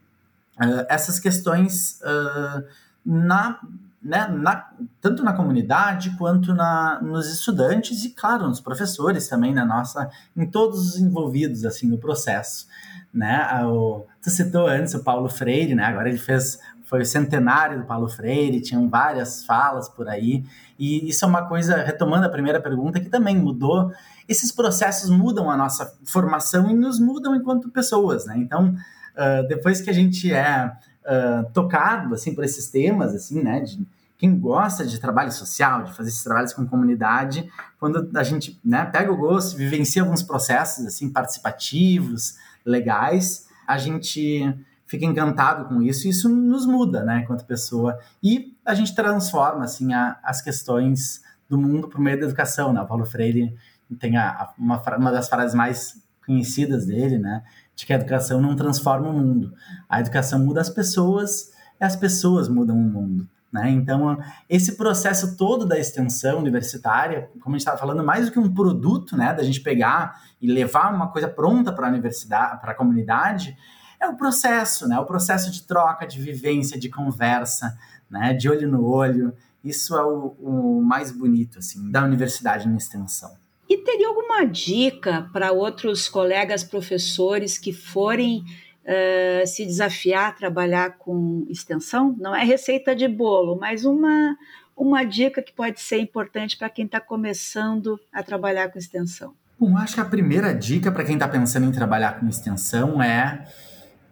uh, 0.60 0.86
essas 0.89 1.20
questões 1.20 2.00
uh, 2.02 2.63
na, 3.06 3.60
né, 4.02 4.28
na, 4.28 4.70
tanto 5.02 5.24
na 5.24 5.34
comunidade 5.34 6.15
quanto 6.18 6.54
na, 6.54 7.00
nos 7.02 7.32
estudantes 7.32 8.04
e, 8.04 8.10
claro, 8.10 8.48
nos 8.48 8.60
professores 8.60 9.28
também, 9.28 9.54
na 9.54 9.65
nossa, 9.65 10.10
em 10.36 10.46
todos 10.46 10.94
os 10.94 11.00
envolvidos 11.00 11.65
assim 11.65 11.88
no 11.88 11.98
processo. 11.98 12.68
Né? 13.13 13.48
O, 13.65 14.06
tu 14.22 14.30
citou 14.30 14.68
antes 14.68 14.94
o 14.94 15.04
Paulo 15.04 15.30
Freire, 15.30 15.76
né? 15.76 15.86
agora 15.86 16.10
ele 16.10 16.18
fez 16.18 16.60
foi 16.86 17.02
o 17.02 17.06
centenário 17.06 17.80
do 17.80 17.86
Paulo 17.86 18.08
Freire, 18.08 18.62
tinham 18.62 18.88
várias 18.88 19.44
falas 19.44 19.89
por 19.89 20.08
aí, 20.08 20.46
e 20.78 21.10
isso 21.10 21.26
é 21.26 21.28
uma 21.28 21.48
coisa, 21.48 21.78
retomando 21.78 22.26
a 22.26 22.30
primeira 22.30 22.62
pergunta, 22.62 23.00
que 23.00 23.10
também 23.10 23.36
mudou. 23.36 23.91
Esses 24.28 24.52
processos 24.52 25.10
mudam 25.10 25.50
a 25.50 25.58
nossa 25.58 25.98
formação 26.04 26.70
e 26.70 26.74
nos 26.74 27.00
mudam 27.00 27.36
enquanto 27.36 27.70
pessoas, 27.70 28.26
né? 28.26 28.36
Então, 28.38 28.76
uh, 29.15 29.47
depois 29.47 29.82
que 29.82 29.89
a 29.89 29.93
gente 29.93 30.32
é 30.32 30.71
uh, 31.06 31.51
tocado 31.51 32.13
assim 32.13 32.34
por 32.34 32.43
esses 32.43 32.69
temas, 32.69 33.13
assim, 33.13 33.41
né, 33.41 33.62
de 33.62 33.86
quem 34.17 34.38
gosta 34.39 34.86
de 34.86 34.99
trabalho 34.99 35.32
social, 35.32 35.84
de 35.84 35.93
fazer 35.93 36.10
esses 36.10 36.23
trabalhos 36.23 36.54
com 36.54 36.65
comunidade, 36.65 37.49
quando 37.80 38.10
a 38.15 38.23
gente 38.23 38.60
né, 38.63 38.86
pega 38.86 39.12
o 39.12 39.17
gosto, 39.17 39.58
vivencia 39.58 40.01
alguns 40.01 40.23
processos 40.23 40.86
assim 40.86 41.10
participativos, 41.10 42.38
legais, 42.65 43.47
a 43.67 43.78
gente 43.78 44.56
fica 44.88 45.06
encantado 45.06 45.65
com 45.65 45.82
isso 45.82 46.08
e 46.08 46.12
isso 46.12 46.30
nos 46.30 46.65
muda, 46.65 47.04
né, 47.04 47.21
enquanto 47.23 47.45
pessoa 47.45 47.99
e 48.23 48.56
a 48.63 48.73
gente 48.73 48.95
transforma 48.95 49.65
assim 49.65 49.93
a, 49.93 50.17
as 50.23 50.41
questões 50.41 51.21
do 51.49 51.58
mundo 51.58 51.88
por 51.88 51.99
meio 51.99 52.19
da 52.19 52.25
educação, 52.25 52.73
né? 52.73 52.82
O 52.82 52.88
Paulo 52.88 53.06
Freire 53.06 53.56
tem 53.99 54.17
a, 54.17 54.30
a, 54.30 54.54
uma, 54.58 54.82
uma 54.97 55.12
das 55.12 55.30
frases 55.30 55.54
mais 55.54 56.01
conhecidas 56.25 56.86
dele, 56.88 57.17
né? 57.19 57.43
De 57.75 57.85
que 57.85 57.93
a 57.93 57.97
educação 57.97 58.41
não 58.41 58.55
transforma 58.55 59.09
o 59.09 59.13
mundo. 59.13 59.53
A 59.89 59.99
educação 59.99 60.39
muda 60.39 60.61
as 60.61 60.69
pessoas 60.69 61.51
e 61.79 61.83
as 61.83 61.95
pessoas 61.95 62.47
mudam 62.47 62.77
o 62.77 62.81
mundo. 62.81 63.27
Né? 63.51 63.69
Então, 63.69 64.17
esse 64.49 64.75
processo 64.75 65.38
todo 65.38 65.65
da 65.65 65.79
extensão 65.79 66.39
universitária, 66.39 67.29
como 67.41 67.55
a 67.55 67.57
gente 67.57 67.61
estava 67.61 67.77
falando, 67.77 68.03
mais 68.03 68.25
do 68.25 68.31
que 68.31 68.39
um 68.39 68.53
produto, 68.53 69.15
né, 69.15 69.33
da 69.33 69.43
gente 69.43 69.61
pegar 69.61 70.21
e 70.41 70.51
levar 70.51 70.93
uma 70.93 71.07
coisa 71.07 71.27
pronta 71.29 71.71
para 71.71 71.88
a 71.88 71.89
universidade, 71.89 72.59
para 72.59 72.73
a 72.73 72.75
comunidade, 72.75 73.55
é 73.97 74.07
o 74.07 74.17
processo, 74.17 74.88
né, 74.89 74.99
o 74.99 75.05
processo 75.05 75.49
de 75.49 75.63
troca, 75.63 76.05
de 76.05 76.21
vivência, 76.21 76.77
de 76.77 76.89
conversa, 76.89 77.77
né, 78.09 78.33
de 78.33 78.49
olho 78.49 78.69
no 78.69 78.85
olho. 78.85 79.33
Isso 79.63 79.95
é 79.95 80.03
o, 80.03 80.35
o 80.38 80.81
mais 80.83 81.11
bonito 81.11 81.59
assim 81.59 81.89
da 81.89 82.03
universidade 82.03 82.67
na 82.67 82.75
extensão. 82.75 83.31
E 83.67 83.78
teria 83.78 84.08
alguma 84.08 84.45
dica 84.45 85.30
para 85.34 85.51
outros 85.51 86.08
colegas 86.08 86.63
professores 86.63 87.58
que 87.58 87.73
forem 87.73 88.43
uh, 88.84 89.47
se 89.47 89.65
desafiar 89.65 90.30
a 90.30 90.32
trabalhar 90.32 90.97
com 90.97 91.45
extensão? 91.49 92.15
Não 92.19 92.36
é 92.36 92.43
receita 92.43 92.95
de 92.95 93.08
bolo, 93.08 93.58
mas 93.60 93.84
uma, 93.84 94.38
uma 94.75 95.04
dica 95.04 95.41
que 95.41 95.51
pode 95.51 95.80
ser 95.82 95.97
importante 95.97 96.58
para 96.58 96.69
quem 96.69 96.86
está 96.86 96.99
começando 96.99 97.99
a 98.13 98.21
trabalhar 98.21 98.69
com 98.69 98.78
extensão. 98.78 99.34
Bom, 99.58 99.78
acho 99.78 99.95
que 99.95 100.01
a 100.01 100.06
primeira 100.06 100.54
dica 100.54 100.91
para 100.91 101.04
quem 101.04 101.15
está 101.15 101.28
pensando 101.28 101.65
em 101.65 101.71
trabalhar 101.71 102.19
com 102.19 102.28
extensão 102.28 103.01
é: 103.01 103.47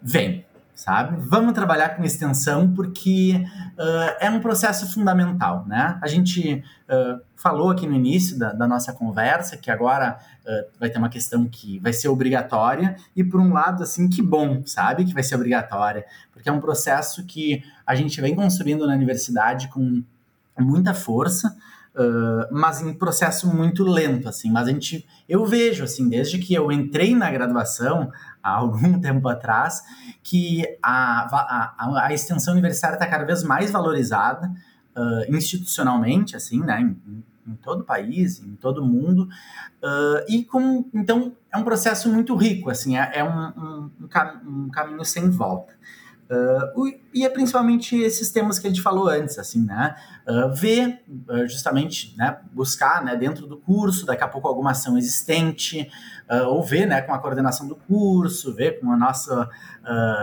vem, 0.02 0.46
sabe? 0.76 1.18
Vamos 1.20 1.54
trabalhar 1.54 1.90
com 1.90 2.04
extensão 2.04 2.74
porque 2.74 3.46
uh, 3.78 4.16
é 4.20 4.30
um 4.30 4.40
processo 4.40 4.92
fundamental, 4.92 5.66
né? 5.68 5.98
A 6.02 6.08
gente 6.08 6.64
uh, 6.90 7.22
falou 7.36 7.70
aqui 7.70 7.88
no 7.88 7.94
início 7.94 8.38
da, 8.38 8.52
da 8.54 8.68
nossa 8.68 8.92
conversa 8.92 9.56
que 9.56 9.70
agora 9.70 10.18
uh, 10.46 10.80
vai 10.80 10.90
ter 10.90 10.98
uma 10.98 11.10
questão 11.10 11.46
que 11.46 11.80
vai 11.80 11.94
ser 11.94 12.08
obrigatória 12.08 12.96
e 13.16 13.24
por 13.24 13.40
um 13.40 13.54
lado, 13.54 13.84
assim, 13.84 14.10
que 14.10 14.22
bom, 14.22 14.64
sabe? 14.66 15.06
Que 15.06 15.14
vai 15.14 15.24
ser 15.24 15.36
obrigatória, 15.36 16.06
porque 16.32 16.50
é 16.50 16.52
um 16.52 16.60
processo 16.60 17.24
que 17.26 17.64
a 17.86 17.96
gente 17.96 18.20
vem 18.20 18.36
construindo 18.36 18.88
na 18.88 18.94
universidade 18.94 19.68
com 19.68 20.04
muita 20.60 20.94
força, 20.94 21.56
Uh, 21.96 22.52
mas 22.52 22.82
em 22.82 22.92
processo 22.92 23.48
muito 23.54 23.84
lento, 23.84 24.28
assim. 24.28 24.52
Mas 24.52 24.68
a 24.68 24.72
gente, 24.72 25.08
eu 25.30 25.46
vejo, 25.46 25.84
assim, 25.84 26.10
desde 26.10 26.40
que 26.40 26.54
eu 26.54 26.72
entrei 26.72 27.16
na 27.16 27.30
graduação, 27.30 28.12
há 28.42 28.50
algum 28.58 29.00
tempo 29.00 29.28
atrás, 29.28 29.84
que 30.24 30.64
a, 30.82 31.76
a, 31.78 32.06
a 32.08 32.14
extensão 32.14 32.54
universitária 32.54 32.96
está 32.96 33.06
cada 33.06 33.24
vez 33.24 33.44
mais 33.44 33.72
valorizada 33.72 34.52
uh, 34.96 35.36
institucionalmente, 35.36 36.36
assim, 36.36 36.60
né, 36.62 36.82
em, 36.82 37.24
em, 37.48 37.56
todo 37.56 37.82
o 37.82 37.84
país, 37.84 38.40
em 38.40 38.56
todo 38.56 38.82
o 38.82 38.86
mundo, 38.86 39.24
uh, 39.84 40.26
e 40.28 40.46
com, 40.46 40.90
então 40.94 41.36
é 41.52 41.58
um 41.58 41.64
processo 41.64 42.12
muito 42.12 42.36
rico, 42.36 42.70
assim, 42.70 42.98
é, 42.98 43.12
é 43.16 43.24
um, 43.24 43.48
um, 43.48 43.92
um, 44.46 44.70
caminho 44.70 45.04
sem 45.06 45.30
volta. 45.30 45.74
Uh, 46.30 46.88
e 47.14 47.26
é 47.26 47.30
principalmente 47.30 47.96
esses 47.96 48.32
temas 48.32 48.58
que 48.58 48.66
a 48.66 48.70
gente 48.70 48.82
falou 48.82 49.08
antes, 49.08 49.38
assim, 49.38 49.64
né? 49.64 49.96
Uh, 50.28 50.54
ver, 50.54 51.04
uh, 51.30 51.48
justamente, 51.48 52.16
né? 52.18 52.38
Buscar, 52.52 53.04
né? 53.04 53.16
Dentro 53.16 53.46
do 53.46 53.58
curso, 53.58 54.06
daqui 54.06 54.24
a 54.24 54.28
pouco 54.28 54.48
alguma 54.48 54.72
ação 54.72 54.98
existente, 54.98 55.90
ou 56.48 56.64
ver, 56.64 56.88
né? 56.88 57.02
Com 57.02 57.14
a 57.14 57.20
coordenação 57.20 57.68
do 57.68 57.76
curso, 57.76 58.56
ver 58.56 58.80
com 58.80 58.88
o 58.88 58.98
nosso 58.98 59.30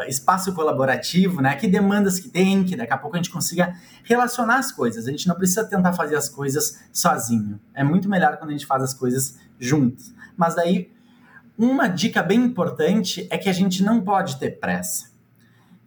espaço 0.09 0.53
colaborativo, 0.55 1.41
né? 1.41 1.55
Que 1.55 1.69
demandas 1.69 2.19
que 2.19 2.29
tem, 2.29 2.65
que 2.65 2.75
daqui 2.75 2.93
a 2.93 2.99
pouco 2.99 3.17
a 3.17 3.19
gente 3.19 3.31
consiga 3.31 3.75
relacionar 4.03 4.57
as 4.57 4.73
coisas. 4.73 5.07
A 5.07 5.11
gente 5.11 5.29
não 5.29 5.37
precisa 5.37 5.63
tentar 5.63 5.93
fazer 5.93 6.17
as 6.17 6.29
coisas 6.29 6.81
sozinho. 6.93 7.61
É 7.75 7.85
muito 7.85 8.09
melhor 8.09 8.39
quando 8.39 8.51
a 8.51 8.53
gente 8.55 8.67
faz 8.67 8.83
as 8.83 8.95
coisas 8.95 9.39
juntos. 9.59 10.13
Mas 10.37 10.57
daí, 10.57 10.91
uma 11.57 11.87
dica 11.87 12.23
bem 12.23 12.43
importante 12.43 13.29
é 13.31 13.37
que 13.37 13.49
a 13.49 13.53
gente 13.53 13.85
não 13.85 14.01
pode 14.01 14.39
ter 14.39 14.59
pressa 14.59 15.10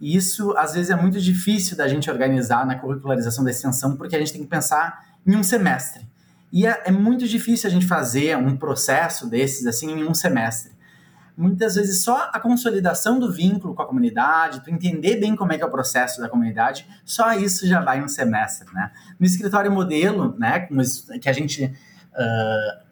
e 0.04 0.18
isso, 0.18 0.54
às 0.58 0.74
vezes, 0.74 0.90
é 0.90 0.98
muito 0.98 1.18
difícil 1.18 1.78
da 1.78 1.88
gente 1.88 2.12
organizar 2.12 2.66
na 2.66 2.76
curricularização 2.76 3.42
da 3.42 3.52
extensão, 3.52 3.96
porque 3.96 4.18
a 4.18 4.20
gente 4.20 4.34
tem 4.34 4.42
que 4.42 4.50
pensar 4.50 5.02
em 5.26 5.34
um 5.34 5.42
semestre. 5.42 6.06
E 6.52 6.68
é, 6.68 6.82
é 6.88 6.92
muito 6.92 7.26
difícil 7.26 7.70
a 7.70 7.72
gente 7.72 7.88
fazer 7.88 8.36
um 8.36 8.58
processo 8.58 9.30
desses 9.30 9.66
assim 9.66 9.90
em 9.94 10.04
um 10.04 10.14
semestre. 10.14 10.74
Muitas 11.38 11.76
vezes 11.76 12.04
só 12.04 12.30
a 12.34 12.40
consolidação 12.42 13.18
do 13.18 13.32
vínculo 13.32 13.74
com 13.74 13.82
a 13.82 13.88
comunidade, 13.88 14.62
tu 14.62 14.70
entender 14.70 15.22
bem 15.22 15.38
como 15.38 15.54
é 15.54 15.58
que 15.58 15.64
é 15.64 15.66
o 15.66 15.72
processo 15.72 16.20
da 16.20 16.28
comunidade, 16.28 16.86
só 17.06 17.32
isso 17.32 17.66
já 17.66 17.80
vai 17.80 18.04
um 18.04 18.08
semestre, 18.10 18.68
né? 18.74 18.92
No 19.18 19.26
escritório 19.26 19.72
modelo, 19.72 20.36
né, 20.38 20.68
que 21.22 21.30
a 21.30 21.34
gente 21.34 21.64
uh, 21.64 22.84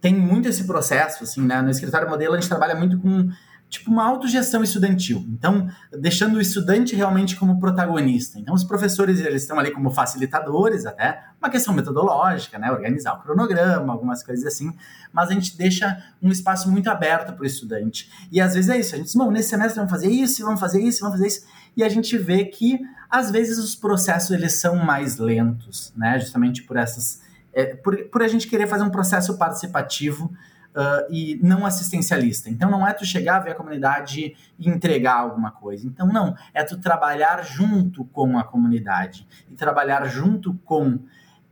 tem 0.00 0.14
muito 0.14 0.48
esse 0.48 0.62
processo, 0.62 1.24
assim, 1.24 1.42
né? 1.44 1.60
No 1.60 1.70
escritório 1.70 2.08
modelo 2.08 2.34
a 2.34 2.40
gente 2.40 2.48
trabalha 2.48 2.76
muito 2.76 3.00
com 3.00 3.28
tipo 3.72 3.90
uma 3.90 4.04
autogestão 4.04 4.62
estudantil. 4.62 5.24
Então, 5.30 5.66
deixando 5.98 6.36
o 6.36 6.40
estudante 6.42 6.94
realmente 6.94 7.34
como 7.36 7.58
protagonista. 7.58 8.38
Então, 8.38 8.54
os 8.54 8.62
professores 8.62 9.18
eles 9.18 9.42
estão 9.42 9.58
ali 9.58 9.70
como 9.70 9.90
facilitadores 9.90 10.84
até, 10.84 11.24
uma 11.40 11.48
questão 11.48 11.72
metodológica, 11.72 12.58
né, 12.58 12.70
organizar 12.70 13.14
o 13.14 13.22
cronograma, 13.22 13.90
algumas 13.90 14.22
coisas 14.22 14.44
assim, 14.44 14.70
mas 15.10 15.30
a 15.30 15.32
gente 15.32 15.56
deixa 15.56 16.04
um 16.20 16.30
espaço 16.30 16.70
muito 16.70 16.90
aberto 16.90 17.32
para 17.32 17.42
o 17.42 17.46
estudante. 17.46 18.10
E 18.30 18.42
às 18.42 18.52
vezes 18.52 18.68
é 18.68 18.78
isso, 18.78 18.94
a 18.94 18.98
gente 18.98 19.06
diz, 19.06 19.14
bom, 19.14 19.30
nesse 19.30 19.48
semestre 19.48 19.76
vamos 19.76 19.90
fazer 19.90 20.10
isso, 20.10 20.44
vamos 20.44 20.60
fazer 20.60 20.82
isso, 20.82 21.00
vamos 21.00 21.16
fazer 21.16 21.28
isso, 21.28 21.46
e 21.74 21.82
a 21.82 21.88
gente 21.88 22.18
vê 22.18 22.44
que 22.44 22.78
às 23.08 23.30
vezes 23.30 23.56
os 23.56 23.74
processos 23.74 24.32
eles 24.32 24.52
são 24.52 24.76
mais 24.76 25.16
lentos, 25.16 25.94
né, 25.96 26.18
justamente 26.18 26.62
por 26.62 26.76
essas 26.76 27.22
é, 27.54 27.74
por, 27.74 27.96
por 28.04 28.22
a 28.22 28.28
gente 28.28 28.46
querer 28.46 28.66
fazer 28.66 28.84
um 28.84 28.90
processo 28.90 29.36
participativo 29.36 30.30
uh, 30.74 31.12
e 31.12 31.38
não 31.42 31.64
assistencialista. 31.64 32.48
Então 32.50 32.70
não 32.70 32.86
é 32.86 32.92
tu 32.92 33.04
chegar, 33.04 33.40
ver 33.40 33.52
a 33.52 33.54
comunidade 33.54 34.36
e 34.58 34.68
entregar 34.68 35.16
alguma 35.16 35.50
coisa. 35.50 35.86
Então 35.86 36.06
não, 36.06 36.34
é 36.52 36.62
tu 36.64 36.78
trabalhar 36.78 37.42
junto 37.44 38.04
com 38.06 38.38
a 38.38 38.44
comunidade. 38.44 39.26
E 39.50 39.54
trabalhar 39.54 40.04
junto 40.06 40.54
com 40.64 40.98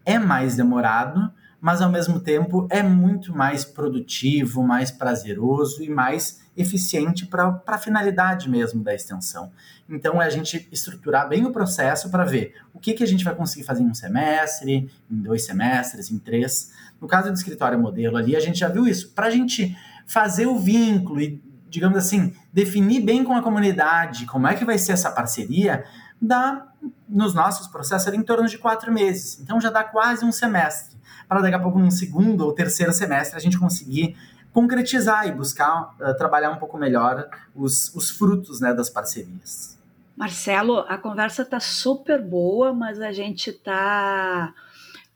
é 0.04 0.18
mais 0.18 0.56
demorado, 0.56 1.30
mas 1.60 1.82
ao 1.82 1.90
mesmo 1.90 2.20
tempo 2.20 2.66
é 2.70 2.82
muito 2.82 3.36
mais 3.36 3.64
produtivo, 3.64 4.62
mais 4.62 4.90
prazeroso 4.90 5.82
e 5.82 5.90
mais 5.90 6.40
eficiente 6.56 7.26
para 7.26 7.62
a 7.66 7.78
finalidade 7.78 8.48
mesmo 8.48 8.82
da 8.82 8.94
extensão. 8.94 9.52
Então 9.88 10.20
é 10.20 10.26
a 10.26 10.30
gente 10.30 10.68
estruturar 10.72 11.28
bem 11.28 11.44
o 11.44 11.52
processo 11.52 12.10
para 12.10 12.24
ver 12.24 12.54
o 12.72 12.78
que, 12.78 12.94
que 12.94 13.02
a 13.02 13.06
gente 13.06 13.24
vai 13.24 13.34
conseguir 13.34 13.64
fazer 13.64 13.82
em 13.82 13.90
um 13.90 13.94
semestre, 13.94 14.90
em 15.10 15.16
dois 15.16 15.44
semestres, 15.44 16.10
em 16.10 16.18
três. 16.18 16.72
No 17.00 17.08
caso 17.08 17.28
do 17.28 17.34
escritório 17.34 17.78
modelo 17.78 18.16
ali, 18.16 18.36
a 18.36 18.40
gente 18.40 18.58
já 18.58 18.68
viu 18.68 18.86
isso. 18.86 19.12
Para 19.12 19.26
a 19.26 19.30
gente 19.30 19.76
fazer 20.06 20.46
o 20.46 20.58
vínculo 20.58 21.20
e, 21.20 21.42
digamos 21.68 21.96
assim, 21.96 22.34
definir 22.52 23.00
bem 23.00 23.24
com 23.24 23.34
a 23.34 23.42
comunidade 23.42 24.26
como 24.26 24.46
é 24.46 24.54
que 24.54 24.64
vai 24.64 24.76
ser 24.76 24.92
essa 24.92 25.10
parceria, 25.10 25.84
dá 26.20 26.66
nos 27.08 27.32
nossos 27.34 27.66
processos 27.66 28.12
em 28.12 28.22
torno 28.22 28.46
de 28.46 28.58
quatro 28.58 28.92
meses. 28.92 29.40
Então 29.40 29.60
já 29.60 29.70
dá 29.70 29.82
quase 29.82 30.24
um 30.24 30.32
semestre. 30.32 30.98
Para 31.28 31.40
daqui 31.40 31.54
a 31.54 31.60
pouco, 31.60 31.78
num 31.78 31.90
segundo 31.90 32.42
ou 32.44 32.52
terceiro 32.52 32.92
semestre, 32.92 33.36
a 33.36 33.40
gente 33.40 33.58
conseguir 33.58 34.16
concretizar 34.52 35.28
e 35.28 35.32
buscar 35.32 35.94
uh, 36.00 36.16
trabalhar 36.16 36.50
um 36.50 36.56
pouco 36.56 36.76
melhor 36.76 37.28
os, 37.54 37.94
os 37.94 38.10
frutos 38.10 38.60
né, 38.60 38.74
das 38.74 38.90
parcerias. 38.90 39.78
Marcelo, 40.16 40.80
a 40.88 40.98
conversa 40.98 41.42
está 41.42 41.60
super 41.60 42.20
boa, 42.20 42.74
mas 42.74 43.00
a 43.00 43.12
gente 43.12 43.50
está 43.50 44.52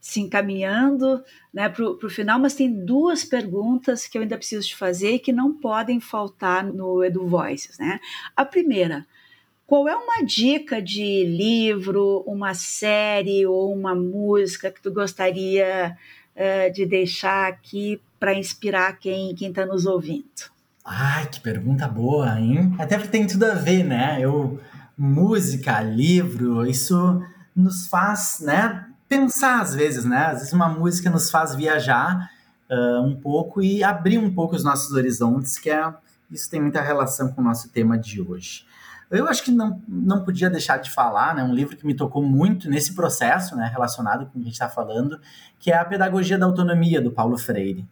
se 0.04 0.20
encaminhando 0.20 1.24
né, 1.50 1.66
para 1.66 1.82
o 1.82 2.10
final, 2.10 2.38
mas 2.38 2.52
tem 2.52 2.84
duas 2.84 3.24
perguntas 3.24 4.06
que 4.06 4.18
eu 4.18 4.22
ainda 4.22 4.36
preciso 4.36 4.68
te 4.68 4.76
fazer 4.76 5.12
e 5.12 5.18
que 5.18 5.32
não 5.32 5.54
podem 5.54 5.98
faltar 5.98 6.62
no 6.62 7.02
Edu 7.02 7.26
Voices. 7.26 7.78
Né? 7.78 7.98
A 8.36 8.44
primeira, 8.44 9.06
qual 9.66 9.88
é 9.88 9.96
uma 9.96 10.22
dica 10.22 10.82
de 10.82 11.24
livro, 11.24 12.22
uma 12.26 12.52
série 12.52 13.46
ou 13.46 13.74
uma 13.74 13.94
música 13.94 14.70
que 14.70 14.82
tu 14.82 14.92
gostaria 14.92 15.96
uh, 16.36 16.70
de 16.70 16.84
deixar 16.84 17.48
aqui 17.48 17.98
para 18.20 18.34
inspirar 18.34 18.98
quem 18.98 19.34
está 19.34 19.64
nos 19.64 19.86
ouvindo? 19.86 20.52
Ai, 20.84 21.30
que 21.30 21.40
pergunta 21.40 21.88
boa, 21.88 22.38
hein? 22.38 22.74
Até 22.78 22.98
porque 22.98 23.10
tem 23.10 23.26
tudo 23.26 23.44
a 23.44 23.54
ver, 23.54 23.82
né? 23.82 24.18
Eu, 24.20 24.60
música, 24.98 25.80
livro, 25.80 26.66
isso 26.66 27.22
nos 27.56 27.86
faz, 27.86 28.40
né? 28.42 28.84
Pensar 29.08 29.60
às 29.60 29.74
vezes, 29.74 30.04
né? 30.04 30.26
Às 30.26 30.38
vezes 30.38 30.52
uma 30.52 30.68
música 30.68 31.10
nos 31.10 31.30
faz 31.30 31.54
viajar 31.54 32.30
uh, 32.70 33.02
um 33.02 33.14
pouco 33.14 33.62
e 33.62 33.82
abrir 33.84 34.18
um 34.18 34.32
pouco 34.32 34.56
os 34.56 34.64
nossos 34.64 34.92
horizontes, 34.92 35.58
que 35.58 35.70
é 35.70 35.92
isso 36.30 36.50
tem 36.50 36.60
muita 36.60 36.80
relação 36.80 37.32
com 37.32 37.40
o 37.40 37.44
nosso 37.44 37.68
tema 37.68 37.98
de 37.98 38.20
hoje. 38.20 38.66
Eu 39.10 39.28
acho 39.28 39.44
que 39.44 39.52
não, 39.52 39.80
não 39.86 40.24
podia 40.24 40.50
deixar 40.50 40.78
de 40.78 40.90
falar, 40.90 41.34
né? 41.34 41.44
Um 41.44 41.54
livro 41.54 41.76
que 41.76 41.86
me 41.86 41.94
tocou 41.94 42.22
muito 42.22 42.68
nesse 42.68 42.94
processo, 42.94 43.54
né? 43.54 43.70
Relacionado 43.72 44.26
com 44.26 44.30
o 44.30 44.32
que 44.32 44.38
a 44.40 44.42
gente 44.44 44.52
está 44.54 44.68
falando, 44.68 45.20
que 45.60 45.70
é 45.70 45.76
a 45.76 45.84
Pedagogia 45.84 46.38
da 46.38 46.46
Autonomia, 46.46 47.00
do 47.00 47.12
Paulo 47.12 47.38
Freire 47.38 47.86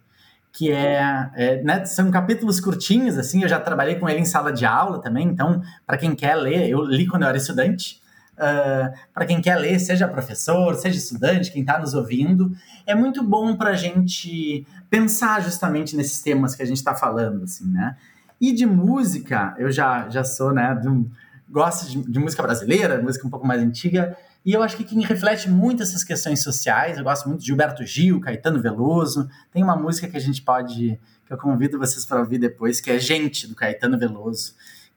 que 0.53 0.71
é, 0.71 1.31
é 1.33 1.63
né, 1.63 1.83
são 1.83 2.11
capítulos 2.11 2.59
curtinhos, 2.59 3.17
assim, 3.17 3.41
eu 3.41 3.49
já 3.49 3.59
trabalhei 3.59 3.95
com 3.95 4.07
ele 4.07 4.19
em 4.19 4.25
sala 4.25 4.53
de 4.53 4.65
aula 4.65 5.01
também, 5.01 5.27
então, 5.27 5.61
para 5.85 5.97
quem 5.97 6.15
quer 6.15 6.35
ler, 6.35 6.69
eu 6.69 6.83
li 6.83 7.07
quando 7.07 7.23
eu 7.23 7.29
era 7.29 7.37
estudante, 7.37 7.99
uh, 8.37 8.93
para 9.13 9.25
quem 9.25 9.41
quer 9.41 9.55
ler, 9.55 9.79
seja 9.79 10.07
professor, 10.07 10.75
seja 10.75 10.97
estudante, 10.97 11.51
quem 11.51 11.61
está 11.61 11.79
nos 11.79 11.93
ouvindo, 11.93 12.51
é 12.85 12.95
muito 12.95 13.23
bom 13.23 13.55
para 13.55 13.71
a 13.71 13.75
gente 13.75 14.65
pensar 14.89 15.41
justamente 15.41 15.95
nesses 15.95 16.21
temas 16.21 16.55
que 16.55 16.63
a 16.63 16.65
gente 16.65 16.77
está 16.77 16.95
falando, 16.95 17.43
assim, 17.43 17.69
né? 17.69 17.95
E 18.39 18.51
de 18.51 18.65
música, 18.65 19.55
eu 19.57 19.71
já, 19.71 20.09
já 20.09 20.23
sou, 20.23 20.53
né, 20.53 20.73
um, 20.85 21.09
gosto 21.49 21.89
de, 21.89 22.11
de 22.11 22.19
música 22.19 22.43
brasileira, 22.43 23.01
música 23.01 23.25
um 23.25 23.29
pouco 23.29 23.47
mais 23.47 23.61
antiga, 23.61 24.17
e 24.45 24.51
eu 24.51 24.61
acho 24.61 24.75
que 24.75 24.83
quem 24.83 25.01
reflete 25.01 25.49
muito 25.49 25.81
essas 25.81 26.03
questões 26.03 26.43
sociais, 26.43 26.97
eu 26.97 27.03
gosto 27.03 27.29
muito 27.29 27.41
de 27.41 27.47
Gilberto 27.47 27.85
Gil, 27.85 28.19
Caetano 28.19 28.61
Veloso. 28.61 29.29
Tem 29.51 29.63
uma 29.63 29.75
música 29.75 30.07
que 30.07 30.17
a 30.17 30.19
gente 30.19 30.41
pode, 30.41 30.99
que 31.25 31.33
eu 31.33 31.37
convido 31.37 31.79
vocês 31.79 32.05
para 32.05 32.19
ouvir 32.19 32.39
depois, 32.39 32.81
que 32.81 32.91
é 32.91 32.99
Gente, 32.99 33.47
do 33.47 33.55
Caetano 33.55 33.97
Veloso, 33.97 34.53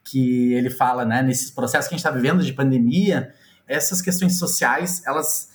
que 0.09 0.53
ele 0.53 0.69
fala, 0.69 1.05
né, 1.05 1.21
nesses 1.21 1.51
processos 1.51 1.87
que 1.87 1.95
a 1.95 1.97
gente 1.97 2.05
está 2.05 2.11
vivendo 2.15 2.43
de 2.43 2.53
pandemia, 2.53 3.33
essas 3.67 4.01
questões 4.01 4.37
sociais, 4.37 5.01
elas 5.05 5.49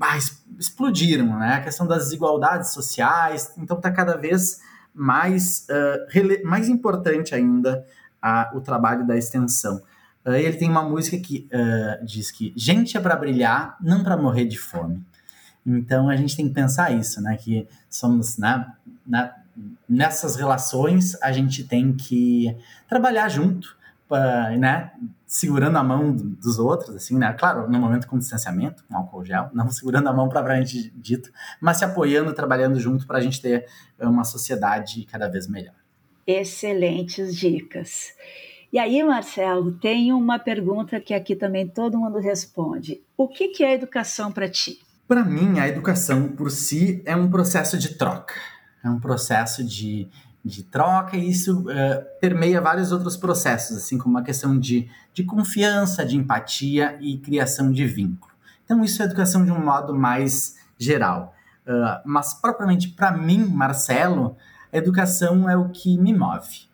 ah, 0.00 0.16
explodiram, 0.58 1.38
né? 1.38 1.54
A 1.54 1.60
questão 1.60 1.86
das 1.86 2.04
desigualdades 2.04 2.72
sociais, 2.72 3.52
então 3.58 3.76
está 3.76 3.90
cada 3.90 4.16
vez 4.16 4.60
mais, 4.94 5.66
uh, 5.68 6.46
mais 6.46 6.68
importante 6.68 7.34
ainda 7.34 7.84
uh, 8.22 8.56
o 8.56 8.60
trabalho 8.60 9.04
da 9.04 9.16
extensão. 9.16 9.82
Uh, 10.24 10.32
ele 10.32 10.56
tem 10.56 10.70
uma 10.70 10.82
música 10.82 11.18
que 11.18 11.48
diz 12.04 12.30
que 12.30 12.52
gente 12.56 12.96
é 12.96 13.00
para 13.00 13.16
brilhar, 13.16 13.76
não 13.80 14.04
para 14.04 14.16
morrer 14.16 14.44
de 14.44 14.58
fome. 14.58 15.02
Então 15.66 16.08
a 16.08 16.16
gente 16.16 16.36
tem 16.36 16.46
que 16.48 16.54
pensar 16.54 16.92
isso, 16.92 17.20
né? 17.20 17.36
Que 17.36 17.66
somos 17.90 18.38
né, 18.38 18.66
na, 19.04 19.34
nessas 19.88 20.36
relações 20.36 21.20
a 21.22 21.32
gente 21.32 21.64
tem 21.64 21.92
que 21.92 22.56
trabalhar 22.88 23.28
junto, 23.28 23.76
né? 24.58 24.92
Segurando 25.26 25.76
a 25.76 25.82
mão 25.82 26.14
dos 26.14 26.58
outros, 26.58 26.96
assim, 26.96 27.18
né? 27.18 27.32
Claro, 27.32 27.70
no 27.70 27.78
momento 27.78 28.06
com 28.06 28.18
distanciamento, 28.18 28.84
com 28.88 28.96
álcool 28.96 29.24
gel, 29.24 29.50
não 29.52 29.70
segurando 29.70 30.08
a 30.08 30.12
mão 30.12 30.28
propriamente 30.28 30.90
dito, 30.96 31.30
mas 31.60 31.78
se 31.78 31.84
apoiando, 31.84 32.32
trabalhando 32.32 32.78
junto 32.80 33.06
para 33.06 33.18
a 33.18 33.20
gente 33.20 33.40
ter 33.40 33.66
uma 34.00 34.24
sociedade 34.24 35.04
cada 35.04 35.28
vez 35.28 35.46
melhor. 35.46 35.74
Excelentes 36.26 37.34
dicas. 37.36 38.12
E 38.70 38.78
aí, 38.78 39.02
Marcelo, 39.02 39.72
tem 39.72 40.12
uma 40.12 40.38
pergunta 40.38 41.00
que 41.00 41.14
aqui 41.14 41.34
também 41.34 41.66
todo 41.66 41.98
mundo 41.98 42.18
responde. 42.18 43.02
O 43.16 43.26
que, 43.26 43.48
que 43.48 43.64
é 43.64 43.72
educação 43.72 44.30
para 44.30 44.48
ti? 44.48 44.78
Para 45.06 45.24
mim, 45.24 45.58
a 45.58 45.66
educação 45.66 46.28
por 46.28 46.50
si 46.50 47.02
é 47.06 47.16
um 47.16 47.30
processo 47.30 47.78
de 47.78 47.94
troca. 47.94 48.34
É 48.84 48.90
um 48.90 49.00
processo 49.00 49.64
de, 49.64 50.06
de 50.44 50.62
troca 50.62 51.16
e 51.16 51.28
isso 51.28 51.62
uh, 51.62 52.20
permeia 52.20 52.60
vários 52.60 52.92
outros 52.92 53.16
processos, 53.16 53.76
assim 53.76 53.98
como 53.98 54.18
a 54.18 54.22
questão 54.22 54.58
de, 54.58 54.88
de 55.12 55.24
confiança, 55.24 56.04
de 56.04 56.16
empatia 56.16 56.96
e 57.00 57.18
criação 57.18 57.70
de 57.70 57.84
vínculo. 57.84 58.32
Então, 58.64 58.82
isso 58.84 59.02
é 59.02 59.04
educação 59.04 59.44
de 59.44 59.50
um 59.50 59.64
modo 59.64 59.94
mais 59.94 60.56
geral. 60.78 61.34
Uh, 61.66 62.00
mas, 62.04 62.34
propriamente 62.34 62.88
para 62.88 63.10
mim, 63.10 63.44
Marcelo, 63.44 64.36
a 64.72 64.76
educação 64.76 65.48
é 65.48 65.56
o 65.56 65.68
que 65.68 65.98
me 65.98 66.14
move 66.14 66.68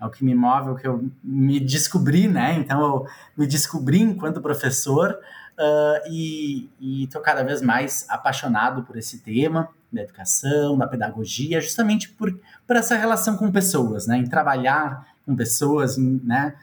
é 0.00 0.06
o 0.06 0.10
que 0.10 0.24
me 0.24 0.34
move, 0.34 0.68
é 0.68 0.70
o 0.70 0.76
que 0.76 0.86
eu 0.86 1.10
me 1.22 1.58
descobri, 1.58 2.28
né? 2.28 2.54
Então 2.54 2.80
eu 2.80 3.06
me 3.36 3.46
descobri 3.46 4.00
enquanto 4.00 4.40
professor 4.40 5.10
uh, 5.58 6.08
e 6.08 6.70
estou 7.02 7.20
cada 7.20 7.42
vez 7.42 7.60
mais 7.60 8.06
apaixonado 8.08 8.84
por 8.84 8.96
esse 8.96 9.18
tema 9.18 9.68
da 9.92 10.02
educação, 10.02 10.76
da 10.76 10.86
pedagogia, 10.86 11.60
justamente 11.60 12.10
por, 12.10 12.38
por 12.66 12.76
essa 12.76 12.96
relação 12.96 13.36
com 13.36 13.50
pessoas, 13.50 14.06
né? 14.06 14.18
Em 14.18 14.26
trabalhar 14.26 15.06
com 15.24 15.34
pessoas, 15.34 15.98
em, 15.98 16.20
né? 16.24 16.54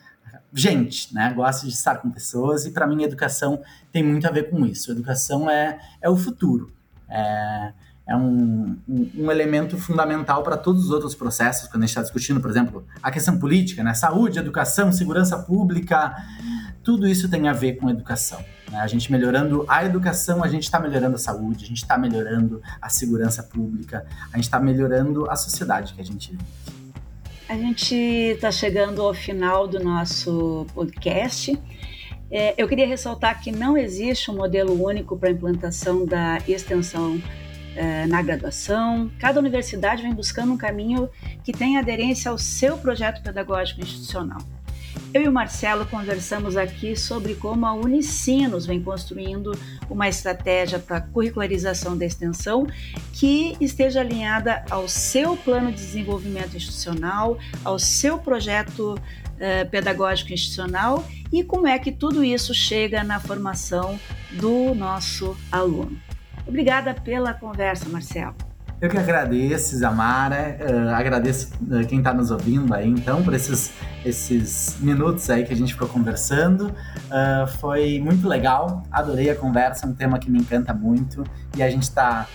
Gente, 0.54 1.14
né? 1.14 1.34
Gosto 1.34 1.68
de 1.68 1.74
estar 1.74 1.98
com 1.98 2.10
pessoas 2.10 2.66
e 2.66 2.72
para 2.72 2.88
mim 2.88 3.04
a 3.04 3.08
educação 3.08 3.62
tem 3.92 4.04
muito 4.04 4.28
a 4.28 4.32
ver 4.32 4.50
com 4.50 4.66
isso. 4.66 4.92
A 4.92 4.94
educação 4.94 5.50
é, 5.50 5.80
é 6.02 6.10
o 6.10 6.16
futuro. 6.16 6.72
É, 7.10 7.74
é 8.08 8.16
um, 8.16 8.78
um, 8.88 9.12
um, 9.18 9.32
elemento 9.32 9.78
fundamental 9.78 10.44
para 10.44 10.56
todos 10.56 10.86
os 10.86 10.92
outros 10.92 11.16
processos, 11.16 11.68
quando 11.68 11.84
a 11.84 11.86
gente 11.88 11.90
está 11.90 12.04
discutindo, 12.04 12.40
por 12.40 12.52
exemplo, 12.52 12.86
a 13.02 13.10
questão 13.10 13.40
política, 13.40 13.84
né? 13.84 13.96
saúde, 13.96 14.38
educação, 14.38 14.92
segurança 14.92 15.38
pública, 15.40 16.16
tudo 16.84 17.08
isso 17.08 17.28
tem 17.28 17.48
a 17.48 17.54
ver 17.54 17.74
com 17.74 17.90
educação. 17.90 18.40
Né? 18.72 18.80
A 18.80 18.88
gente 18.88 19.12
melhorando 19.12 19.66
a 19.68 19.86
educação, 19.86 20.44
a 20.44 20.48
gente 20.48 20.64
está 20.64 20.80
melhorando 20.80 21.16
a 21.16 21.20
saúde, 21.20 21.66
a 21.66 21.68
gente 21.68 21.78
está 21.78 21.98
melhorando 21.98 22.62
a 22.82 22.90
segurança 22.90 23.44
pública, 23.44 24.06
a 24.32 24.36
gente 24.38 24.46
está 24.46 24.60
melhorando 24.60 25.30
a 25.30 25.36
sociedade 25.36 25.94
que 25.94 26.02
a 26.02 26.06
gente 26.06 26.32
vive. 26.32 26.44
A 27.48 27.56
gente 27.56 27.96
está 27.96 28.52
chegando 28.52 29.02
ao 29.04 29.14
final 29.14 29.68
do 29.68 29.80
nosso 29.80 30.66
podcast. 30.74 31.58
É, 32.32 32.56
eu 32.58 32.68
queria 32.68 32.88
ressaltar 32.88 33.40
que 33.40 33.52
não 33.52 33.78
existe 33.78 34.32
um 34.32 34.36
modelo 34.36 34.84
único 34.84 35.16
para 35.16 35.30
a 35.30 35.32
implantação 35.32 36.06
da 36.06 36.40
extensão 36.48 37.22
é, 37.76 38.08
na 38.08 38.22
graduação. 38.22 39.12
Cada 39.20 39.40
universidade 39.40 40.02
vem 40.02 40.14
buscando 40.14 40.54
um 40.54 40.58
caminho 40.58 41.08
que 41.44 41.52
tenha 41.52 41.80
aderência 41.80 42.32
ao 42.32 42.38
seu 42.38 42.78
projeto 42.78 43.22
pedagógico 43.22 43.82
institucional. 43.82 44.40
Eu 45.14 45.22
e 45.22 45.28
o 45.28 45.32
Marcelo 45.32 45.86
conversamos 45.86 46.58
aqui 46.58 46.96
sobre 46.96 47.36
como 47.36 47.66
a 47.66 47.74
Unicinos 47.74 48.66
vem 48.66 48.82
construindo 48.82 49.58
uma 49.90 50.10
estratégia 50.10 50.78
para 50.78 51.00
curricularização 51.00 51.98
da 51.98 52.06
extensão 52.06 52.68
que 53.14 53.56
esteja 53.62 54.02
alinhada 54.02 54.66
ao 54.70 54.88
seu 54.90 55.38
plano 55.38 55.72
de 55.72 55.78
desenvolvimento 55.78 56.58
institucional, 56.58 57.38
ao 57.64 57.80
seu 57.80 58.18
projeto 58.18 58.96
eh, 59.40 59.66
pedagógico 59.66 60.34
institucional 60.34 61.06
e 61.32 61.44
como 61.44 61.68
é 61.68 61.78
que 61.80 61.92
tudo 61.92 62.24
isso 62.24 62.54
chega 62.54 63.04
na 63.04 63.20
formação 63.20 64.00
do 64.32 64.74
nosso 64.76 65.36
aluno. 65.52 66.00
Obrigada 66.48 66.94
pela 66.94 67.34
conversa, 67.34 67.90
Marcelo. 67.90 68.36
Eu 68.82 68.90
que 68.90 68.98
agradeço, 68.98 69.78
Zamara, 69.78 70.58
uh, 70.60 70.90
agradeço 70.90 71.50
uh, 71.62 71.88
quem 71.88 72.00
está 72.00 72.14
nos 72.14 72.30
ouvindo 72.30 72.74
aí, 72.74 72.90
então, 72.90 73.24
por 73.24 73.34
esses, 73.34 73.72
esses 74.04 74.76
minutos 74.82 75.30
aí 75.30 75.46
que 75.46 75.54
a 75.54 75.56
gente 75.56 75.74
ficou 75.74 75.88
conversando. 75.88 76.68
Uh, 76.68 77.48
foi 77.60 78.00
muito 78.02 78.28
legal, 78.28 78.84
adorei 78.92 79.30
a 79.30 79.36
conversa, 79.36 79.86
é 79.86 79.90
um 79.90 79.94
tema 79.94 80.20
que 80.20 80.30
me 80.30 80.40
encanta 80.40 80.74
muito 80.74 81.24
e 81.56 81.64
a 81.64 81.70
gente 81.70 81.84
está, 81.84 82.28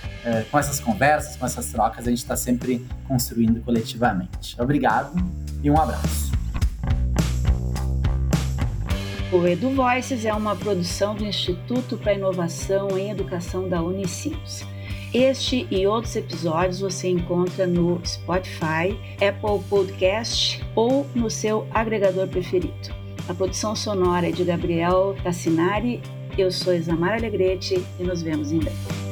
com 0.51 0.59
essas 0.59 0.81
conversas, 0.81 1.37
com 1.37 1.45
essas 1.45 1.67
trocas, 1.67 2.07
a 2.07 2.11
gente 2.11 2.21
está 2.21 2.35
sempre 2.35 2.87
construindo 3.07 3.61
coletivamente. 3.61 4.57
Obrigado 4.59 5.13
e 5.63 5.71
um 5.71 5.79
abraço. 5.79 6.33
O 9.31 9.47
Edu 9.47 9.71
Voices 9.75 10.25
é 10.25 10.33
uma 10.33 10.57
produção 10.57 11.15
do 11.15 11.25
Instituto 11.25 11.99
para 11.99 12.15
Inovação 12.15 12.99
em 12.99 13.11
Educação 13.11 13.69
da 13.69 13.83
Unicinos. 13.83 14.65
Este 15.13 15.67
e 15.73 15.89
outros 15.89 16.15
episódios 16.15 16.81
você 16.81 17.09
encontra 17.09 17.67
no 17.67 18.01
Spotify, 18.07 18.97
Apple 19.15 19.65
Podcast 19.69 20.65
ou 20.77 21.05
no 21.17 21.29
seu 21.29 21.67
agregador 21.73 22.29
preferido. 22.29 22.95
A 23.29 23.35
produção 23.35 23.75
sonora 23.75 24.29
é 24.29 24.33
de 24.33 24.45
Gabriel 24.45 25.17
Tassinari. 25.23 26.01
Eu 26.39 26.53
sou 26.53 26.73
Isamara 26.73 27.17
Alegrete 27.17 27.85
e 27.99 28.05
nos 28.05 28.23
vemos 28.23 28.53
em 28.53 28.61
breve. 28.61 29.10